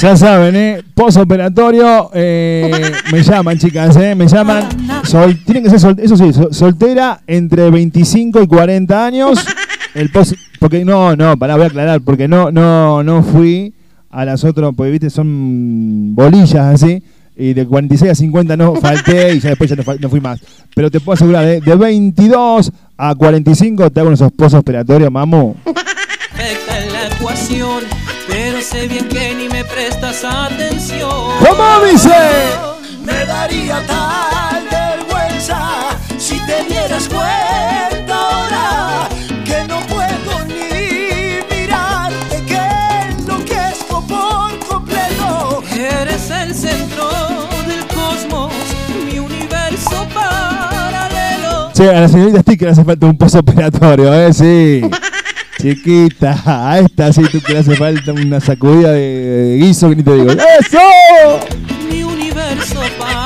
Ya 0.01 0.17
saben, 0.17 0.55
¿eh? 0.55 0.83
Postoperatorio. 0.93 2.11
Eh, 2.13 2.91
me 3.11 3.23
llaman, 3.23 3.57
chicas, 3.57 3.95
¿eh? 3.97 4.13
Me 4.15 4.27
llaman. 4.27 4.65
Tienen 5.45 5.63
que 5.63 5.69
ser, 5.69 5.79
sol- 5.79 5.99
eso 5.99 6.17
sí, 6.17 6.33
sol- 6.33 6.49
soltera 6.53 7.21
entre 7.27 7.69
25 7.69 8.41
y 8.41 8.47
40 8.47 9.05
años. 9.05 9.45
El 9.93 10.09
post, 10.11 10.33
porque 10.59 10.83
no, 10.83 11.15
no, 11.15 11.37
pará, 11.37 11.55
voy 11.55 11.63
a 11.63 11.67
aclarar, 11.67 12.01
porque 12.01 12.27
no, 12.27 12.51
no, 12.51 13.01
no 13.03 13.23
fui 13.23 13.73
a 14.09 14.25
las 14.25 14.43
otras, 14.43 14.71
porque 14.75 14.91
viste, 14.91 15.09
son 15.09 16.13
bolillas 16.13 16.55
así. 16.55 17.01
Y 17.37 17.53
de 17.53 17.65
46 17.65 18.11
a 18.11 18.15
50 18.15 18.55
no 18.57 18.75
falté 18.75 19.33
y 19.35 19.39
ya 19.39 19.49
después 19.49 19.69
ya 19.69 19.75
no 19.99 20.09
fui 20.09 20.21
más. 20.21 20.39
Pero 20.73 20.89
te 20.91 20.99
puedo 20.99 21.15
asegurar, 21.15 21.45
¿eh? 21.45 21.61
de 21.61 21.75
22 21.75 22.71
a 22.97 23.13
45 23.15 23.89
te 23.91 23.99
hago 23.99 24.09
unos 24.09 24.21
pozos 24.31 24.59
operatorios, 24.59 25.11
mamu. 25.11 25.53
Ecuación, 27.17 27.83
pero 28.27 28.61
sé 28.61 28.87
bien 28.87 29.07
que 29.07 29.33
ni 29.35 29.49
me 29.49 29.63
prestas 29.65 30.23
atención. 30.23 31.31
¿Cómo 31.39 31.85
dice? 31.91 32.09
Me 33.03 33.25
daría 33.25 33.81
tal 33.85 34.67
vergüenza 34.69 35.59
si 36.17 36.39
te 36.39 36.63
dieras 36.65 37.07
cuenta 37.07 38.15
ahora 38.15 39.09
que 39.45 39.63
no 39.67 39.79
puedo 39.87 40.45
ni 40.47 41.39
mirarte, 41.55 42.43
que 42.47 43.19
enloquezco 43.19 44.05
por 44.07 44.59
completo. 44.67 45.63
Eres 45.73 46.29
el 46.29 46.53
centro 46.55 47.09
del 47.67 47.85
cosmos, 47.87 48.53
mi 49.05 49.19
universo 49.19 50.07
paralelo. 50.13 51.71
Che, 51.73 51.89
a 51.89 52.01
la 52.01 52.07
señorita 52.07 52.41
Sticker 52.41 52.69
hace 52.69 52.83
falta 52.83 53.05
un 53.05 53.17
pozo 53.17 53.39
operatorio, 53.39 54.13
¿eh? 54.13 54.33
Sí. 54.33 54.81
Chiquita, 55.57 56.41
a 56.45 56.79
esta 56.79 57.11
sí 57.13 57.23
tú 57.31 57.39
que 57.41 57.57
hace 57.57 57.75
falta 57.75 58.11
una 58.13 58.39
sacudida 58.39 58.91
de 58.91 59.57
guiso 59.61 59.89
que 59.89 59.95
ni 59.95 60.03
te 60.03 60.13
digo. 60.13 60.31
¡Eso! 60.31 61.39
Mi 61.89 62.03
universo 62.03 62.81
paralelo. 62.99 63.24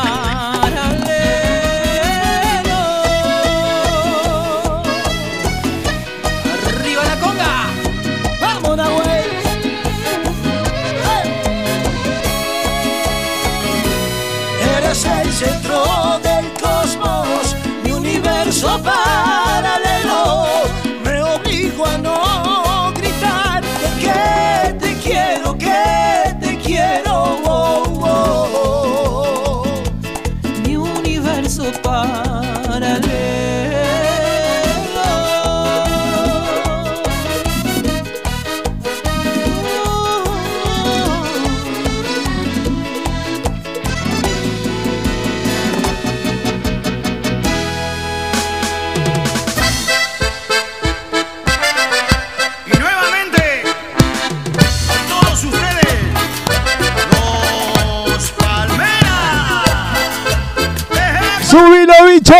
¡Subilo, 61.50 61.93
bicho! 62.06 62.36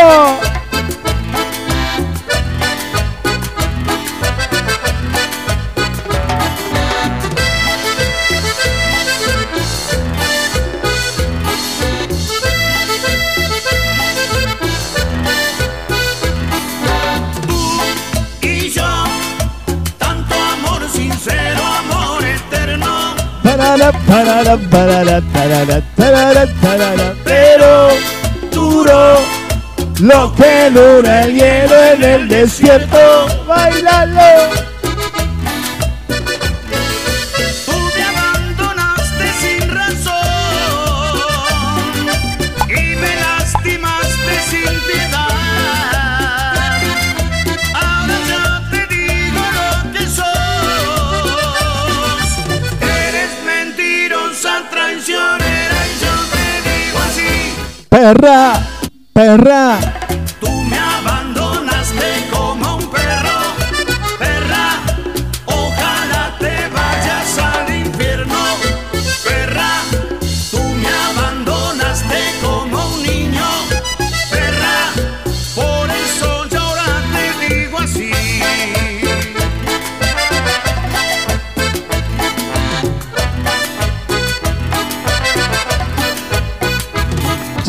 Y 18.44 18.70
yo, 18.70 18.84
tanto 19.98 20.36
amor 20.36 20.88
sincero, 20.94 21.60
amor 21.66 22.24
eterno. 22.24 23.16
Tarara, 23.42 23.92
parara, 23.92 24.58
parara, 24.70 25.22
tarara, 25.34 25.82
tarara, 25.96 26.46
tarara. 26.62 27.16
Pero 27.24 27.90
lo 30.02 30.34
que 30.34 30.70
dura 30.72 31.24
el 31.24 31.34
hielo 31.34 31.84
en 31.84 32.04
el 32.04 32.28
desierto. 32.28 33.28
Bailalo. 33.48 34.50
Tú 37.66 37.78
me 37.96 38.04
abandonaste 38.04 39.34
sin 39.42 39.70
razón 39.70 40.14
y 42.70 42.96
me 42.96 43.16
lastimaste 43.16 44.40
sin 44.50 44.80
piedad. 44.88 45.28
Ahora 47.74 48.18
ya 48.30 48.46
te 48.72 48.82
digo 48.94 49.44
lo 49.58 49.72
que 49.92 50.04
sos. 50.06 50.28
Eres 52.82 53.32
mentirosa, 53.46 54.54
traicionera 54.70 55.80
y 55.88 55.94
yo 56.00 56.14
te 56.32 56.46
digo 56.70 57.00
así. 57.10 57.34
Perra, 57.90 58.44
perra. 59.20 59.99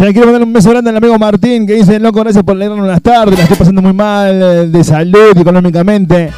Quiero 0.00 0.24
mandar 0.24 0.42
un 0.42 0.52
beso 0.54 0.70
grande 0.70 0.88
al 0.88 0.96
amigo 0.96 1.18
Martín 1.18 1.66
que 1.66 1.74
dice, 1.74 2.00
loco, 2.00 2.20
gracias 2.20 2.42
por 2.42 2.56
leernos 2.56 2.86
las 2.86 3.02
tardes, 3.02 3.36
la 3.36 3.42
estoy 3.42 3.58
pasando 3.58 3.82
muy 3.82 3.92
mal 3.92 4.42
eh, 4.42 4.66
de 4.66 4.82
salud 4.82 5.36
y 5.36 5.40
económicamente. 5.40 6.32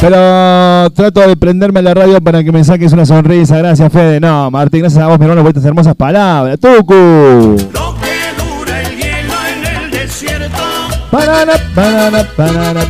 Pero 0.00 0.90
trato 0.90 1.20
de 1.20 1.36
prenderme 1.36 1.80
a 1.80 1.82
la 1.82 1.94
radio 1.94 2.22
para 2.22 2.42
que 2.42 2.50
me 2.50 2.64
saques 2.64 2.90
una 2.92 3.04
sonrisa. 3.04 3.58
Gracias, 3.58 3.92
Fede. 3.92 4.18
No, 4.18 4.50
Martín, 4.50 4.80
gracias 4.80 5.04
a 5.04 5.08
vos, 5.08 5.18
mi 5.18 5.26
hermano, 5.26 5.42
por 5.42 5.50
estas 5.50 5.66
hermosas 5.66 5.94
palabras. 5.94 6.58
¡Tucu! 6.58 6.94
Dura 6.94 8.80
el 8.80 8.96
hielo 8.96 9.34
en 9.46 9.84
el 9.84 9.90
desierto. 9.90 10.62
Parara, 11.10 11.52
parara, 11.74 12.26
parara, 12.34 12.84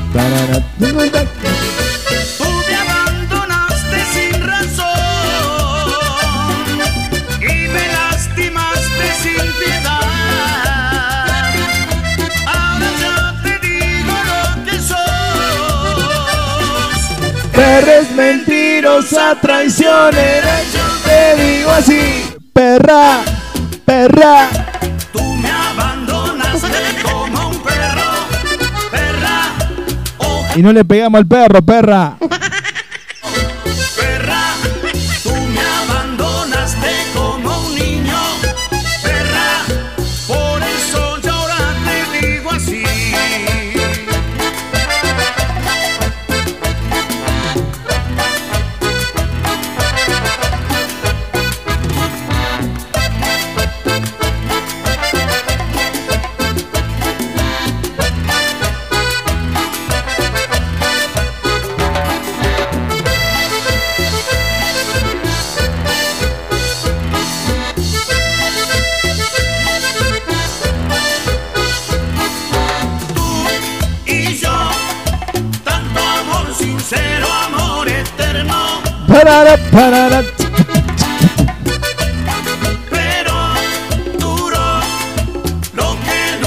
Eres 17.63 18.11
mentirosa, 18.11 19.37
traicionera, 19.41 20.63
yo 20.75 20.81
te 21.05 21.43
digo 21.43 21.71
así. 21.71 22.35
Perra, 22.53 23.21
perra. 23.85 24.49
Tú 25.13 25.23
me 25.23 25.49
abandonaste 25.49 26.69
como 27.05 27.51
un 27.51 27.63
perro, 27.63 28.11
perra, 28.91 30.57
Y 30.57 30.63
no 30.63 30.73
le 30.73 30.85
pegamos 30.85 31.19
al 31.19 31.27
perro, 31.27 31.63
perra. 31.63 32.17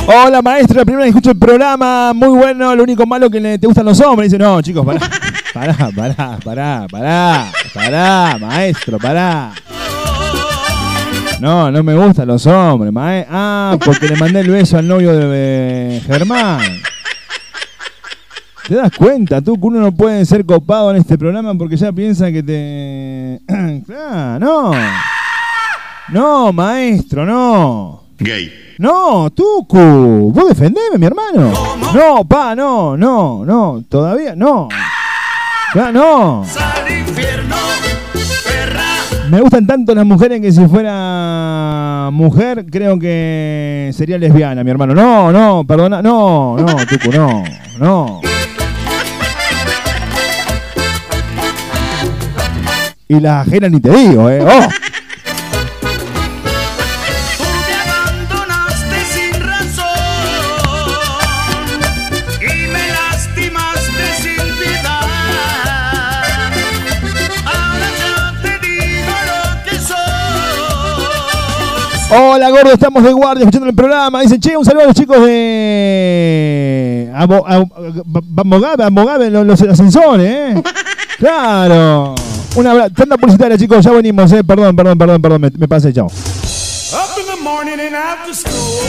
Hola 0.08 0.42
maestra, 0.42 0.78
la 0.78 0.86
primera 0.86 1.04
que 1.06 1.10
escucho 1.10 1.32
el 1.32 1.38
programa, 1.38 2.14
muy 2.14 2.30
bueno, 2.30 2.76
lo 2.76 2.84
único 2.84 3.06
malo 3.08 3.30
que 3.30 3.58
te 3.58 3.66
gustan 3.66 3.86
los 3.86 4.00
hombres. 4.02 4.30
Dice, 4.30 4.38
no, 4.38 4.62
chicos, 4.62 4.86
pará, 4.86 5.00
pará, 5.54 5.90
pará, 5.96 6.38
pará, 6.44 6.88
pará, 6.92 7.52
pará, 7.74 8.38
maestro, 8.40 9.00
pará. 9.00 9.52
No, 11.40 11.72
no 11.72 11.82
me 11.82 11.96
gustan 11.96 12.28
los 12.28 12.46
hombres, 12.46 12.92
maestro. 12.92 13.34
Ah, 13.36 13.78
porque 13.84 14.08
le 14.08 14.16
mandé 14.18 14.42
el 14.42 14.50
beso 14.50 14.78
al 14.78 14.88
novio 14.88 15.16
de 15.16 16.02
Germán. 16.06 16.60
¿Te 18.68 18.74
das 18.74 18.92
cuenta 18.98 19.42
tú 19.42 19.60
que 19.60 19.68
uno 19.68 19.80
no 19.80 19.92
puede 19.92 20.26
ser 20.26 20.44
copado 20.44 20.90
en 20.90 20.98
este 20.98 21.18
programa 21.18 21.54
porque 21.54 21.78
ya 21.78 21.92
piensa 21.92 22.32
que 22.32 22.42
te... 22.42 23.42
claro, 23.86 24.40
no. 24.40 24.72
No, 26.10 26.52
maestro, 26.52 27.26
no. 27.26 28.04
Gay. 28.18 28.52
No, 28.80 29.30
Tucu, 29.30 30.32
vos 30.34 30.50
defendeme, 30.50 30.98
mi 30.98 31.06
hermano. 31.06 31.52
No, 31.94 32.26
pa, 32.26 32.56
no, 32.56 32.98
no, 32.98 33.46
no, 33.46 33.84
todavía 33.88 34.36
no. 34.36 34.68
Ya, 35.74 35.92
no. 35.92 36.44
Me 39.30 39.42
gustan 39.42 39.68
tanto 39.68 39.94
las 39.94 40.06
mujeres 40.06 40.42
que 40.42 40.52
si 40.52 40.66
fuera 40.68 42.10
mujer, 42.12 42.66
creo 42.72 42.98
que 42.98 43.92
sería 43.94 44.18
lesbiana, 44.18 44.64
mi 44.64 44.72
hermano. 44.72 44.94
No, 44.94 45.32
no, 45.32 45.66
perdona, 45.68 46.02
no, 46.02 46.58
no, 46.58 46.76
Tucu, 46.86 47.12
no, 47.12 47.44
no. 47.80 48.22
Y 53.08 53.20
las 53.20 53.48
ajenas 53.48 53.70
ni 53.72 53.80
te 53.80 53.90
digo, 53.92 54.28
eh. 54.30 54.42
Oh. 54.42 54.68
abandonaste 57.88 59.06
sin 59.14 59.34
razón 59.42 59.86
y 62.42 62.68
me 62.68 62.88
lastimaste 62.90 64.06
sin 64.22 64.42
piedad. 64.58 65.02
Ahora 67.46 67.88
ya 68.00 68.14
te 68.42 68.54
digo 68.68 69.16
lo 69.28 69.40
que 69.70 69.76
soy. 69.80 70.98
Hola, 72.18 72.50
gordo, 72.50 72.72
estamos 72.74 73.04
de 73.04 73.14
guardia 73.14 73.44
escuchando 73.44 73.70
el 73.70 73.76
programa. 73.76 74.22
Dicen, 74.22 74.40
che, 74.40 74.58
un 74.58 74.66
saludo 74.66 74.84
a 74.84 74.88
los 74.88 74.96
chicos 74.96 75.22
de. 75.24 77.12
Amo- 77.16 77.46
a- 77.48 77.64
los, 79.30 79.46
los 79.46 79.62
ascensores, 79.62 80.28
¿eh? 80.28 80.64
Claro. 81.20 82.16
Una 82.56 82.72
abra- 82.72 82.90
tanda 82.90 83.18
publicitaria, 83.18 83.58
chicos, 83.58 83.84
ya 83.84 83.92
venimos, 83.92 84.32
¿eh? 84.32 84.44
Perdón, 84.44 84.76
perdón, 84.76 84.98
perdón, 84.98 85.22
perdón, 85.22 85.42
me, 85.42 85.52
me 85.58 85.68
pasé, 85.68 85.92
chao. 85.94 86.06
Up 86.08 87.20
in 87.20 87.26
the 87.26 87.42
morning 87.44 87.80
and 87.80 87.96
after 87.96 88.34
school. 88.34 88.86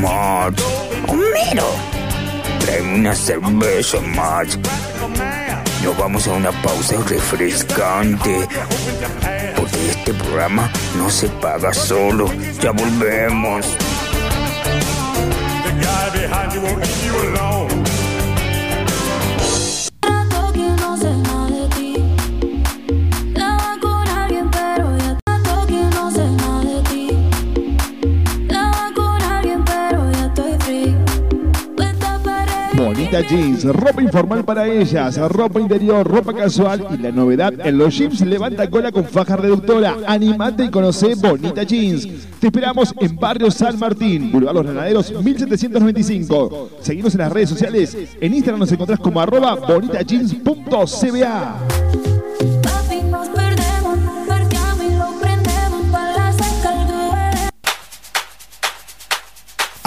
Marge, 0.00 0.62
Homero, 1.08 1.66
tráeme 2.60 2.94
una 3.00 3.14
cerveza, 3.14 3.98
Marge. 4.14 4.56
Nos 5.82 5.98
vamos 5.98 6.26
a 6.28 6.32
una 6.32 6.52
pausa 6.62 6.94
refrescante. 7.08 8.46
Porque 9.56 9.90
este 9.90 10.14
programa 10.14 10.70
no 10.96 11.10
se 11.10 11.28
paga 11.28 11.72
solo. 11.74 12.30
Ya 12.62 12.70
volvemos. 12.70 13.66
Bonita 33.10 33.28
jeans, 33.28 33.64
ropa 33.64 34.02
informal 34.02 34.44
para 34.44 34.68
ellas, 34.68 35.18
ropa 35.32 35.58
interior, 35.58 36.06
ropa 36.06 36.32
casual 36.32 36.86
y 36.94 36.98
la 36.98 37.10
novedad 37.10 37.52
en 37.66 37.76
los 37.76 37.98
jeans 37.98 38.20
levanta 38.20 38.70
cola 38.70 38.92
con 38.92 39.04
faja 39.04 39.34
reductora. 39.34 39.96
Animate 40.06 40.66
y 40.66 40.70
conoce 40.70 41.16
Bonita 41.16 41.64
Jeans. 41.64 42.06
Te 42.38 42.46
esperamos 42.46 42.94
en 43.00 43.16
Barrio 43.16 43.50
San 43.50 43.80
Martín, 43.80 44.30
Boulevard 44.30 44.54
Los 44.54 44.64
Granaderos 44.64 45.12
1795. 45.24 46.70
Seguimos 46.82 47.12
en 47.14 47.18
las 47.18 47.32
redes 47.32 47.48
sociales. 47.48 47.98
En 48.20 48.32
Instagram 48.32 48.60
nos 48.60 48.70
encontrás 48.70 49.00
como 49.00 49.20
arroba 49.20 49.56
bonitajeans.cba. 49.56 52.19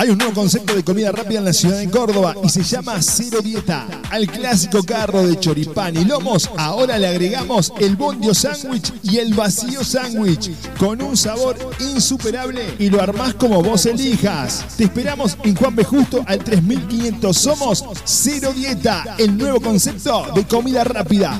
Hay 0.03 0.09
un 0.09 0.17
nuevo 0.17 0.33
concepto 0.33 0.75
de 0.75 0.83
comida 0.83 1.13
rápida 1.13 1.39
en 1.39 1.45
la 1.45 1.53
ciudad 1.53 1.77
de 1.77 1.89
Córdoba 1.89 2.35
y 2.43 2.49
se 2.49 2.61
llama 2.61 3.01
Cero 3.01 3.39
Dieta. 3.41 3.87
Al 4.11 4.27
clásico 4.27 4.83
carro 4.83 5.25
de 5.25 5.39
choripán 5.39 5.95
y 5.95 6.03
lomos, 6.03 6.49
ahora 6.57 6.99
le 6.99 7.07
agregamos 7.07 7.71
el 7.79 7.95
bondio 7.95 8.33
sándwich 8.33 8.91
y 9.01 9.19
el 9.19 9.33
vacío 9.33 9.81
sándwich 9.81 10.51
con 10.77 11.01
un 11.01 11.15
sabor 11.15 11.55
insuperable 11.79 12.75
y 12.79 12.89
lo 12.89 13.01
armás 13.01 13.33
como 13.35 13.63
vos 13.63 13.85
elijas. 13.85 14.65
Te 14.75 14.83
esperamos 14.83 15.37
en 15.41 15.55
Juan 15.55 15.73
B. 15.73 15.85
Justo 15.85 16.21
al 16.27 16.39
3500. 16.39 17.37
Somos 17.37 17.85
Cero 18.03 18.51
Dieta, 18.53 19.15
el 19.17 19.37
nuevo 19.37 19.61
concepto 19.61 20.33
de 20.35 20.45
comida 20.45 20.83
rápida. 20.83 21.39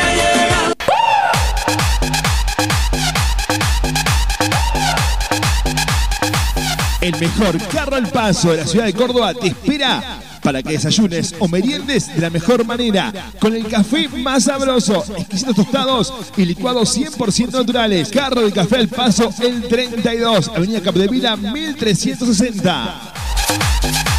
El 7.01 7.19
mejor 7.19 7.57
carro 7.67 7.95
al 7.95 8.07
paso 8.09 8.51
de 8.51 8.57
la 8.57 8.67
ciudad 8.67 8.85
de 8.85 8.93
Córdoba 8.93 9.33
te 9.33 9.47
espera 9.47 10.19
para 10.43 10.61
que 10.61 10.73
desayunes 10.73 11.33
o 11.39 11.47
meriendes 11.47 12.13
de 12.13 12.21
la 12.21 12.29
mejor 12.29 12.63
manera, 12.63 13.11
con 13.39 13.55
el 13.55 13.67
café 13.67 14.07
más 14.07 14.43
sabroso, 14.43 15.03
exquisitos 15.17 15.55
tostados 15.55 16.13
y 16.37 16.45
licuados 16.45 16.95
100% 16.95 17.51
naturales. 17.51 18.09
Carro 18.09 18.41
de 18.41 18.51
café 18.51 18.77
al 18.77 18.87
paso, 18.87 19.33
el 19.41 19.67
32, 19.67 20.49
Avenida 20.49 20.81
Capdevila 20.81 21.35
1360. 21.35 24.10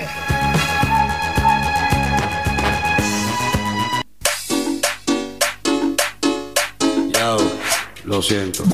Yao, 7.12 7.38
lo 8.02 8.20
siento. 8.20 8.64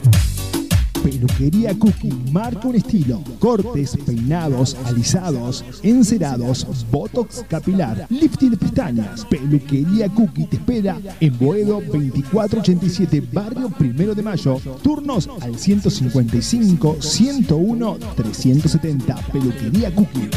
Peluquería 1.03 1.75
Cookie 1.79 2.13
marca 2.31 2.69
un 2.69 2.77
estilo. 2.77 3.23
Cortes, 3.39 3.97
peinados, 4.07 4.77
alisados, 4.85 5.65
encerados, 5.83 6.67
botox 6.91 7.45
capilar, 7.49 8.07
lifting 8.09 8.51
de 8.51 8.57
pestañas. 8.57 9.25
Peluquería 9.27 10.09
Cookie 10.09 10.47
te 10.47 10.57
espera 10.57 10.99
en 11.21 11.39
Boedo 11.39 11.81
2487, 11.81 13.21
barrio 13.33 13.69
Primero 13.71 14.15
de 14.15 14.23
Mayo. 14.23 14.61
Turnos 14.83 15.29
al 15.41 15.59
155 15.59 16.97
101 17.01 17.99
370. 18.17 19.17
Peluquería 19.33 19.95
Cookie. 19.95 20.31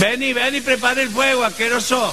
Vení, 0.00 0.32
vení, 0.32 0.60
prepara 0.60 1.02
el 1.02 1.08
fuego, 1.08 1.44
asqueroso. 1.44 2.12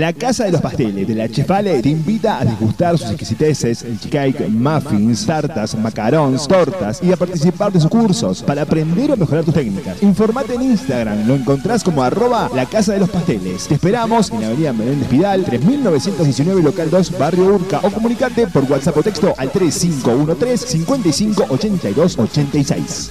La 0.00 0.14
Casa 0.14 0.44
de 0.44 0.52
los 0.52 0.62
Pasteles 0.62 1.06
de 1.06 1.14
la 1.14 1.28
Chefale 1.28 1.82
te 1.82 1.90
invita 1.90 2.38
a 2.38 2.44
degustar 2.46 2.96
sus 2.96 3.10
exquisiteces, 3.10 3.84
cheesecake, 4.00 4.48
muffins, 4.48 5.26
tartas, 5.26 5.74
macarons, 5.74 6.48
tortas 6.48 7.02
y 7.02 7.12
a 7.12 7.18
participar 7.18 7.70
de 7.70 7.80
sus 7.80 7.90
cursos 7.90 8.42
para 8.42 8.62
aprender 8.62 9.12
o 9.12 9.16
mejorar 9.18 9.44
tus 9.44 9.52
técnicas. 9.52 10.02
Informate 10.02 10.54
en 10.54 10.62
Instagram, 10.62 11.26
lo 11.26 11.34
encontrás 11.34 11.84
como 11.84 12.02
arroba 12.02 12.50
la 12.54 12.64
Casa 12.64 12.94
de 12.94 13.00
los 13.00 13.10
Pasteles. 13.10 13.68
Te 13.68 13.74
esperamos 13.74 14.30
en 14.30 14.40
la 14.40 14.46
avenida 14.46 14.72
Menéndez 14.72 15.06
Pidal, 15.06 15.44
3919 15.44 16.62
local 16.62 16.88
2, 16.88 17.18
barrio 17.18 17.56
Urca 17.56 17.80
o 17.82 17.90
comunicate 17.90 18.46
por 18.46 18.64
WhatsApp 18.64 18.96
o 18.96 19.02
texto 19.02 19.34
al 19.36 19.50
3513 19.52 20.66
55 20.66 21.44
82 21.50 22.18
86. 22.18 23.10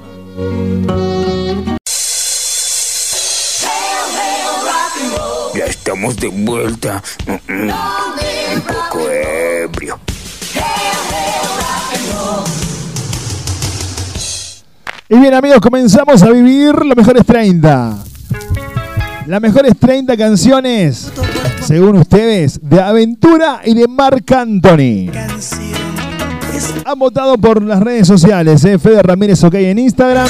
Ya 5.55 5.65
estamos 5.65 6.15
de 6.17 6.27
vuelta. 6.27 7.01
Mm, 7.25 7.51
mm. 7.51 7.71
Un 8.53 8.61
poco 8.61 9.09
ebrio. 9.09 9.99
Y 15.09 15.17
bien 15.19 15.33
amigos, 15.33 15.59
comenzamos 15.61 16.21
a 16.21 16.29
vivir 16.31 16.75
los 16.75 16.97
mejores 16.97 17.25
30. 17.25 17.97
Las 19.25 19.41
mejores 19.41 19.73
30 19.79 20.17
canciones, 20.17 21.09
según 21.61 21.97
ustedes, 21.97 22.59
de 22.61 22.81
Aventura 22.81 23.61
y 23.63 23.73
de 23.73 23.87
Marc 23.87 24.29
Anthony. 24.33 25.09
Han 26.85 26.99
votado 26.99 27.37
por 27.37 27.63
las 27.63 27.79
redes 27.79 28.05
sociales, 28.05 28.65
¿eh? 28.65 28.77
Fede 28.79 29.01
Ramírez 29.01 29.41
OK 29.45 29.53
en 29.53 29.79
Instagram. 29.79 30.27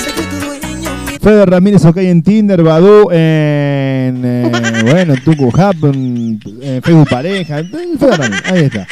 Fede 1.22 1.46
Ramírez 1.48 1.84
OK 1.84 1.98
en 1.98 2.22
Tinder, 2.22 2.62
Badu, 2.62 3.10
en, 3.10 4.22
eh, 4.24 4.52
bueno, 4.84 5.16
Tucu 5.26 5.48
Hub, 5.48 5.86
en, 5.92 6.40
en 6.62 6.82
Facebook 6.84 7.10
Pareja. 7.10 7.64
Fede 7.64 8.16
Ramírez, 8.16 8.44
ahí 8.46 8.64
está. 8.66 8.88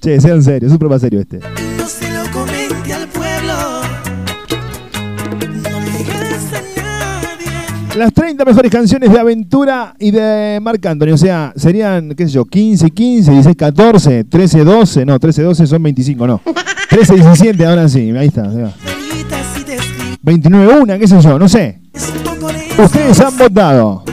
Che, 0.00 0.20
sean 0.20 0.40
serios, 0.40 0.70
un 0.70 0.78
programa 0.78 1.00
serio 1.00 1.20
este. 1.20 1.40
Las 7.96 8.12
30 8.12 8.44
mejores 8.44 8.70
canciones 8.70 9.10
de 9.10 9.18
aventura 9.18 9.94
y 9.98 10.10
de 10.10 10.58
Marc 10.60 10.84
Anthony. 10.84 11.12
O 11.14 11.16
sea, 11.16 11.54
serían, 11.56 12.10
qué 12.10 12.26
sé 12.26 12.34
yo, 12.34 12.44
15, 12.44 12.90
15, 12.90 13.30
16, 13.30 13.56
14, 13.56 14.24
13, 14.24 14.64
12. 14.64 15.06
No, 15.06 15.18
13, 15.18 15.42
12 15.42 15.66
son 15.66 15.82
25, 15.82 16.26
no. 16.26 16.42
13, 16.90 17.14
17, 17.14 17.64
ahora 17.64 17.88
sí. 17.88 18.10
Ahí 18.10 18.28
está. 18.28 18.42
ahí 18.42 18.60
va. 18.60 18.72
29, 20.20 20.80
1, 20.80 20.98
qué 20.98 21.08
sé 21.08 21.20
yo, 21.22 21.38
no 21.38 21.48
sé. 21.48 21.80
Ustedes 22.78 23.18
han 23.20 23.38
votado. 23.38 24.04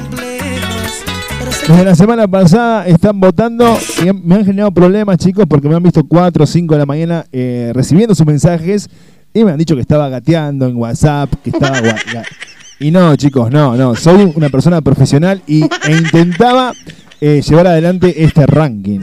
Desde 1.68 1.84
la 1.84 1.96
semana 1.96 2.26
pasada 2.26 2.88
están 2.88 3.20
votando 3.20 3.78
y 4.02 4.14
me 4.14 4.36
han 4.36 4.46
generado 4.46 4.72
problemas, 4.72 5.18
chicos, 5.18 5.46
porque 5.46 5.68
me 5.68 5.76
han 5.76 5.84
visto 5.84 6.06
4 6.06 6.44
o 6.44 6.48
5 6.48 6.74
de 6.74 6.80
la 6.80 6.86
mañana 6.86 7.26
eh, 7.34 7.72
recibiendo 7.74 8.16
sus 8.16 8.26
mensajes 8.26 8.90
y 9.34 9.44
me 9.44 9.52
han 9.52 9.58
dicho 9.58 9.76
que 9.76 9.82
estaba 9.82 10.08
gateando 10.08 10.68
en 10.68 10.78
WhatsApp, 10.78 11.34
que 11.44 11.50
estaba... 11.50 11.82
y 12.84 12.92
no, 12.92 13.16
chicos, 13.16 13.50
no, 13.50 13.78
no. 13.78 13.96
Soy 13.96 14.34
una 14.36 14.50
persona 14.50 14.82
profesional 14.82 15.42
y, 15.48 15.64
e 15.64 15.92
intentaba 15.92 16.74
eh, 17.22 17.42
llevar 17.42 17.68
adelante 17.68 18.26
este 18.26 18.46
ranking, 18.46 19.00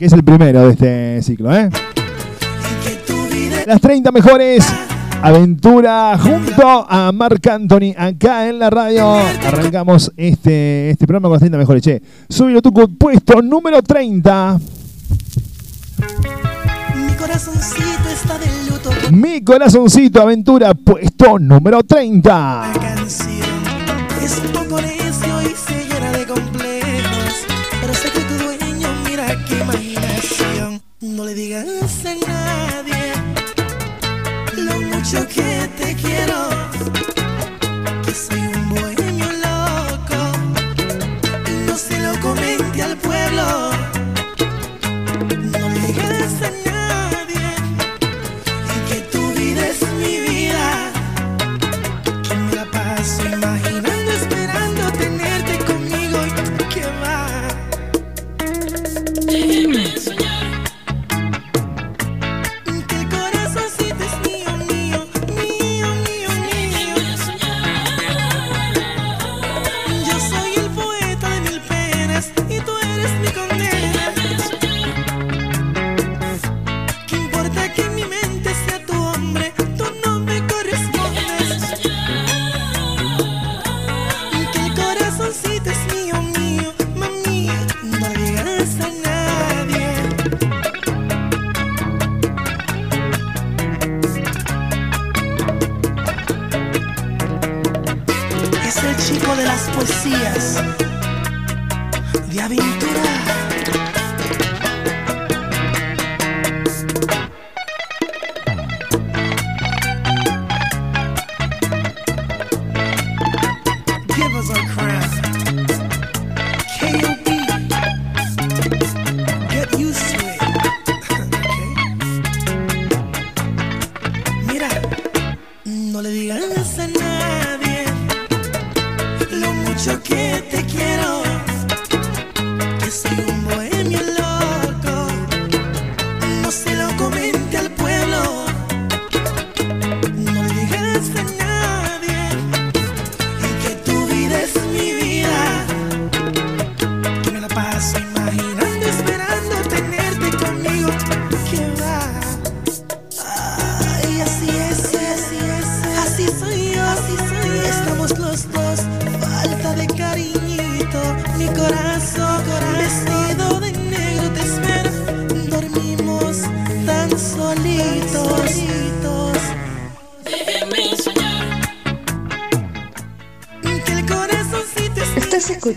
es 0.00 0.12
el 0.14 0.24
primero 0.24 0.66
de 0.66 0.72
este 0.72 1.22
ciclo, 1.22 1.54
¿eh? 1.54 1.68
Las 3.66 3.78
30 3.82 4.10
mejores 4.10 4.66
aventura 5.20 6.18
junto 6.18 6.86
a 6.88 7.12
Marc 7.12 7.46
Anthony 7.46 7.92
acá 7.94 8.48
en 8.48 8.58
la 8.58 8.70
radio. 8.70 9.12
Arrancamos 9.46 10.10
este, 10.16 10.88
este 10.90 11.06
programa 11.06 11.28
con 11.28 11.34
las 11.34 11.40
30 11.40 11.58
mejores. 11.58 11.82
Che, 11.82 12.02
súbilo 12.26 12.62
tu 12.62 12.72
puesto 12.72 13.42
número 13.42 13.82
30. 13.82 14.58
Mi 17.20 17.26
corazoncito 17.26 18.08
está 18.08 18.38
de 18.38 18.46
luto 18.70 18.90
Mi 19.10 19.44
corazoncito 19.44 20.22
aventura 20.22 20.72
puesto 20.72 21.38
número 21.38 21.82
30. 21.82 22.72
Es 24.22 24.38
un 24.42 24.52
poco 24.52 24.80
necio 24.80 25.42
y 25.42 25.54
se 25.54 25.84
llena 25.84 26.12
de 26.12 26.26
complejos. 26.26 27.46
Pero 27.82 27.92
sé 27.92 28.10
que 28.10 28.20
tu 28.20 28.42
dueño, 28.42 28.88
mira 29.04 29.26
qué 29.46 29.58
imaginación. 29.58 30.80
No 31.02 31.26
le 31.26 31.34
digas 31.34 31.66
a 32.06 32.14
nadie 32.26 33.12
lo 34.56 34.80
mucho 34.80 35.28
que 35.28 35.68
te 35.76 35.94
quiero. 35.96 36.69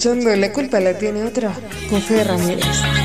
escuchando 0.04 0.36
La 0.36 0.52
culpa 0.52 0.82
la 0.82 0.98
tiene 0.98 1.24
otro 1.24 1.50
con 1.90 2.02
Ramírez. 2.26 3.03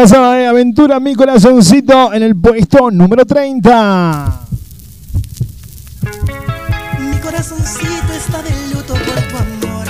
pasaba 0.00 0.36
de 0.36 0.46
Aventura 0.46 1.00
Mi 1.00 1.12
Corazoncito 1.16 2.12
en 2.12 2.22
el 2.22 2.36
puesto 2.36 2.88
número 2.88 3.26
30. 3.26 4.40
Mi 7.00 7.16
corazoncito 7.18 8.12
está 8.16 8.40
de 8.40 8.50
luto 8.72 8.94
por 8.94 9.02
tu 9.02 9.66
amor. 9.66 9.86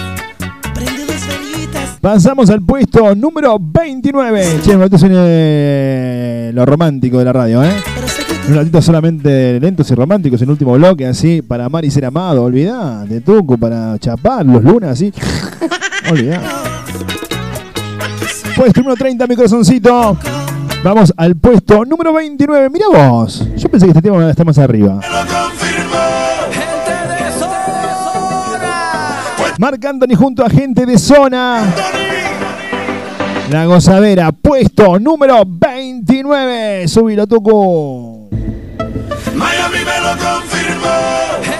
Prende 0.72 1.04
dos 1.04 1.26
velitas. 1.26 1.98
Pasamos 2.00 2.48
al 2.48 2.62
puesto 2.62 3.14
número 3.14 3.58
29. 3.60 4.60
Che, 4.62 4.74
un 4.76 4.80
ratito 4.80 5.06
viene 5.06 6.52
lo 6.54 6.64
romántico 6.64 7.18
de 7.18 7.24
la 7.26 7.32
radio, 7.34 7.62
¿eh? 7.62 7.74
Un 8.48 8.54
ratito 8.54 8.80
solamente 8.80 9.60
lentos 9.60 9.90
y 9.90 9.94
románticos 9.94 10.40
en 10.40 10.46
el 10.46 10.52
último 10.52 10.72
bloque, 10.72 11.06
así, 11.06 11.42
para 11.42 11.66
amar 11.66 11.84
y 11.84 11.90
ser 11.90 12.06
amado, 12.06 12.44
olvidá, 12.44 13.04
de 13.04 13.20
tuco, 13.20 13.58
para 13.58 13.98
chapar, 13.98 14.46
los 14.46 14.64
lunas, 14.64 14.92
así. 14.92 15.12
olvidá. 16.10 16.57
Después, 18.58 18.72
primero 18.72 18.96
30, 18.96 19.24
mi 19.28 19.36
corazoncito. 19.36 20.18
Vamos 20.82 21.14
al 21.16 21.36
puesto 21.36 21.84
número 21.84 22.12
29. 22.12 22.68
Mirá 22.70 22.86
vos. 22.88 23.46
Yo 23.56 23.68
pensé 23.68 23.86
que 23.86 23.90
este 23.90 24.02
tema 24.02 24.28
está 24.28 24.42
más 24.42 24.58
arriba. 24.58 24.98
Marc 29.60 29.84
Anthony 29.84 30.16
junto 30.16 30.44
a 30.44 30.50
gente 30.50 30.84
de 30.86 30.98
zona. 30.98 31.72
La 33.48 33.64
gozadera, 33.66 34.32
puesto 34.32 34.98
número 34.98 35.44
29. 35.46 36.88
Subilo, 36.88 37.28
Tucu. 37.28 38.28
Miami 39.36 39.84
me 39.84 40.00
lo 40.00 40.10
confirmó. 40.18 41.57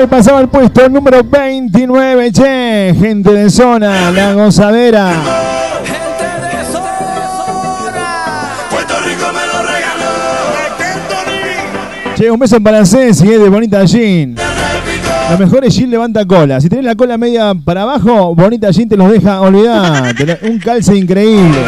Ahí 0.00 0.06
pasaba 0.06 0.40
el 0.40 0.48
puesto 0.48 0.88
número 0.88 1.22
29, 1.22 2.32
che. 2.32 2.94
Gente 2.98 3.32
de 3.32 3.50
zona, 3.50 4.10
la 4.10 4.32
gozadera. 4.32 5.12
Che, 12.16 12.30
un 12.30 12.38
beso 12.38 12.58
para 12.62 12.86
Ceci, 12.86 13.28
eh, 13.28 13.38
de 13.38 13.48
Bonita 13.50 13.84
Jean. 13.84 14.36
Lo 15.30 15.36
mejor 15.36 15.66
es 15.66 15.76
Jean 15.76 15.90
levanta 15.90 16.24
cola. 16.24 16.62
Si 16.62 16.70
tenés 16.70 16.86
la 16.86 16.94
cola 16.94 17.18
media 17.18 17.52
para 17.54 17.82
abajo, 17.82 18.34
Bonita 18.34 18.70
Jean 18.70 18.88
te 18.88 18.96
los 18.96 19.10
deja 19.12 19.42
olvidar. 19.42 20.14
Un 20.44 20.58
calce 20.60 20.96
increíble. 20.96 21.58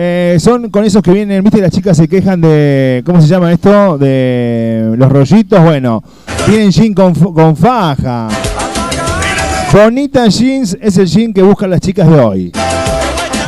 Eh, 0.00 0.36
son 0.38 0.70
con 0.70 0.84
esos 0.84 1.02
que 1.02 1.10
vienen, 1.10 1.42
viste, 1.42 1.60
las 1.60 1.72
chicas 1.72 1.96
se 1.96 2.06
quejan 2.06 2.40
de, 2.40 3.02
¿cómo 3.04 3.20
se 3.20 3.26
llama 3.26 3.52
esto? 3.52 3.98
De 3.98 4.94
los 4.96 5.10
rollitos. 5.10 5.60
Bueno, 5.60 6.04
tienen 6.46 6.70
jean 6.70 6.94
con, 6.94 7.12
con 7.14 7.56
faja. 7.56 8.28
Bonita 9.72 10.28
Jeans 10.28 10.78
es 10.80 10.98
el 10.98 11.06
jean 11.08 11.32
que 11.32 11.42
buscan 11.42 11.70
las 11.70 11.80
chicas 11.80 12.08
de 12.08 12.20
hoy. 12.20 12.52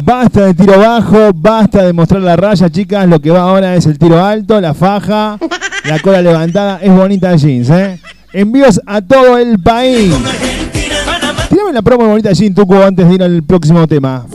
Basta 0.02 0.46
de 0.46 0.54
tiro 0.54 0.76
bajo, 0.76 1.30
basta 1.32 1.84
de 1.84 1.92
mostrar 1.92 2.20
la 2.20 2.34
raya, 2.34 2.68
chicas. 2.68 3.06
Lo 3.06 3.20
que 3.20 3.30
va 3.30 3.42
ahora 3.42 3.76
es 3.76 3.86
el 3.86 3.96
tiro 3.96 4.20
alto, 4.20 4.60
la 4.60 4.74
faja, 4.74 5.38
la 5.84 6.00
cola 6.00 6.20
levantada. 6.20 6.80
Es 6.82 6.92
bonita 6.92 7.36
jeans, 7.36 7.70
¿eh? 7.70 8.00
Envíos 8.32 8.80
a 8.86 9.00
todo 9.00 9.38
el 9.38 9.60
país. 9.60 10.12
Tírame 11.48 11.72
la 11.72 11.82
promo 11.82 12.02
de 12.02 12.10
bonita 12.10 12.32
jeans, 12.32 12.56
Tucu, 12.56 12.74
antes 12.74 13.08
de 13.08 13.14
ir 13.14 13.22
al 13.22 13.40
próximo 13.44 13.86
tema. 13.86 14.26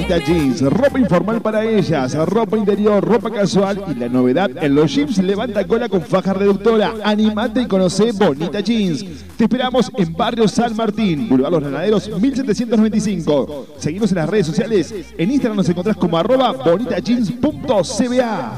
Bonita 0.00 0.24
Jeans, 0.24 0.62
ropa 0.62 0.98
informal 0.98 1.42
para 1.42 1.62
ellas, 1.62 2.14
ropa 2.14 2.56
interior, 2.56 3.04
ropa 3.04 3.30
casual 3.30 3.84
y 3.86 3.94
la 3.98 4.08
novedad 4.08 4.50
en 4.58 4.74
los 4.74 4.94
jeans 4.94 5.18
levanta 5.18 5.66
cola 5.66 5.90
con 5.90 6.00
faja 6.00 6.32
reductora. 6.32 6.94
Animate 7.04 7.60
y 7.60 7.66
conoce 7.66 8.12
Bonita 8.12 8.60
Jeans. 8.60 9.04
Te 9.36 9.44
esperamos 9.44 9.92
en 9.98 10.14
Barrio 10.14 10.48
San 10.48 10.74
Martín, 10.74 11.28
Boulevard 11.28 11.52
Los 11.52 11.60
Granaderos 11.60 12.08
1795. 12.18 13.66
Seguimos 13.76 14.10
en 14.12 14.16
las 14.16 14.30
redes 14.30 14.46
sociales. 14.46 14.94
En 15.18 15.32
Instagram 15.32 15.58
nos 15.58 15.68
encontrás 15.68 15.98
como 15.98 16.16
arroba 16.16 16.52
bonitajeans.cba. 16.52 18.52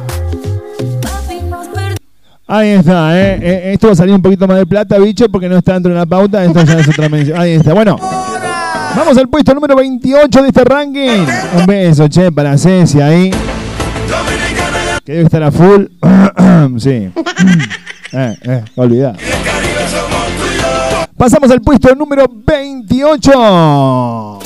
Ahí 2.46 2.68
está, 2.68 3.20
¿eh? 3.20 3.38
Eh, 3.42 3.72
Esto 3.72 3.88
va 3.88 3.94
a 3.94 3.96
salir 3.96 4.14
un 4.14 4.22
poquito 4.22 4.46
más 4.46 4.58
de 4.58 4.66
plata, 4.66 4.96
bicho, 4.98 5.28
porque 5.28 5.48
no 5.48 5.56
está 5.56 5.74
dentro 5.74 5.90
de 5.90 5.98
la 5.98 6.06
pauta. 6.06 6.44
Esto 6.44 6.62
ya 6.62 6.78
es 6.78 6.88
otra 6.88 7.08
mención. 7.08 7.36
Ahí 7.36 7.50
está. 7.52 7.74
Bueno, 7.74 7.98
vamos 8.96 9.16
al 9.16 9.28
puesto 9.28 9.54
número 9.54 9.76
28 9.76 10.42
de 10.42 10.48
este 10.48 10.64
ranking. 10.64 11.24
Un 11.58 11.66
beso, 11.66 12.08
che, 12.08 12.32
para 12.32 12.58
Ceci 12.58 13.00
ahí. 13.00 13.30
Que 15.04 15.12
debe 15.12 15.24
estar 15.24 15.42
a 15.42 15.50
full. 15.50 15.86
sí. 16.78 16.90
eh, 18.12 18.36
eh. 18.42 18.64
Pasamos 21.16 21.50
al 21.50 21.60
puesto 21.60 21.94
número 21.94 22.26
28. 22.28 24.38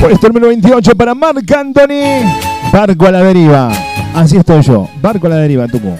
Puesto 0.00 0.28
número 0.28 0.48
28 0.48 0.94
para 0.94 1.14
Marc 1.14 1.50
Anthony. 1.52 2.24
Barco 2.72 3.06
a 3.06 3.10
la 3.10 3.22
deriva. 3.22 3.70
Así 4.14 4.36
estoy 4.36 4.62
yo. 4.62 4.88
Barco 5.02 5.26
a 5.26 5.30
la 5.30 5.36
deriva, 5.36 5.68
Tucu. 5.68 5.94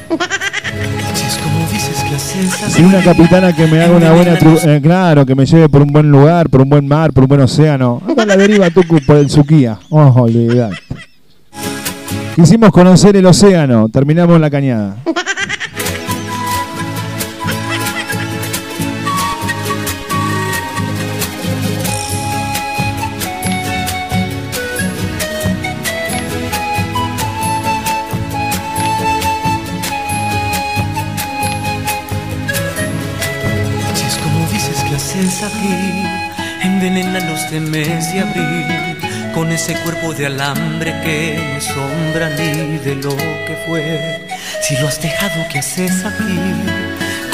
Sin 2.71 2.87
una 2.87 3.03
capitana 3.03 3.55
que 3.55 3.67
me 3.67 3.83
haga 3.83 3.97
una 3.97 4.13
buena... 4.13 4.39
eh, 4.65 4.81
claro, 4.83 5.27
que 5.27 5.35
me 5.35 5.45
lleve 5.45 5.69
por 5.69 5.83
un 5.83 5.89
buen 5.89 6.11
lugar, 6.11 6.49
por 6.49 6.63
un 6.63 6.71
buen 6.71 6.89
mar, 6.89 7.13
por 7.13 7.25
un 7.25 7.29
buen 7.29 7.41
océano. 7.43 8.01
A 8.17 8.25
la 8.25 8.37
deriva, 8.37 8.71
Tucu, 8.71 8.99
por 9.07 9.17
el 9.17 9.29
Suquía. 9.29 9.79
Oh, 9.91 10.23
olvidate. 10.23 10.77
Quisimos 12.37 12.71
conocer 12.71 13.17
el 13.17 13.27
océano. 13.27 13.89
Terminamos 13.91 14.41
la 14.41 14.51
cañada. 14.51 14.97
Aquí, 35.43 36.05
envenena 36.63 37.21
los 37.21 37.51
de 37.51 37.61
mes 37.61 38.13
de 38.13 38.21
abril, 38.21 39.33
con 39.35 39.51
ese 39.53 39.75
cuerpo 39.83 40.13
de 40.13 40.27
alambre 40.27 40.93
que 41.03 41.57
es 41.57 41.65
sombra 41.65 42.29
ni 42.31 42.79
de 42.79 42.97
lo 42.97 43.17
que 43.17 43.57
fue. 43.67 44.21
Si 44.63 44.77
lo 44.77 44.89
has 44.89 45.01
dejado, 45.01 45.45
¿qué 45.51 45.61
haces 45.61 46.05
aquí? 46.05 46.39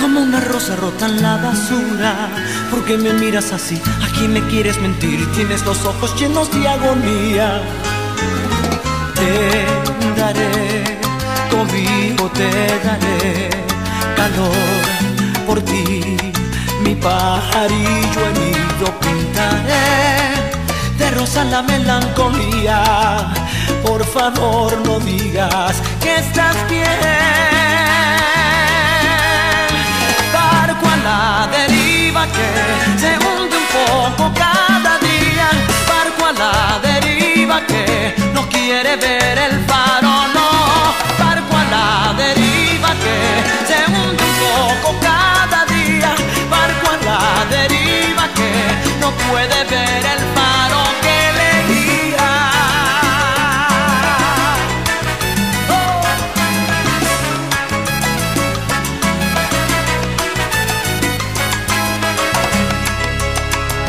Como 0.01 0.21
una 0.21 0.41
rosa 0.41 0.77
rota 0.77 1.07
en 1.07 1.23
la 1.23 1.37
basura, 1.37 2.29
¿por 2.71 2.85
qué 2.85 2.97
me 2.97 3.13
miras 3.13 3.53
así? 3.53 3.81
¿A 4.03 4.09
quién 4.17 4.33
me 4.33 4.41
quieres 4.47 4.79
mentir? 4.79 5.19
Tienes 5.33 5.65
los 5.65 5.85
ojos 5.85 6.19
llenos 6.21 6.51
de 6.53 6.69
agonía. 6.69 7.61
Te 9.15 10.21
daré 10.21 10.99
cobijo, 11.51 12.31
te 12.31 12.51
daré 12.85 13.51
calor 14.17 15.47
por 15.47 15.61
ti. 15.63 16.36
Mi 16.87 16.95
pajarillo 16.95 18.21
herido 18.31 18.87
pintaré 19.01 19.89
de 20.97 21.11
rosa 21.11 21.43
la 21.43 21.61
melancolía. 21.61 22.79
Por 23.85 24.05
favor 24.05 24.73
no 24.87 25.01
digas 25.01 25.83
que 26.01 26.15
estás 26.15 26.55
bien. 26.71 26.87
Barco 30.33 30.87
a 30.87 30.97
la 31.09 31.49
deriva 31.57 32.25
que 32.37 32.51
se 33.01 33.11
hunde 33.19 33.57
un 33.63 33.69
poco 33.75 34.33
cada 34.39 34.97
día. 34.99 35.49
Barco 35.89 36.27
a 36.27 36.33
la 36.43 36.79
deriva 36.89 37.67
que 37.67 38.15
no 38.33 38.49
quiere 38.49 38.95
ver 38.95 39.39
el 39.39 39.59
faro, 39.67 40.13
no. 40.37 40.51
Barco 41.19 41.57
a 41.57 41.65
la 41.75 42.15
deriva 42.17 42.91
que 43.03 43.19
se 43.67 43.79
hunde 43.91 44.23
un 44.23 44.37
poco 44.47 44.89
cada 44.91 45.01
día. 45.01 45.06
Barco 46.67 46.91
a 46.91 46.97
la 47.05 47.21
deriva 47.49 48.27
que 48.35 48.51
no 49.01 49.11
puede 49.29 49.59
ver 49.71 50.05
el 50.15 50.21
faro 50.35 50.83
que 51.05 51.19
le 51.39 51.53
guía. 51.69 52.33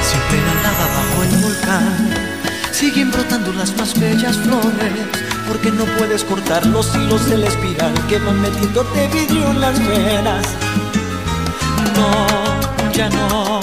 Siempre 0.09 0.37
nadaba 0.45 0.87
bajo 0.97 1.23
el 1.23 1.33
volcán. 1.37 1.97
Siguen 2.71 3.09
brotando 3.11 3.53
las 3.53 3.75
más 3.77 3.99
bellas 3.99 4.37
flores. 4.37 4.93
Porque 5.47 5.71
no 5.71 5.85
puedes 5.97 6.23
cortar 6.25 6.63
los 6.67 6.93
hilos 6.95 7.27
del 7.27 7.43
espiral 7.45 7.93
que 8.07 8.19
van 8.19 8.39
metiéndote 8.39 9.07
vidrio 9.07 9.49
en 9.49 9.61
las 9.61 9.79
venas. 9.79 10.45
No, 11.95 12.56
ya 12.97 13.09
no 13.09 13.59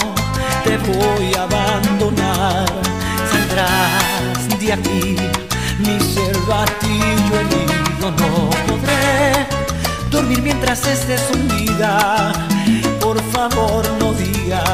te 0.63 0.77
voy 0.77 1.33
a 1.33 1.43
abandonar. 1.43 2.65
Saldrás 3.31 4.59
de 4.59 4.71
aquí, 4.71 5.17
mi 5.79 5.99
cervatillo 5.99 7.33
herido. 7.41 8.11
No 8.11 8.49
podré 8.67 9.45
dormir 10.09 10.41
mientras 10.41 10.87
estés 10.87 11.21
hundida. 11.33 12.31
Por 13.01 13.21
favor, 13.33 13.83
no 13.99 14.13
digas 14.13 14.64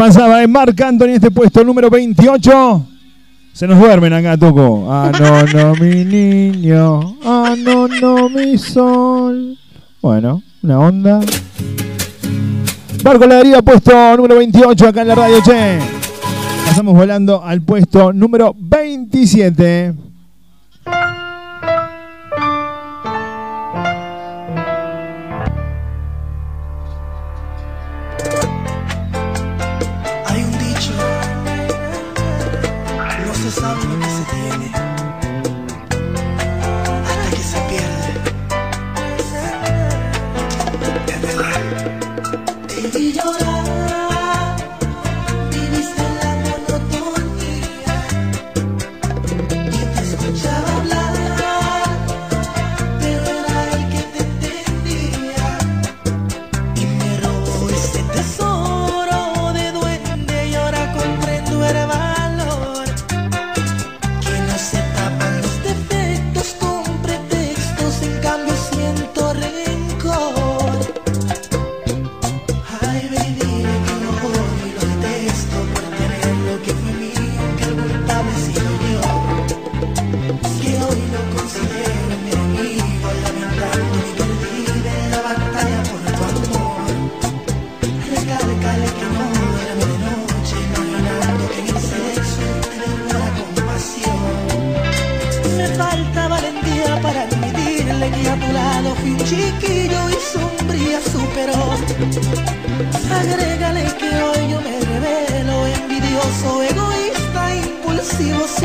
pasaba 0.00 0.42
en 0.42 0.50
Marc 0.50 0.80
Anthony, 0.80 1.10
este 1.10 1.30
puesto 1.30 1.62
número 1.62 1.90
28. 1.90 2.86
Se 3.52 3.66
nos 3.66 3.78
duermen 3.78 4.14
acá, 4.14 4.34
Tuco. 4.34 4.90
Ah, 4.90 5.12
no, 5.20 5.42
no, 5.42 5.74
mi 5.74 6.06
niño. 6.06 7.16
Ah, 7.22 7.54
no, 7.58 7.86
no, 7.86 8.30
mi 8.30 8.56
sol. 8.56 9.58
Bueno, 10.00 10.42
una 10.62 10.78
onda. 10.78 11.20
Barco 13.04 13.26
la 13.26 13.34
deriva, 13.36 13.60
puesto 13.60 14.16
número 14.16 14.38
28 14.38 14.88
acá 14.88 15.02
en 15.02 15.08
la 15.08 15.14
radio, 15.14 15.42
che. 15.42 15.78
Pasamos 16.64 16.94
volando 16.94 17.44
al 17.44 17.60
puesto 17.60 18.10
número 18.10 18.54
27. 18.58 19.99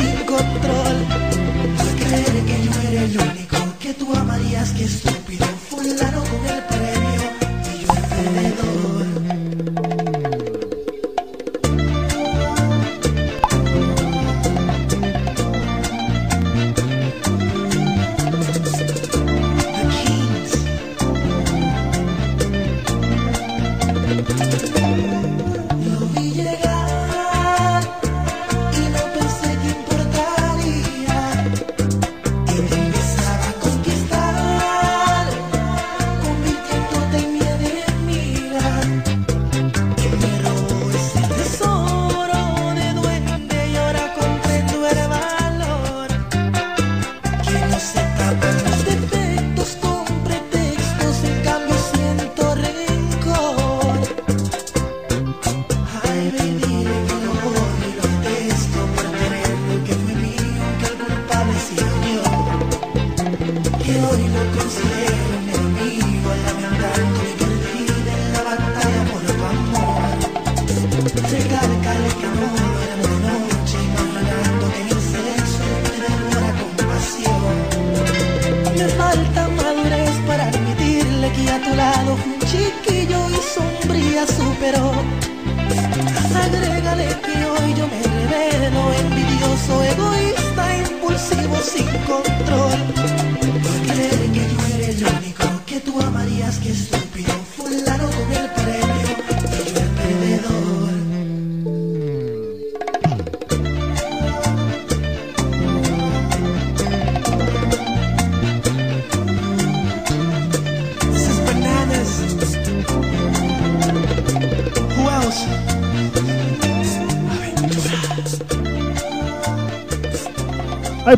el 0.06 0.26
control. 0.26 0.98
Al 1.80 1.92
creer 2.02 2.36
que 2.50 2.58
yo 2.66 2.72
era 2.90 3.02
el 3.04 3.18
único 3.18 3.58
que 3.80 3.94
tú 3.94 4.14
amarías, 4.16 4.72
que 4.72 4.86
estúpido, 4.86 5.46
fulano 5.70 6.22
con 6.32 6.42
el 6.54 6.62
premio 6.72 7.24
y 7.72 7.86
yo 7.86 7.94
el 7.94 8.06
perdedor. 8.16 9.05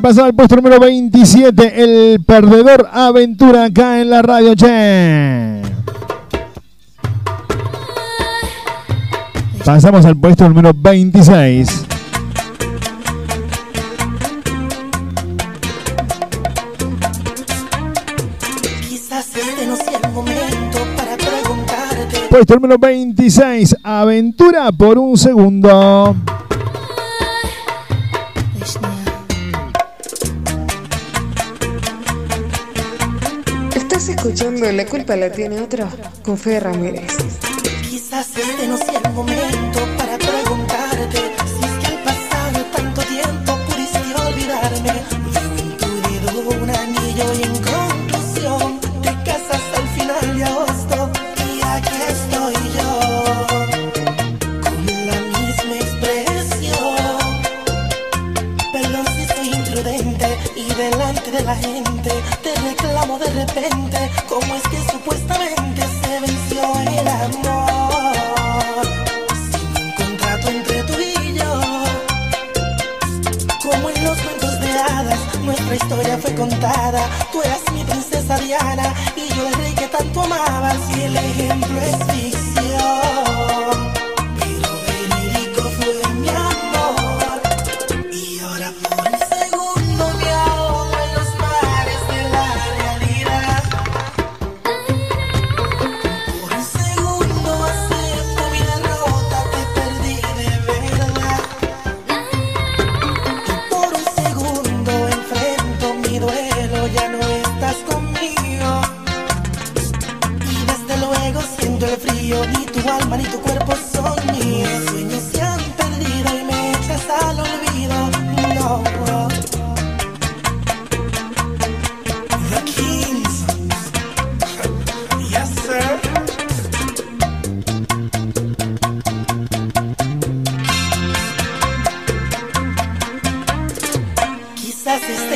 pasado 0.07 0.27
al 0.27 0.35
puesto 0.35 0.55
número 0.55 0.79
27, 0.79 1.83
el 1.83 2.23
perdedor 2.23 2.87
Aventura 2.93 3.65
acá 3.65 3.99
en 3.99 4.09
la 4.09 4.21
radio, 4.21 4.55
che. 4.55 5.61
Pasamos 9.65 10.05
al 10.05 10.15
puesto 10.15 10.47
número 10.47 10.71
26. 10.73 11.85
Puesto 22.29 22.55
número 22.55 22.77
26, 22.77 23.75
Aventura 23.83 24.71
por 24.71 24.97
un 24.97 25.17
segundo. 25.17 26.15
escuchando 34.17 34.71
La 34.71 34.85
culpa 34.85 35.15
la 35.15 35.31
tiene 35.31 35.61
otro 35.61 35.87
con 36.23 36.37
Fe 36.37 36.59
Ramírez. 36.59 37.03
Quizás 37.89 38.35
este 38.35 38.67
no 38.67 38.77
sea 38.77 38.99
el 39.03 39.13
momento. 39.13 39.46
repente, 63.47 64.11
¿cómo 64.27 64.55
es 64.55 64.63
que 64.63 64.77
supuestamente 64.91 65.81
se 66.01 66.19
venció 66.19 66.61
el 66.99 67.07
amor? 67.07 68.85
Sin 69.51 69.83
un 69.83 69.91
contrato 69.93 70.49
entre 70.49 70.83
tú 70.83 70.93
y 70.99 71.33
yo, 71.37 71.61
como 73.63 73.89
en 73.89 74.03
los 74.03 74.17
cuentos 74.17 74.59
de 74.59 74.71
hadas, 74.71 75.19
nuestra 75.43 75.75
historia 75.75 76.17
fue 76.17 76.35
contada. 76.35 77.09
Tú 77.31 77.41
eras 77.41 77.61
mi 77.73 77.83
princesa 77.83 78.37
Diana 78.37 78.93
y 79.15 79.33
yo 79.33 79.47
el 79.47 79.53
rey 79.55 79.73
que 79.73 79.87
tanto 79.87 80.21
amabas 80.21 80.77
y 80.95 81.01
el 81.03 81.15
ejemplo 81.15 81.81
es 81.81 81.97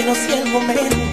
menos 0.02 0.18
si 0.18 0.34
el 0.34 0.46
momento 0.50 1.11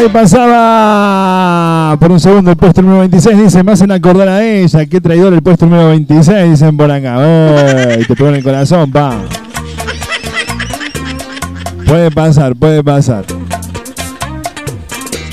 Ahí 0.00 0.08
pasaba 0.08 1.94
por 2.00 2.10
un 2.10 2.18
segundo 2.18 2.50
el 2.50 2.56
puesto 2.56 2.80
número 2.80 3.00
26. 3.00 3.36
Dicen, 3.36 3.66
me 3.66 3.72
hacen 3.72 3.92
acordar 3.92 4.28
a 4.28 4.42
ella. 4.42 4.86
Qué 4.86 4.98
traidor 4.98 5.34
el 5.34 5.42
puesto 5.42 5.66
número 5.66 5.88
26. 5.88 6.52
Dicen 6.52 6.74
por 6.74 6.90
acá. 6.90 7.18
Oh, 7.18 8.00
y 8.00 8.06
te 8.06 8.16
ponen 8.16 8.36
el 8.36 8.42
corazón, 8.42 8.90
pa. 8.90 9.20
Puede 11.84 12.10
pasar, 12.10 12.56
puede 12.56 12.82
pasar. 12.82 13.26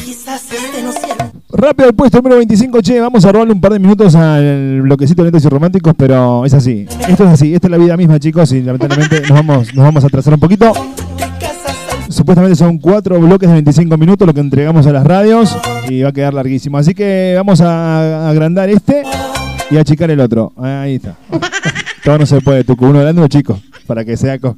Este 0.06 0.31
Rápido 1.49 1.88
el 1.88 1.95
puesto 1.95 2.18
número 2.18 2.35
25, 2.35 2.81
che, 2.81 2.99
vamos 2.99 3.23
a 3.23 3.31
robarle 3.31 3.53
un 3.53 3.61
par 3.61 3.72
de 3.72 3.80
minutos 3.80 4.15
al 4.15 4.81
bloquecito 4.81 5.23
lentes 5.23 5.45
y 5.45 5.48
románticos, 5.48 5.94
pero 5.95 6.44
es 6.44 6.53
así. 6.53 6.85
Esto 7.07 7.23
es 7.23 7.30
así, 7.30 7.53
esta 7.53 7.68
es 7.68 7.72
la 7.72 7.77
vida 7.77 7.95
misma, 7.95 8.19
chicos, 8.19 8.52
y 8.52 8.61
lamentablemente 8.61 9.22
nos 9.22 9.31
vamos, 9.31 9.73
nos 9.73 9.85
vamos 9.85 10.03
a 10.03 10.07
atrasar 10.07 10.34
un 10.34 10.41
poquito 10.41 10.73
supuestamente 12.18 12.56
son 12.56 12.80
cuatro 12.80 13.19
bloques 13.19 13.48
de 13.48 13.53
25 13.53 13.95
minutos 13.98 14.27
lo 14.27 14.34
que 14.34 14.41
entregamos 14.41 14.88
a 14.88 14.91
las 14.91 15.06
radios 15.06 15.56
y 15.88 16.02
va 16.02 16.10
a 16.10 16.11
quedar 16.11 16.34
larguísimo. 16.34 16.77
Así 16.77 16.94
que 16.94 17.34
vamos 17.38 17.61
a 17.61 18.30
agrandar 18.30 18.69
este 18.69 19.03
y 19.69 19.77
achicar 19.77 20.10
el 20.10 20.19
otro. 20.19 20.52
Ahí 20.57 20.95
está. 20.95 21.15
Todo 22.03 22.18
no 22.18 22.26
se 22.26 22.41
puede, 22.41 22.64
Tucu. 22.64 22.88
Uno 22.88 22.99
grande, 22.99 23.22
uno 23.22 23.27
chico, 23.27 23.60
para 23.85 24.03
que 24.03 24.18
sea... 24.18 24.39
Co 24.39 24.57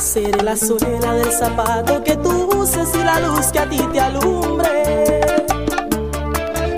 Seré 0.00 0.42
la 0.42 0.56
suela 0.56 1.14
del 1.14 1.30
zapato 1.30 2.02
que 2.02 2.16
tú 2.16 2.48
uses 2.56 2.88
y 2.94 2.98
la 2.98 3.20
luz 3.20 3.46
que 3.52 3.58
a 3.58 3.68
ti 3.68 3.78
te 3.92 4.00
alumbre. 4.00 5.20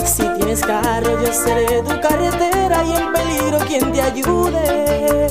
Si 0.05 0.23
tienes 0.37 0.61
carro, 0.61 1.21
yo 1.23 1.33
seré 1.33 1.83
tu 1.83 2.01
carretera 2.01 2.85
y 2.85 2.97
en 2.97 3.13
peligro 3.13 3.59
quien 3.67 3.93
te 3.93 4.03
ayude. 4.03 5.29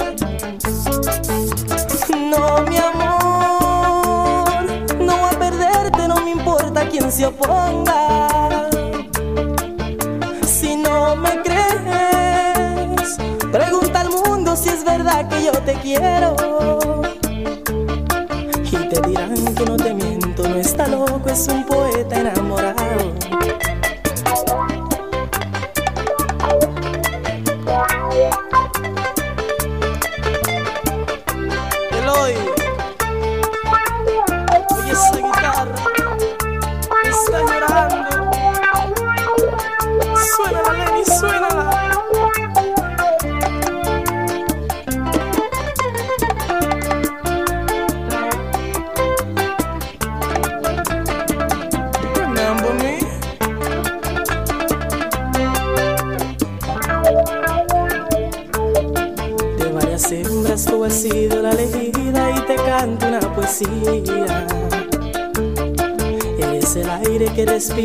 No, 2.30 2.64
mi 2.70 2.78
amor, 2.78 4.46
no 5.00 5.18
voy 5.18 5.30
a 5.36 5.40
perderte, 5.40 6.08
no 6.08 6.16
me 6.24 6.32
importa 6.32 6.88
quién 6.88 7.12
se 7.12 7.26
oponga. 7.26 8.39
Es 14.80 14.86
verdad 14.86 15.28
que 15.28 15.44
yo 15.44 15.52
te 15.52 15.74
quiero. 15.82 16.36
Y 18.72 18.90
te 18.90 19.02
dirán 19.08 19.56
que 19.56 19.66
no 19.66 19.76
te 19.76 19.94
miento, 19.94 20.48
no 20.48 20.56
está 20.56 20.88
loco, 20.88 21.30
es 21.30 21.48
un 21.48 21.66
poeta 21.66 21.89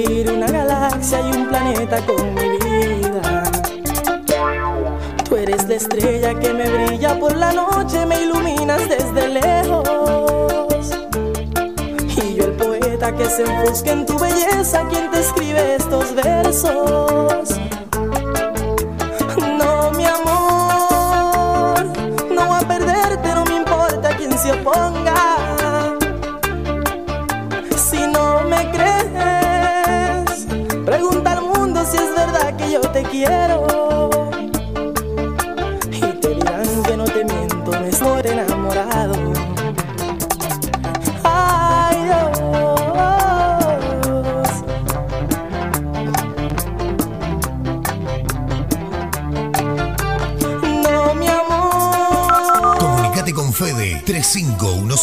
una 0.03 0.49
galaxia 0.49 1.21
y 1.21 1.37
un 1.37 1.49
planeta 1.49 1.99
con 2.05 2.35
mi 2.35 2.59
vida. 2.59 3.45
Tú 5.29 5.37
eres 5.37 5.69
la 5.69 5.75
estrella 5.77 6.35
que 6.39 6.53
me 6.53 6.69
brilla 6.69 7.19
por 7.19 7.37
la 7.37 7.53
noche, 7.53 8.05
me 8.05 8.25
iluminas 8.25 8.89
desde 8.89 9.29
lejos. 9.29 9.89
Y 12.17 12.35
yo 12.35 12.45
el 12.45 12.53
poeta 12.57 13.15
que 13.15 13.27
se 13.27 13.43
enfusca 13.43 13.93
en 13.93 14.05
tu 14.05 14.19
belleza, 14.19 14.85
quien 14.89 15.11
te 15.13 15.21
escribe 15.21 15.77
estos 15.77 16.13
versos. 16.15 17.04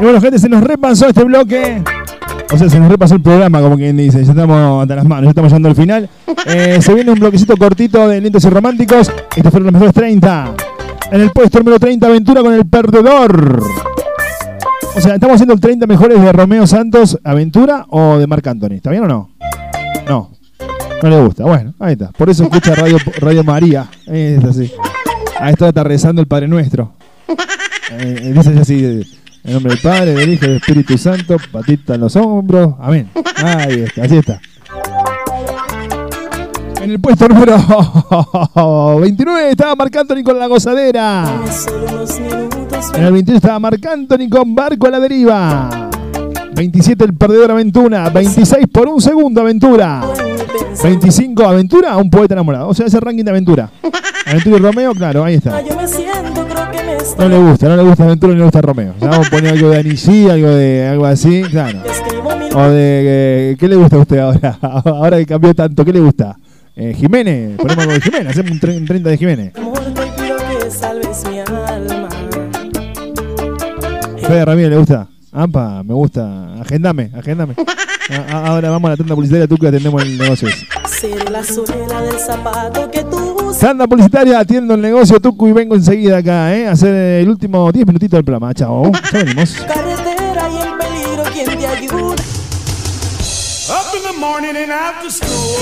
Y 0.00 0.04
bueno, 0.04 0.20
gente, 0.20 0.38
se 0.38 0.48
nos 0.48 0.64
repasó 0.64 1.08
este 1.08 1.24
bloque. 1.24 1.82
O 2.52 2.56
sea, 2.56 2.70
se 2.70 2.80
nos 2.80 2.90
repasó 2.90 3.14
el 3.16 3.22
programa, 3.22 3.60
como 3.60 3.76
quien 3.76 3.96
dice. 3.98 4.24
Ya 4.24 4.30
estamos 4.30 4.82
hasta 4.82 4.96
las 4.96 5.04
manos, 5.04 5.24
ya 5.24 5.30
estamos 5.30 5.50
llegando 5.50 5.68
al 5.68 5.76
final. 5.76 6.08
Eh, 6.46 6.80
se 6.80 6.94
viene 6.94 7.12
un 7.12 7.18
bloquecito 7.20 7.54
cortito 7.56 8.08
de 8.08 8.20
lentos 8.20 8.42
y 8.44 8.48
románticos. 8.48 9.12
Estos 9.36 9.50
fueron 9.50 9.64
los 9.64 9.72
mejores 9.74 9.92
30. 9.92 10.54
En 11.12 11.20
el 11.20 11.30
puesto 11.30 11.58
número 11.58 11.78
30, 11.78 12.06
Aventura 12.06 12.40
con 12.40 12.54
el 12.54 12.66
Perdedor. 12.66 13.62
O 14.96 15.00
sea, 15.00 15.14
estamos 15.14 15.34
haciendo 15.34 15.52
el 15.52 15.60
30 15.60 15.86
mejores 15.86 16.20
de 16.20 16.32
Romeo 16.32 16.66
Santos, 16.66 17.18
Aventura 17.22 17.84
o 17.90 18.16
de 18.16 18.26
Marc 18.26 18.46
Anthony. 18.46 18.72
¿Está 18.76 18.90
bien 18.90 19.04
o 19.04 19.06
no? 19.06 19.30
No. 20.08 20.30
No 21.02 21.08
le 21.10 21.22
gusta. 21.22 21.44
Bueno, 21.44 21.74
ahí 21.78 21.92
está. 21.92 22.08
Por 22.08 22.30
eso 22.30 22.44
escucha 22.44 22.74
Radio, 22.74 22.96
Radio 23.18 23.44
María. 23.44 23.86
Es 24.06 24.42
así. 24.42 24.72
A 25.38 25.50
esto 25.50 25.66
está 25.66 25.84
rezando 25.84 26.22
el 26.22 26.26
Padre 26.26 26.48
Nuestro. 26.48 26.92
Eh, 27.92 28.32
dice 28.32 28.56
así, 28.56 28.84
eh, 28.84 29.04
en 29.44 29.52
nombre 29.54 29.72
del 29.72 29.82
Padre, 29.82 30.14
del 30.14 30.32
Hijo 30.32 30.44
y 30.44 30.48
del 30.48 30.56
Espíritu 30.58 30.98
Santo, 30.98 31.36
patita 31.50 31.94
en 31.94 32.00
los 32.02 32.16
hombros. 32.16 32.74
Amén. 32.80 33.10
Ahí 33.36 33.80
está, 33.80 34.04
así 34.04 34.16
está. 34.16 34.40
En 36.82 36.90
el 36.90 37.00
puesto 37.00 37.28
número 37.28 37.56
29 39.00 39.50
estaba 39.50 39.76
Marc 39.76 39.96
Anthony 39.96 40.22
con 40.24 40.38
la 40.38 40.46
gozadera. 40.46 41.42
En 42.94 43.04
el 43.04 43.12
28 43.12 43.36
estaba 43.36 43.58
Marc 43.58 43.84
Anthony 43.84 44.28
con 44.30 44.54
Barco 44.54 44.86
a 44.86 44.90
la 44.90 45.00
deriva. 45.00 45.90
27 46.54 47.04
el 47.04 47.14
perdedor 47.14 47.50
Aventura. 47.50 48.08
26 48.08 48.66
por 48.72 48.88
un 48.88 49.00
segundo 49.00 49.42
Aventura. 49.42 50.02
25 50.82 51.44
Aventura, 51.44 51.96
un 51.96 52.10
poeta 52.10 52.34
enamorado. 52.34 52.68
O 52.68 52.74
sea, 52.74 52.86
ese 52.86 52.98
ranking 53.00 53.24
de 53.24 53.30
Aventura. 53.30 53.70
Aventura 54.26 54.56
y 54.56 54.58
Romeo, 54.60 54.94
claro, 54.94 55.24
ahí 55.24 55.34
está. 55.34 55.60
No 57.18 57.28
le 57.28 57.38
gusta, 57.38 57.68
no 57.68 57.76
le 57.76 57.82
gusta 57.82 58.04
Aventura 58.04 58.32
ni 58.32 58.38
le 58.38 58.44
gusta 58.44 58.60
Romeo. 58.62 58.94
Ya 59.00 59.08
vamos 59.08 59.26
a 59.26 59.30
poner 59.30 59.52
algo 59.52 59.70
de 59.70 59.78
Anicí, 59.78 60.28
algo 60.30 60.48
de 60.48 60.86
algo 60.88 61.06
así, 61.06 61.42
claro. 61.50 61.78
O 62.52 62.62
de 62.62 63.52
eh, 63.52 63.56
¿qué 63.60 63.68
le 63.68 63.76
gusta 63.76 63.94
a 63.94 64.00
usted 64.00 64.18
ahora? 64.18 64.58
ahora 64.60 65.18
que 65.18 65.26
cambió 65.26 65.54
tanto, 65.54 65.84
¿qué 65.84 65.92
le 65.92 66.00
gusta? 66.00 66.36
Eh, 66.74 66.94
Jiménez, 66.98 67.56
ponemos 67.56 67.78
algo 67.78 67.92
de 67.92 68.00
Jiménez, 68.00 68.26
hacemos 68.30 68.50
un 68.50 68.60
tre- 68.60 68.76
un 68.76 68.84
30 68.86 69.08
de 69.10 69.16
Jiménez. 69.16 69.52
Fede 74.26 74.44
Ramírez 74.44 74.70
le 74.70 74.76
gusta. 74.78 75.06
Ampa, 75.32 75.82
me 75.84 75.94
gusta. 75.94 76.54
Agendame, 76.60 77.10
agendame. 77.16 77.54
A- 78.10 78.14
a- 78.38 78.46
ahora 78.48 78.70
vamos 78.70 78.88
a 78.88 78.90
la 78.90 78.96
tanda 78.96 79.14
publicitaria, 79.14 79.46
tú 79.46 79.56
que 79.56 79.68
atendemos 79.68 80.02
el 80.02 80.18
negocio. 80.18 80.48
ese. 80.48 80.66
Seré 80.88 81.30
la 81.30 81.44
suela 81.44 82.02
del 82.02 82.18
zapato 82.18 82.90
que 82.90 83.04
tú 83.04 83.36
usas. 83.46 83.60
Tanda 83.60 83.86
publicitaria, 83.86 84.40
atiendo 84.40 84.74
el 84.74 84.80
negocio 84.80 85.20
Tucu 85.20 85.46
y 85.46 85.52
vengo 85.52 85.76
enseguida 85.76 86.16
acá, 86.18 86.52
¿eh? 86.56 86.66
A 86.66 86.72
hacer 86.72 86.92
el 86.92 87.28
último 87.28 87.70
10 87.70 87.86
minutitos 87.86 88.18
del 88.18 88.24
programa. 88.24 88.52
Chao. 88.52 88.90
Ya 89.12 89.18
venimos. 89.20 89.52
Carretera 89.64 90.48
y 90.48 90.56
en 90.56 90.78
peligro, 90.78 91.22
quien 91.32 91.46
te 91.56 91.66
ayuda. 91.68 92.14
Up 93.68 93.94
in 93.94 94.02
the 94.12 94.18
morning 94.18 94.56
and 94.60 94.72
after 94.72 95.08
school. 95.12 95.60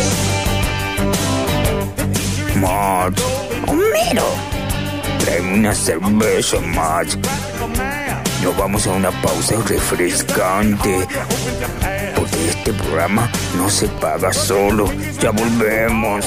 Max, 2.63 3.23
Homero, 3.67 4.25
tráeme 5.19 5.55
una 5.59 5.75
cerveza, 5.75 6.57
Max. 6.75 7.19
Nos 8.49 8.57
vamos 8.57 8.87
a 8.87 8.93
una 8.93 9.11
pausa 9.11 9.57
refrescante. 9.67 11.07
Porque 12.17 12.49
este 12.49 12.73
programa 12.73 13.31
no 13.57 13.69
se 13.69 13.87
paga 13.89 14.33
solo. 14.33 14.91
Ya 15.21 15.31
volvemos. 15.31 16.25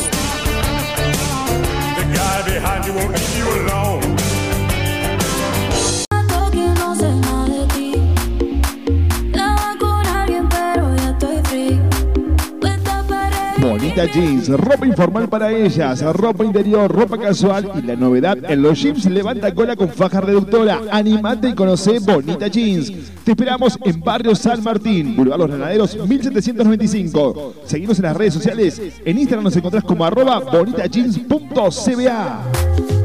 Bonita 13.91 14.13
Jeans, 14.13 14.47
ropa 14.47 14.88
informal 14.88 15.27
para 15.27 15.51
ellas, 15.51 16.01
ropa 16.15 16.45
interior, 16.45 16.89
ropa 16.89 17.18
casual 17.18 17.69
y 17.76 17.81
la 17.81 17.97
novedad 17.97 18.38
en 18.49 18.61
los 18.61 18.81
jeans 18.81 19.03
levanta 19.03 19.53
cola 19.53 19.76
con 19.76 19.89
faja 19.89 20.22
reductora. 20.22 20.80
Animate 20.89 21.49
y 21.49 21.53
conoce 21.53 21.99
Bonita 21.99 22.47
Jeans. 22.47 22.89
Te 23.26 23.31
esperamos 23.31 23.77
en 23.84 23.99
Barrio 23.99 24.34
San 24.34 24.63
Martín, 24.63 25.18
Boulevard 25.18 25.41
Los 25.41 25.49
Granaderos 25.49 25.97
1795. 26.07 27.55
Seguimos 27.65 27.99
en 27.99 28.03
las 28.03 28.15
redes 28.15 28.34
sociales. 28.34 28.81
En 29.03 29.18
Instagram 29.18 29.43
nos 29.43 29.57
encontrás 29.57 29.84
como 29.84 30.05
arroba 30.05 30.39
bonitajeans.cba. 30.39 33.00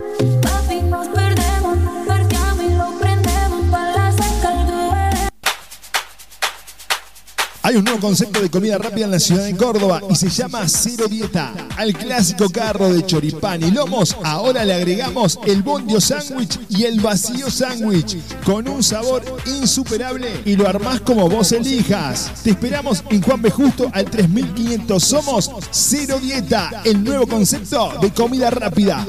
Hay 7.67 7.75
un 7.75 7.83
nuevo 7.83 7.99
concepto 7.99 8.41
de 8.41 8.49
comida 8.49 8.79
rápida 8.79 9.07
en 9.07 9.11
la 9.11 9.19
ciudad 9.19 9.43
de 9.43 9.57
Córdoba 9.57 10.01
y 10.09 10.15
se 10.15 10.29
llama 10.29 10.69
Cero 10.69 11.09
Dieta. 11.11 11.53
Al 11.77 11.95
clásico 11.95 12.49
carro 12.49 12.93
de 12.93 13.05
choripán 13.05 13.61
y 13.61 13.73
lomos, 13.73 14.17
ahora 14.23 14.65
le 14.65 14.73
agregamos 14.73 15.37
el 15.45 15.65
bondio 15.65 16.01
sándwich 16.01 16.61
y 16.69 16.85
el 16.85 17.01
vacío 17.01 17.51
sándwich 17.51 18.19
con 18.45 18.69
un 18.69 18.85
sabor 18.85 19.25
insuperable 19.47 20.29
y 20.45 20.55
lo 20.55 20.69
armás 20.69 21.01
como 21.01 21.29
vos 21.29 21.51
elijas. 21.51 22.31
Te 22.45 22.51
esperamos 22.51 23.03
en 23.11 23.21
Juan 23.21 23.43
B. 23.43 23.51
Justo 23.51 23.91
al 23.93 24.05
3500. 24.05 25.03
Somos 25.03 25.51
Cero 25.73 26.21
Dieta, 26.23 26.83
el 26.85 27.03
nuevo 27.03 27.27
concepto 27.27 27.95
de 28.01 28.13
comida 28.13 28.49
rápida. 28.49 29.05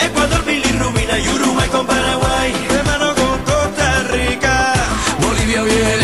Ecuador, 0.00 0.42
con 1.70 1.86
Paraguay. 1.86 2.52
Rica, 4.12 4.74
Bolivia 5.20 6.01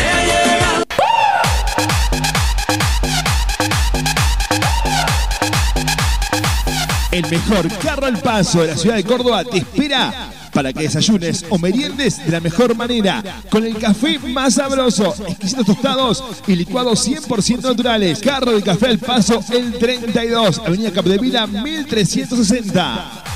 El 7.18 7.28
mejor 7.28 7.66
carro 7.78 8.06
al 8.06 8.20
paso 8.20 8.60
de 8.60 8.68
la 8.68 8.76
ciudad 8.76 8.94
de 8.94 9.02
Córdoba 9.02 9.42
te 9.42 9.58
espera 9.58 10.30
para 10.52 10.72
que 10.72 10.84
desayunes 10.84 11.44
o 11.50 11.58
meriendes 11.58 12.24
de 12.24 12.30
la 12.30 12.38
mejor 12.38 12.76
manera, 12.76 13.42
con 13.50 13.66
el 13.66 13.76
café 13.76 14.20
más 14.20 14.54
sabroso, 14.54 15.12
exquisitos 15.26 15.66
tostados 15.66 16.22
y 16.46 16.54
licuados 16.54 17.08
100% 17.08 17.62
naturales. 17.62 18.20
Carro 18.20 18.52
de 18.52 18.62
café 18.62 18.86
al 18.86 19.00
paso, 19.00 19.42
el 19.50 19.72
32, 19.72 20.60
Avenida 20.60 20.92
Capdevila 20.92 21.48
1360. 21.48 23.27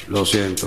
Lo 0.09 0.25
siento. 0.25 0.67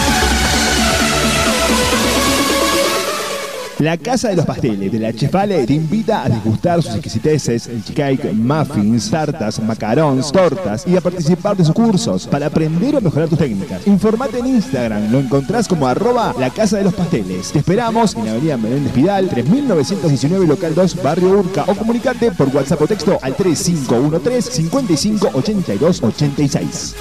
La 3.81 3.97
Casa 3.97 4.29
de 4.29 4.35
los 4.35 4.45
Pasteles 4.45 4.91
de 4.91 4.99
la 4.99 5.11
Chefale 5.11 5.65
te 5.65 5.73
invita 5.73 6.23
a 6.23 6.29
degustar 6.29 6.83
sus 6.83 6.93
exquisiteces, 6.93 7.65
el 7.65 7.83
cake, 7.95 8.31
muffins, 8.31 9.09
tartas, 9.09 9.59
macarons, 9.59 10.31
tortas 10.31 10.85
y 10.85 10.95
a 10.95 11.01
participar 11.01 11.57
de 11.57 11.65
sus 11.65 11.73
cursos 11.73 12.27
para 12.27 12.45
aprender 12.45 12.95
o 12.95 13.01
mejorar 13.01 13.27
tus 13.27 13.39
técnicas. 13.39 13.87
Informate 13.87 14.37
en 14.37 14.45
Instagram, 14.45 15.11
lo 15.11 15.17
encontrás 15.17 15.67
como 15.67 15.87
arroba 15.87 16.35
la 16.37 16.51
Casa 16.51 16.77
de 16.77 16.83
los 16.83 16.93
Pasteles. 16.93 17.51
Te 17.51 17.57
esperamos 17.57 18.13
en 18.13 18.27
Avenida 18.27 18.55
Menéndez 18.55 18.93
Vidal, 18.93 19.27
3919 19.29 20.45
Local 20.45 20.75
2, 20.75 21.01
Barrio 21.01 21.29
Urca 21.39 21.63
o 21.67 21.73
comunicate 21.73 22.29
por 22.29 22.55
WhatsApp 22.55 22.83
o 22.83 22.87
texto 22.87 23.17
al 23.19 23.35
3513 23.35 24.51
55 24.51 25.31
82 25.33 26.03
86. 26.03 26.95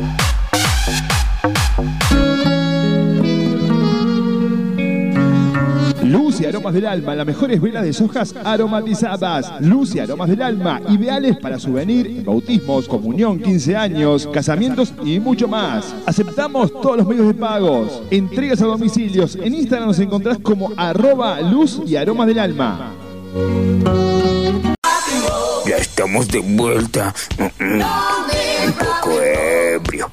Luz 6.12 6.42
y 6.42 6.46
aromas 6.46 6.74
del 6.74 6.88
alma, 6.88 7.16
las 7.16 7.26
mejores 7.26 7.62
velas 7.62 7.86
de 7.86 7.94
sojas 7.94 8.36
aromatizadas. 8.44 9.62
Luz 9.62 9.96
y 9.96 10.00
aromas 10.00 10.28
del 10.28 10.42
alma, 10.42 10.82
ideales 10.90 11.38
para 11.38 11.58
souvenir, 11.58 12.26
bautismos, 12.26 12.86
comunión, 12.86 13.40
15 13.40 13.78
años, 13.78 14.28
casamientos 14.28 14.94
y 15.06 15.22
mucho 15.22 15.48
más. 15.48 15.96
Aceptamos 16.06 16.70
todos 16.82 16.98
los 16.98 17.08
medios 17.08 17.28
de 17.28 17.34
pagos. 17.34 18.02
Entregas 18.12 18.62
a 18.62 18.66
domicilios. 18.66 19.38
En 19.38 19.54
Instagram 19.54 19.88
nos 19.88 20.00
encontrás 20.00 20.38
como 20.40 20.74
arroba 20.76 21.40
luz 21.40 21.82
y 21.88 21.96
aromas 21.96 22.28
del 22.28 22.40
alma. 22.40 22.92
Ya 25.66 25.78
estamos 25.78 26.28
de 26.28 26.40
vuelta. 26.40 27.16
Mm, 27.38 27.64
mm. 27.64 27.82
Un 28.66 28.74
poco 28.74 29.22
ebrio. 29.22 30.12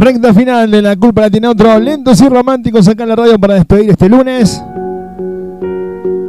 Recta 0.00 0.32
final 0.32 0.70
de 0.70 0.80
la 0.80 0.96
culpa 0.96 1.20
la 1.20 1.30
tiene 1.30 1.46
otro. 1.46 1.78
Lentos 1.78 2.18
y 2.22 2.28
románticos 2.30 2.88
acá 2.88 3.02
en 3.02 3.10
la 3.10 3.16
radio 3.16 3.38
para 3.38 3.52
despedir 3.52 3.90
este 3.90 4.08
lunes. 4.08 4.64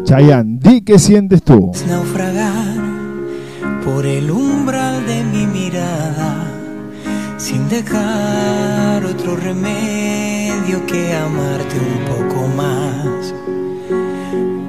Chayanne, 0.04 0.60
di 0.60 0.82
qué 0.82 1.00
sientes 1.00 1.42
tú. 1.42 1.72
naufragar 1.88 2.76
por 3.86 4.06
el 4.06 4.30
umbral 4.30 5.06
de 5.06 5.24
mi 5.24 5.46
mirada 5.48 6.52
sin 7.38 7.70
dejar 7.70 9.06
otro 9.06 9.38
remedio 9.38 10.86
que 10.86 11.16
amarte 11.16 11.78
un 11.80 12.28
poco 12.28 12.48
más. 12.58 13.34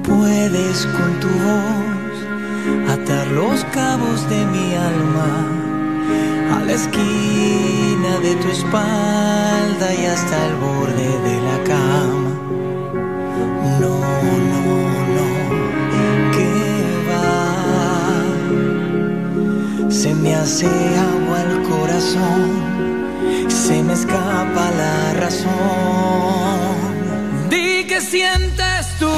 Puedes 0.07 0.85
con 0.85 1.19
tu 1.19 1.27
voz 1.27 2.89
atar 2.89 3.27
los 3.27 3.65
cabos 3.65 4.29
de 4.29 4.45
mi 4.45 4.75
alma 4.75 5.72
a 6.53 6.59
la 6.65 6.73
esquina 6.73 8.19
de 8.21 8.35
tu 8.35 8.47
espalda 8.49 9.87
y 10.01 10.05
hasta 10.05 10.35
el 10.47 10.55
borde 10.55 11.09
de 11.27 11.35
la 11.49 11.57
cama. 11.71 12.31
No, 13.81 13.95
no, 14.51 14.61
no, 15.15 15.29
que 16.35 16.51
va. 17.09 17.37
Se 19.89 20.09
me 20.13 20.35
hace 20.35 20.67
agua 21.11 21.37
el 21.49 21.55
corazón, 21.71 22.43
se 23.47 23.75
me 23.83 23.93
escapa 23.93 24.65
la 24.81 25.13
razón. 25.23 25.51
Di 27.49 27.85
que 27.89 27.99
sientes 28.01 28.81
tú 28.99 29.12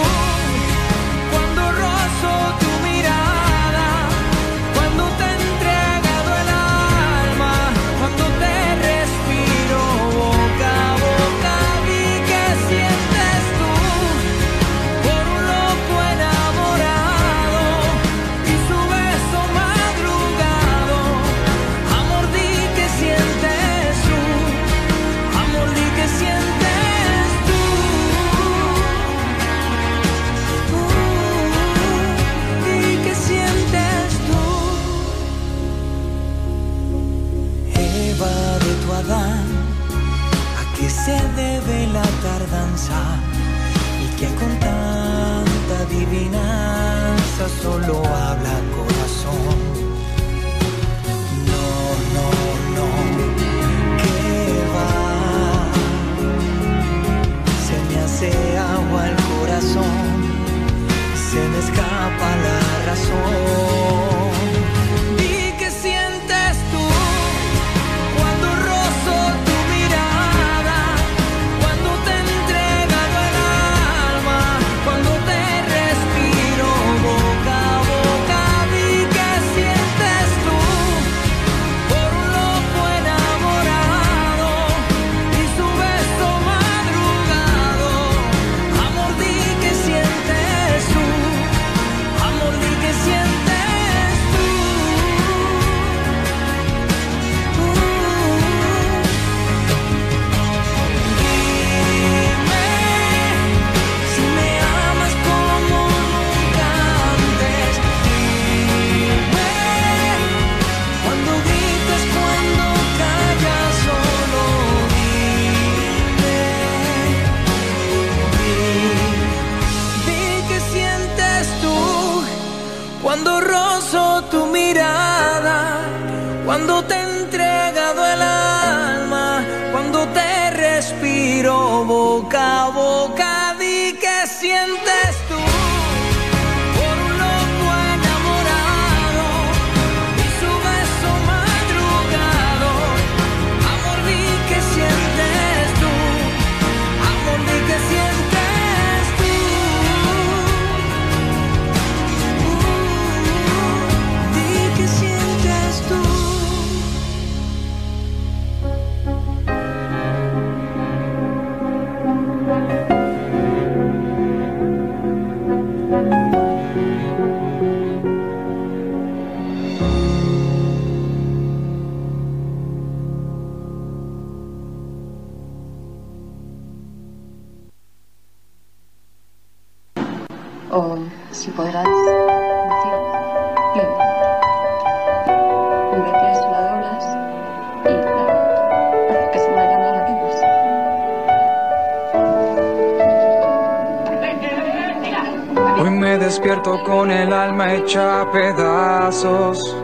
con 196.66 197.12
el 197.12 197.32
alma 197.32 197.76
hecha 197.76 198.22
a 198.22 198.32
pedazos. 198.32 199.76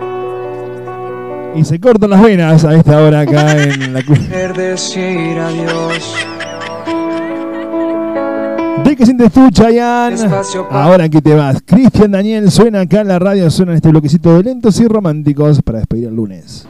Y 1.56 1.64
se 1.64 1.80
cortan 1.80 2.10
las 2.10 2.24
venas 2.24 2.66
a 2.66 2.74
esta 2.76 3.00
hora 3.04 3.20
acá 3.20 3.52
en 3.64 3.94
la 3.94 4.02
decir 4.02 5.38
adiós. 5.38 6.16
¿De 8.84 8.96
qué 8.96 9.06
sientes 9.06 9.32
tú, 9.32 9.48
Chayanne? 9.52 10.18
Ahora 10.72 11.08
que 11.08 11.22
te 11.22 11.36
vas. 11.36 11.62
Cristian 11.64 12.12
Daniel 12.12 12.50
suena 12.50 12.82
acá 12.82 13.02
en 13.02 13.10
la 13.10 13.20
radio, 13.20 13.52
suena 13.52 13.74
en 13.74 13.76
este 13.76 13.90
bloquecito 13.90 14.36
de 14.38 14.44
lentos 14.44 14.80
y 14.80 14.88
románticos 14.88 15.62
para 15.62 15.80
despedir 15.80 16.08
el 16.08 16.16
lunes. 16.16 16.61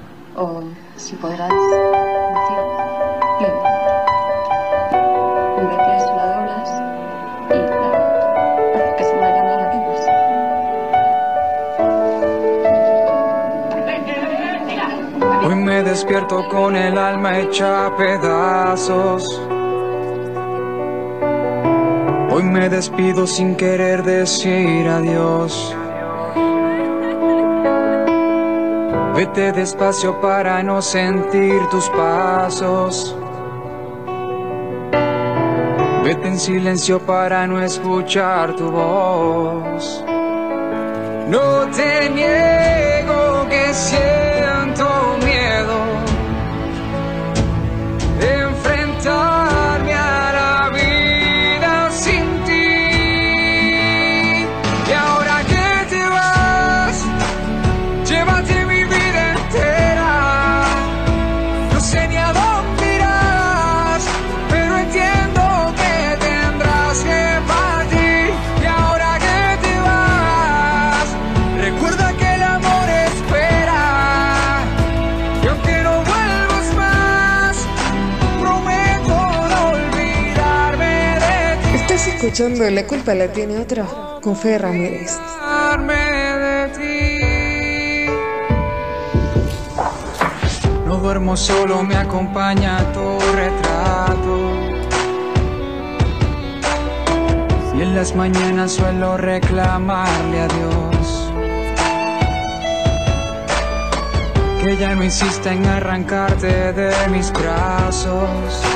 Despierto 15.91 16.47
con 16.47 16.73
el 16.73 16.97
alma 16.97 17.39
hecha 17.39 17.88
a 17.88 17.97
pedazos. 17.97 19.23
Hoy 22.31 22.43
me 22.43 22.69
despido 22.69 23.27
sin 23.27 23.57
querer 23.57 24.01
decir 24.01 24.88
adiós. 24.88 25.76
Vete 29.18 29.51
despacio 29.51 30.22
para 30.22 30.63
no 30.63 30.81
sentir 30.81 31.59
tus 31.69 31.89
pasos. 31.89 33.13
Vete 36.05 36.26
en 36.26 36.39
silencio 36.39 36.99
para 36.99 37.45
no 37.47 37.61
escuchar 37.61 38.55
tu 38.55 38.72
voz. 38.72 40.05
No 41.27 41.68
te 41.76 42.09
niego 42.09 43.45
que 43.49 43.73
siento 43.73 44.11
escuchando 82.32 82.70
La 82.70 82.88
culpa 82.88 83.14
la 83.14 83.28
tiene 83.28 83.58
otro 83.58 83.86
con 84.22 84.38
Fede 84.38 84.60
Ramírez. 84.60 85.20
No 90.86 90.95
duermo 90.98 91.36
solo, 91.36 91.84
me 91.84 91.95
acompaña 91.95 92.80
tu 92.94 93.20
retrato. 93.36 94.49
Y 97.76 97.82
en 97.82 97.95
las 97.95 98.16
mañanas 98.16 98.72
suelo 98.72 99.18
reclamarle 99.18 100.40
a 100.40 100.48
Dios 100.48 101.34
que 104.64 104.78
ya 104.78 104.95
no 104.95 105.03
insista 105.03 105.52
en 105.52 105.66
arrancarte 105.66 106.72
de 106.72 106.94
mis 107.10 107.30
brazos. 107.34 108.70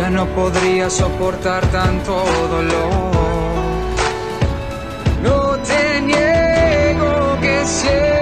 Ya 0.00 0.08
no 0.08 0.24
podría 0.28 0.88
soportar 0.88 1.66
tanto 1.66 2.24
dolor. 2.48 3.12
No 5.22 5.58
te 5.58 6.00
niego 6.00 7.36
que 7.42 7.66
siento 7.66 8.19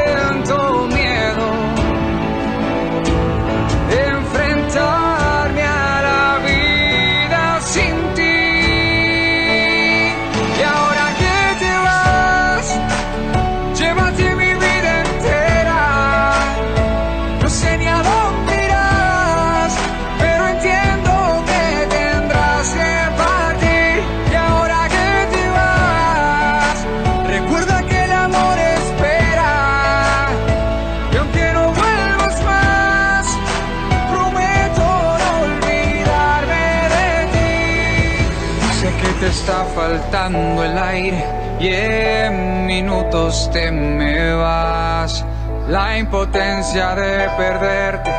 el 40.35 40.79
aire 40.79 41.25
y 41.59 41.69
en 41.69 42.67
minutos 42.67 43.51
te 43.53 43.71
me 43.71 44.35
vas. 44.35 45.25
La 45.69 45.99
impotencia 45.99 46.95
de 46.95 47.29
perderte 47.37 48.11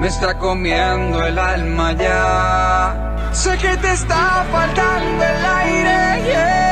me 0.00 0.08
está 0.08 0.36
comiendo 0.38 1.24
el 1.24 1.38
alma 1.38 1.92
ya. 1.92 3.30
Sé 3.32 3.56
que 3.58 3.76
te 3.76 3.92
está 3.92 4.44
faltando 4.50 5.24
el 5.24 5.44
aire 5.44 6.71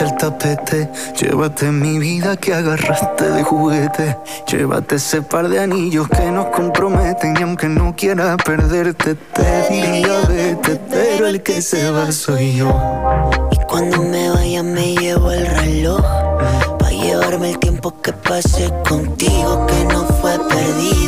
El 0.00 0.16
tapete, 0.16 0.88
llévate 1.20 1.72
mi 1.72 1.98
vida 1.98 2.36
que 2.36 2.54
agarraste 2.54 3.30
de 3.30 3.42
juguete. 3.42 4.16
Llévate 4.46 4.94
ese 4.94 5.22
par 5.22 5.48
de 5.48 5.58
anillos 5.58 6.08
que 6.08 6.30
nos 6.30 6.46
comprometen 6.46 7.34
y 7.36 7.42
aunque 7.42 7.68
no 7.68 7.96
quiera 7.96 8.36
perderte 8.36 9.16
te 9.16 9.68
diría 9.68 10.20
vete, 10.28 10.80
pero 10.88 11.26
el 11.26 11.42
que 11.42 11.60
se 11.60 11.90
va 11.90 12.12
soy 12.12 12.56
yo. 12.56 12.68
Y 13.50 13.56
cuando 13.66 14.00
me 14.04 14.30
vaya 14.30 14.62
me 14.62 14.94
llevo 14.94 15.32
el 15.32 15.46
reloj 15.46 16.00
Pa' 16.78 16.90
llevarme 16.90 17.50
el 17.50 17.58
tiempo 17.58 18.00
que 18.00 18.12
pasé 18.12 18.72
contigo 18.88 19.66
Que 19.66 19.84
no 19.84 20.04
fue 20.20 20.38
perdido 20.48 21.07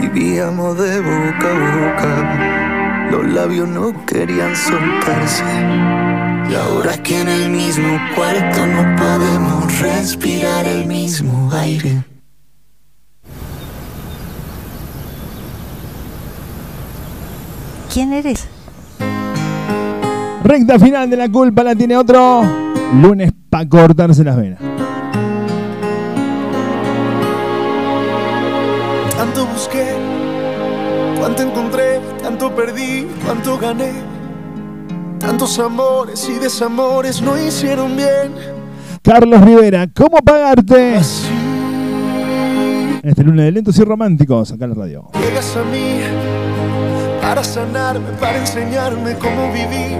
Vivíamos 0.00 0.78
de 0.78 1.00
boca 1.00 1.50
a 1.50 1.76
boca, 1.76 3.10
los 3.10 3.26
labios 3.32 3.68
no 3.68 4.04
querían 4.06 4.54
soltarse. 4.54 5.44
Y 6.50 6.54
ahora 6.54 6.92
aquí 6.94 7.14
en 7.14 7.28
el 7.28 7.50
mismo 7.50 7.98
cuarto 8.14 8.66
no 8.66 8.96
podemos 8.96 9.80
respirar 9.80 10.64
el 10.66 10.86
mismo 10.86 11.50
aire 11.52 12.04
¿Quién 17.96 18.12
eres? 18.12 18.46
Recta 20.44 20.78
final 20.78 21.08
de 21.08 21.16
la 21.16 21.30
culpa 21.30 21.64
la 21.64 21.74
tiene 21.74 21.96
otro 21.96 22.42
lunes 23.00 23.32
para 23.48 23.66
cortarse 23.66 24.22
las 24.22 24.36
venas. 24.36 24.75
Tanto 29.16 29.46
busqué, 29.46 29.94
cuánto 31.18 31.42
encontré, 31.42 32.00
tanto 32.22 32.54
perdí, 32.54 33.06
cuánto 33.24 33.58
gané. 33.58 33.92
Tantos 35.18 35.58
amores 35.58 36.28
y 36.28 36.34
desamores 36.34 37.22
no 37.22 37.38
hicieron 37.38 37.96
bien. 37.96 38.34
Carlos 39.02 39.40
Rivera, 39.40 39.86
¿cómo 39.94 40.18
pagarte? 40.18 40.98
Este 43.02 43.22
lunes 43.24 43.46
de 43.46 43.52
lentos 43.52 43.78
y 43.78 43.84
románticos, 43.84 44.52
acá 44.52 44.64
en 44.64 44.70
la 44.70 44.76
radio. 44.76 45.08
Llegas 45.14 45.56
a 45.56 45.64
mí 45.64 46.00
para 47.22 47.42
sanarme, 47.42 48.10
para 48.20 48.38
enseñarme 48.38 49.14
cómo 49.14 49.52
vivir. 49.52 49.96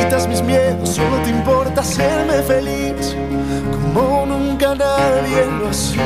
Quitas 0.00 0.26
mis 0.26 0.40
miedos, 0.42 0.88
solo 0.88 1.18
te 1.24 1.28
importa 1.28 1.82
hacerme 1.82 2.40
feliz, 2.42 3.14
como 3.70 4.24
nunca 4.24 4.74
nadie 4.74 5.44
lo 5.58 5.68
hacía. 5.68 6.00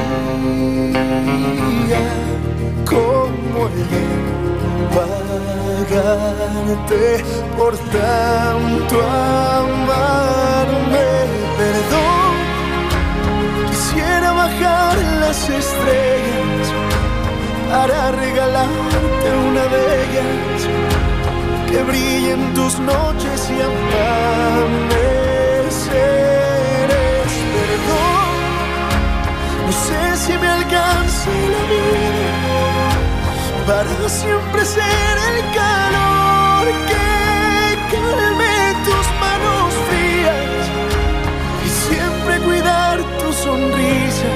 ¿Cómo 2.85 3.69
he 3.69 3.85
de 3.93 4.05
pagarte 5.87 7.05
por 7.57 7.77
tanto 7.77 9.01
amarme? 9.63 9.87
Perdón, 11.57 12.35
quisiera 13.71 14.33
bajar 14.33 14.97
las 15.21 15.39
estrellas 15.49 16.69
para 17.71 18.11
regalarte 18.11 19.29
una 19.49 19.65
de 19.69 19.81
ellas 20.03 21.14
que 21.75 21.83
brille 21.83 22.31
en 22.31 22.55
tus 22.55 22.79
noches 22.79 23.51
y 23.51 23.61
amaneceres. 23.61 24.53
Perdón, 27.55 28.35
no 29.67 29.73
sé 29.87 30.01
si 30.25 30.33
me 30.39 30.49
alcance 30.59 31.31
la 31.55 31.63
vida 31.73 32.29
para 33.67 34.09
siempre 34.09 34.65
ser 34.65 35.15
el 35.31 35.39
calor 35.61 36.65
que 36.91 37.09
calme 37.93 38.57
tus 38.87 39.07
manos 39.25 39.69
frías 39.89 40.65
y 41.67 41.69
siempre 41.87 42.33
cuidar 42.47 42.97
tu 43.19 43.29
sonrisa. 43.33 44.31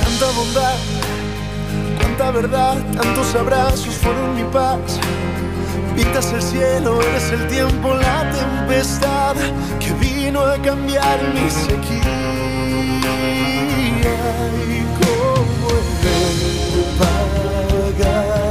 tanta 0.00 0.26
bondad, 0.38 0.78
cuánta 2.26 2.30
verdad, 2.30 2.76
tantos 2.94 3.34
abrazos 3.34 3.94
fueron 3.94 4.34
mi 4.34 4.44
paz. 4.44 4.78
Pintas 5.94 6.32
el 6.32 6.42
cielo, 6.42 7.00
eres 7.02 7.30
el 7.32 7.46
tiempo, 7.48 7.94
la 7.94 8.30
tempestad 8.30 9.36
que 9.78 9.92
vino 9.94 10.40
a 10.40 10.56
cambiar 10.58 11.18
mi 11.34 11.50
sequía. 11.50 12.02
Y 14.68 14.82
cómo 14.98 15.68
he 15.70 15.82
de 16.04 16.84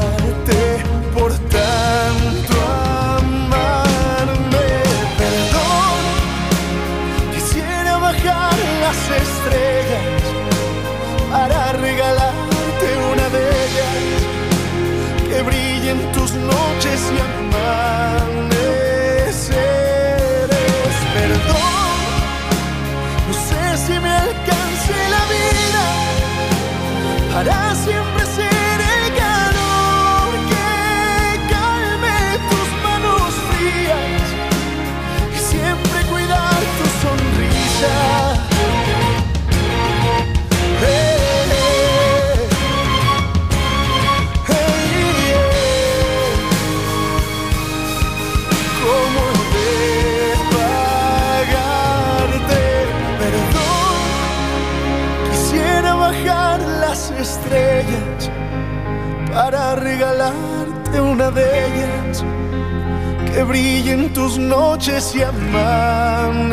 pagarte 0.07 0.59
por 1.13 1.31
tanto 1.49 2.53
amarme. 3.17 4.67
Perdón, 5.19 5.97
quisiera 7.33 7.97
bajar 7.97 8.57
las 8.81 8.99
estrellas 9.21 10.23
para 11.31 11.73
regalarte 11.73 12.24
noches 16.53 17.01
y 17.15 17.17
amaneceres. 17.19 18.55
Perdón, 21.13 21.95
no 23.27 23.33
sé 23.33 23.61
si 23.85 23.95
me 23.99 24.11
alcance 24.11 24.93
la 25.15 25.23
vida 25.33 25.83
para 27.33 27.57
siempre. 27.75 28.24
Una 61.01 61.31
de 61.31 61.43
ellas 61.65 62.23
que 63.33 63.43
brille 63.43 63.91
en 63.91 64.13
tus 64.13 64.37
noches 64.37 65.15
y 65.15 65.21
amanece. 65.23 66.45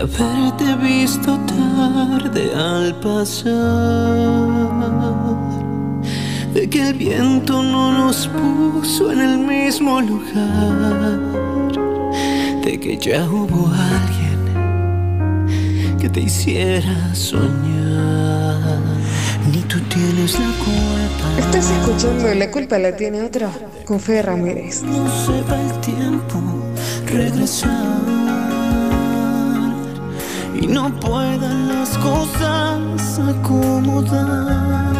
De 0.00 0.06
haberte 0.06 0.76
visto 0.76 1.38
tarde 1.40 2.54
al 2.54 2.94
pasar, 3.00 3.52
de 6.54 6.70
que 6.70 6.88
el 6.88 6.94
viento 6.94 7.62
no 7.62 7.92
nos 7.92 8.28
puso 8.28 9.12
en 9.12 9.20
el 9.20 9.38
mismo 9.38 10.00
lugar, 10.00 11.20
de 12.64 12.80
que 12.80 12.96
ya 12.96 13.24
hubo 13.24 13.68
alguien 13.68 14.38
que 15.98 16.08
te 16.08 16.20
hiciera 16.20 17.14
soñar. 17.14 18.80
Ni 19.52 19.60
tú 19.62 19.80
tienes 19.80 20.38
la 20.38 20.46
culpa. 20.64 21.40
Estás 21.40 21.70
escuchando 21.70 22.34
La 22.34 22.50
culpa 22.50 22.78
la 22.78 22.96
tiene 22.96 23.22
otro 23.22 23.50
con 23.84 23.98
Fede 23.98 24.22
Ramírez. 24.22 24.82
No 24.82 25.08
se 25.08 25.42
va 25.42 25.60
el 25.60 25.80
tiempo 25.80 26.40
regresar 27.06 28.19
y 30.60 30.66
no 30.66 30.90
puedan 31.00 31.68
las 31.68 31.96
cosas 31.98 33.18
acomodar 33.18 34.94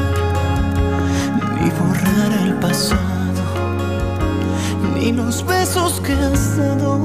ni 1.61 1.71
borrar 1.71 2.33
el 2.47 2.55
pasado 2.55 3.11
ni 4.95 5.13
los 5.13 5.45
besos 5.45 6.01
que 6.01 6.13
has 6.13 6.57
dado. 6.57 6.99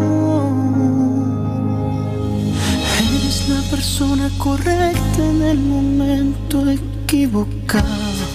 Eres 2.99 3.49
la 3.49 3.61
persona 3.69 4.30
correcta 4.38 5.19
en 5.19 5.41
el 5.41 5.60
momento 5.60 6.69
equivocado, 6.69 8.26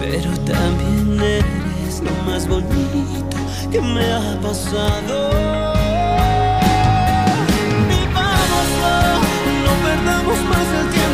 pero 0.00 0.30
también 0.44 1.20
eres 1.20 2.02
lo 2.02 2.30
más 2.30 2.46
bonito 2.46 3.38
que 3.70 3.80
me 3.80 4.12
ha 4.12 4.40
pasado. 4.40 5.67
Perdamos 10.28 10.48
más 10.48 10.84
el 10.84 10.90
tiempo. 10.90 11.07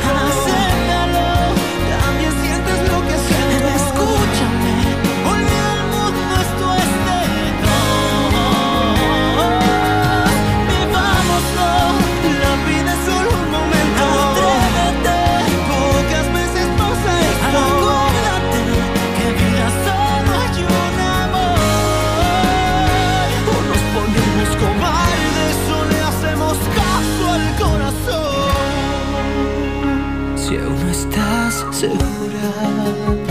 Estás 31.85 33.24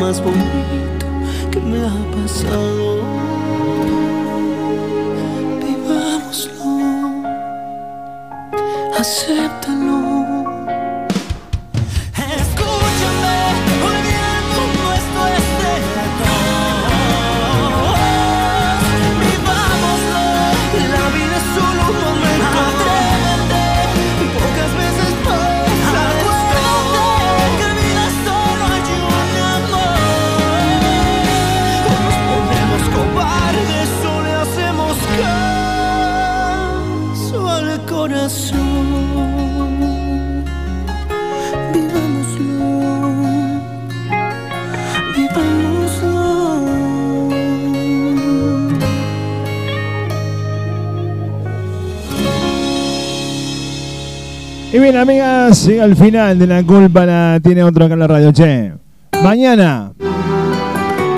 más 0.00 0.22
bonito 0.22 1.06
que 1.50 1.60
me 1.60 1.78
ha 1.78 1.98
pasado. 2.16 3.02
Vivámoslo, 5.62 7.28
acéptalo. 8.98 9.99
Bien, 54.90 55.02
amigas, 55.02 55.66
llega 55.66 55.84
el 55.84 55.94
final 55.94 56.36
de 56.36 56.46
la 56.48 56.64
culpa 56.64 57.06
la 57.06 57.38
tiene 57.40 57.62
otro 57.62 57.84
acá 57.84 57.94
en 57.94 58.00
la 58.00 58.06
radio, 58.08 58.32
che. 58.32 58.72
Mañana 59.22 59.92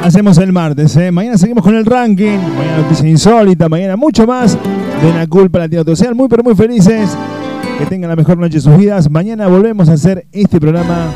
hacemos 0.02 0.36
el 0.38 0.52
martes, 0.52 0.94
¿eh? 0.96 1.10
Mañana 1.10 1.38
seguimos 1.38 1.64
con 1.64 1.74
el 1.74 1.86
ranking, 1.86 2.36
mañana 2.36 2.78
noticia 2.82 3.08
insólita, 3.08 3.70
mañana 3.70 3.96
mucho 3.96 4.26
más 4.26 4.58
de 5.02 5.14
la 5.14 5.26
culpa 5.26 5.60
la 5.60 5.68
tiene 5.68 5.80
otro. 5.80 5.96
Sean 5.96 6.14
muy 6.14 6.28
pero 6.28 6.42
muy 6.42 6.54
felices, 6.54 7.16
que 7.78 7.86
tengan 7.86 8.10
la 8.10 8.16
mejor 8.16 8.36
noche 8.36 8.56
de 8.56 8.60
sus 8.60 8.76
vidas. 8.76 9.10
Mañana 9.10 9.46
volvemos 9.46 9.88
a 9.88 9.94
hacer 9.94 10.26
este 10.32 10.60
programa 10.60 11.06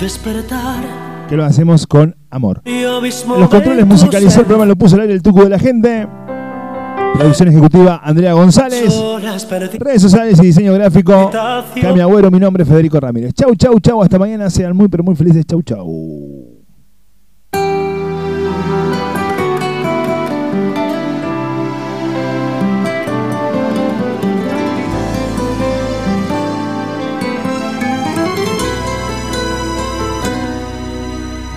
Despertar 0.00 0.84
que 1.28 1.36
lo 1.36 1.44
hacemos 1.44 1.86
con 1.86 2.14
amor. 2.30 2.62
los 2.64 3.48
controles 3.48 3.86
musicalizó 3.86 4.40
el 4.40 4.46
programa, 4.46 4.66
lo 4.66 4.76
puso 4.76 4.94
al 4.94 5.02
aire 5.02 5.14
el 5.14 5.22
tuco 5.22 5.42
de 5.42 5.50
la 5.50 5.58
gente. 5.58 6.06
Producción 7.14 7.48
ejecutiva 7.48 8.00
Andrea 8.02 8.32
González. 8.32 8.92
Redes 9.78 10.02
sociales 10.02 10.38
y 10.42 10.46
diseño 10.46 10.74
gráfico. 10.74 11.30
Cami 11.80 12.00
Agüero, 12.00 12.30
mi 12.30 12.40
nombre 12.40 12.64
es 12.64 12.68
Federico 12.68 12.98
Ramírez. 12.98 13.32
Chau, 13.34 13.54
chau, 13.54 13.78
chau. 13.80 14.02
Hasta 14.02 14.18
mañana. 14.18 14.50
Sean 14.50 14.76
muy, 14.76 14.88
pero 14.88 15.04
muy 15.04 15.14
felices. 15.14 15.46
Chau, 15.46 15.62
chau. 15.62 16.54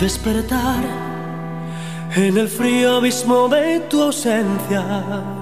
Despertar 0.00 0.84
en 2.14 2.38
el 2.38 2.48
frío 2.48 2.96
abismo 2.98 3.48
de 3.48 3.80
tu 3.90 4.00
ausencia. 4.00 5.37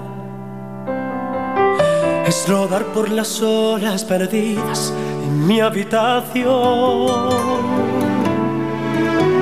Es 2.39 2.47
rodar 2.47 2.85
por 2.93 3.09
las 3.09 3.41
horas 3.41 4.05
perdidas 4.05 4.93
en 5.25 5.47
mi 5.47 5.59
habitación. 5.59 6.45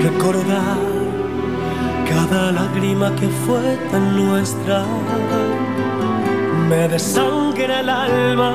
Recordar 0.02 0.78
cada 2.08 2.54
lágrima 2.54 3.14
que 3.18 3.28
fue 3.46 3.78
tan 3.92 4.16
nuestra. 4.16 4.86
Me 6.70 6.88
desangra 6.88 7.82
el 7.82 7.90
alma, 7.90 8.54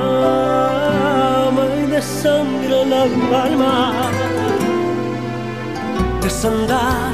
me 1.55 1.85
desangra 1.85 2.81
el 2.81 2.93
alma 2.93 4.09
desandar 6.19 7.13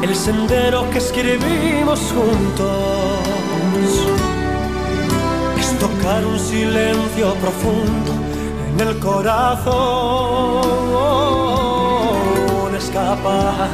el 0.00 0.14
sendero 0.14 0.88
que 0.90 0.98
escribimos 0.98 1.98
juntos. 2.12 4.13
Tocar 5.84 6.24
un 6.24 6.38
silencio 6.38 7.34
profundo 7.34 8.12
en 8.72 8.80
el 8.88 8.98
corazón, 9.00 9.74
escapar 12.74 13.68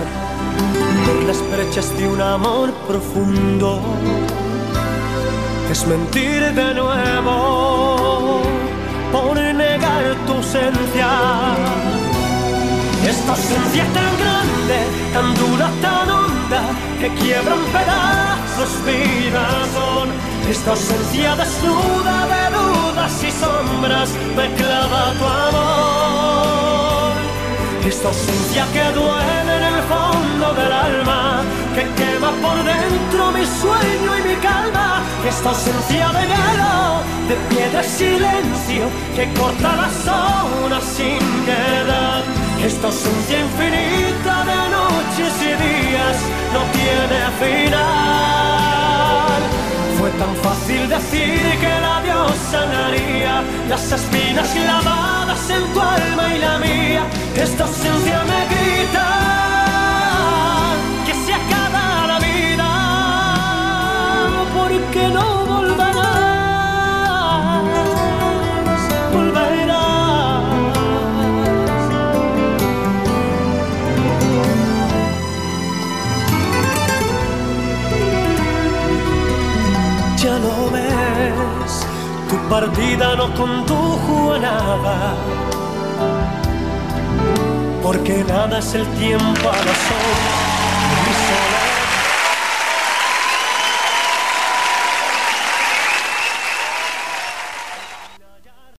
por 1.06 1.22
las 1.28 1.40
brechas 1.52 1.96
de 1.96 2.08
un 2.08 2.20
amor 2.20 2.72
profundo. 2.88 3.80
Es 5.70 5.86
mentir 5.86 6.52
de 6.52 6.74
nuevo 6.74 8.42
por 9.12 9.36
negar 9.36 10.16
tu 10.26 10.32
ausencia. 10.32 11.10
Esta 13.08 13.30
ausencia 13.30 13.84
es 13.84 13.92
tan 13.92 14.18
grande, 14.22 14.78
tan 15.14 15.28
dura, 15.36 15.70
tan 15.80 16.10
honda, 16.10 16.62
que 16.98 17.08
quiebra 17.20 17.54
en 17.54 17.64
pedazos 17.72 18.72
mi 18.84 19.30
razón. 19.30 20.29
Esta 20.48 20.70
ausencia 20.70 21.36
desnuda 21.36 22.26
de 22.26 22.56
dudas 22.56 23.24
y 23.24 23.30
sombras 23.30 24.10
me 24.36 24.52
clava 24.54 25.12
tu 25.18 25.24
amor. 25.24 27.12
Esta 27.86 28.08
ausencia 28.08 28.66
que 28.72 28.84
duele 28.92 29.56
en 29.56 29.74
el 29.74 29.82
fondo 29.84 30.54
del 30.54 30.72
alma, 30.72 31.42
que 31.74 31.82
quema 31.98 32.30
por 32.42 32.56
dentro 32.62 33.32
mi 33.32 33.44
sueño 33.46 34.18
y 34.18 34.22
mi 34.28 34.36
calma. 34.36 35.02
Esta 35.26 35.48
ausencia 35.50 36.08
de 36.08 36.22
hielo, 36.26 37.02
de 37.28 37.34
piedra 37.48 37.82
y 37.84 37.88
silencio, 37.88 38.84
que 39.16 39.32
corta 39.38 39.76
las 39.76 40.06
horas 40.06 40.84
sin 40.84 41.18
piedad. 41.44 42.22
Esta 42.64 42.86
ausencia 42.88 43.40
infinita 43.40 44.44
de 44.44 44.56
noches 44.76 45.34
y 45.40 45.52
días 45.64 46.16
no 46.52 46.60
tiene 46.72 47.20
final. 47.40 48.79
Tan 50.20 50.36
fácil 50.36 50.86
decir 50.86 51.40
que 51.62 51.80
la 51.80 52.02
Dios 52.02 52.32
sanaría 52.50 53.42
las 53.70 53.90
espinas 53.90 54.50
clavadas 54.50 55.48
en 55.48 55.72
tu 55.72 55.80
alma 55.80 56.34
y 56.34 56.38
la 56.38 56.58
mía. 56.58 57.02
Esta 57.34 57.64
ausencia 57.64 58.22
me 58.24 58.40
grita 58.54 59.59
partida 82.50 83.14
no 83.14 83.32
condujo 83.34 84.32
a 84.34 84.38
nada. 84.40 85.14
Porque 87.80 88.24
nada 88.24 88.58
es 88.58 88.74
el 88.74 88.86
tiempo 88.98 89.48
a 89.48 89.56
la 89.68 89.74
sombra. 89.86 90.49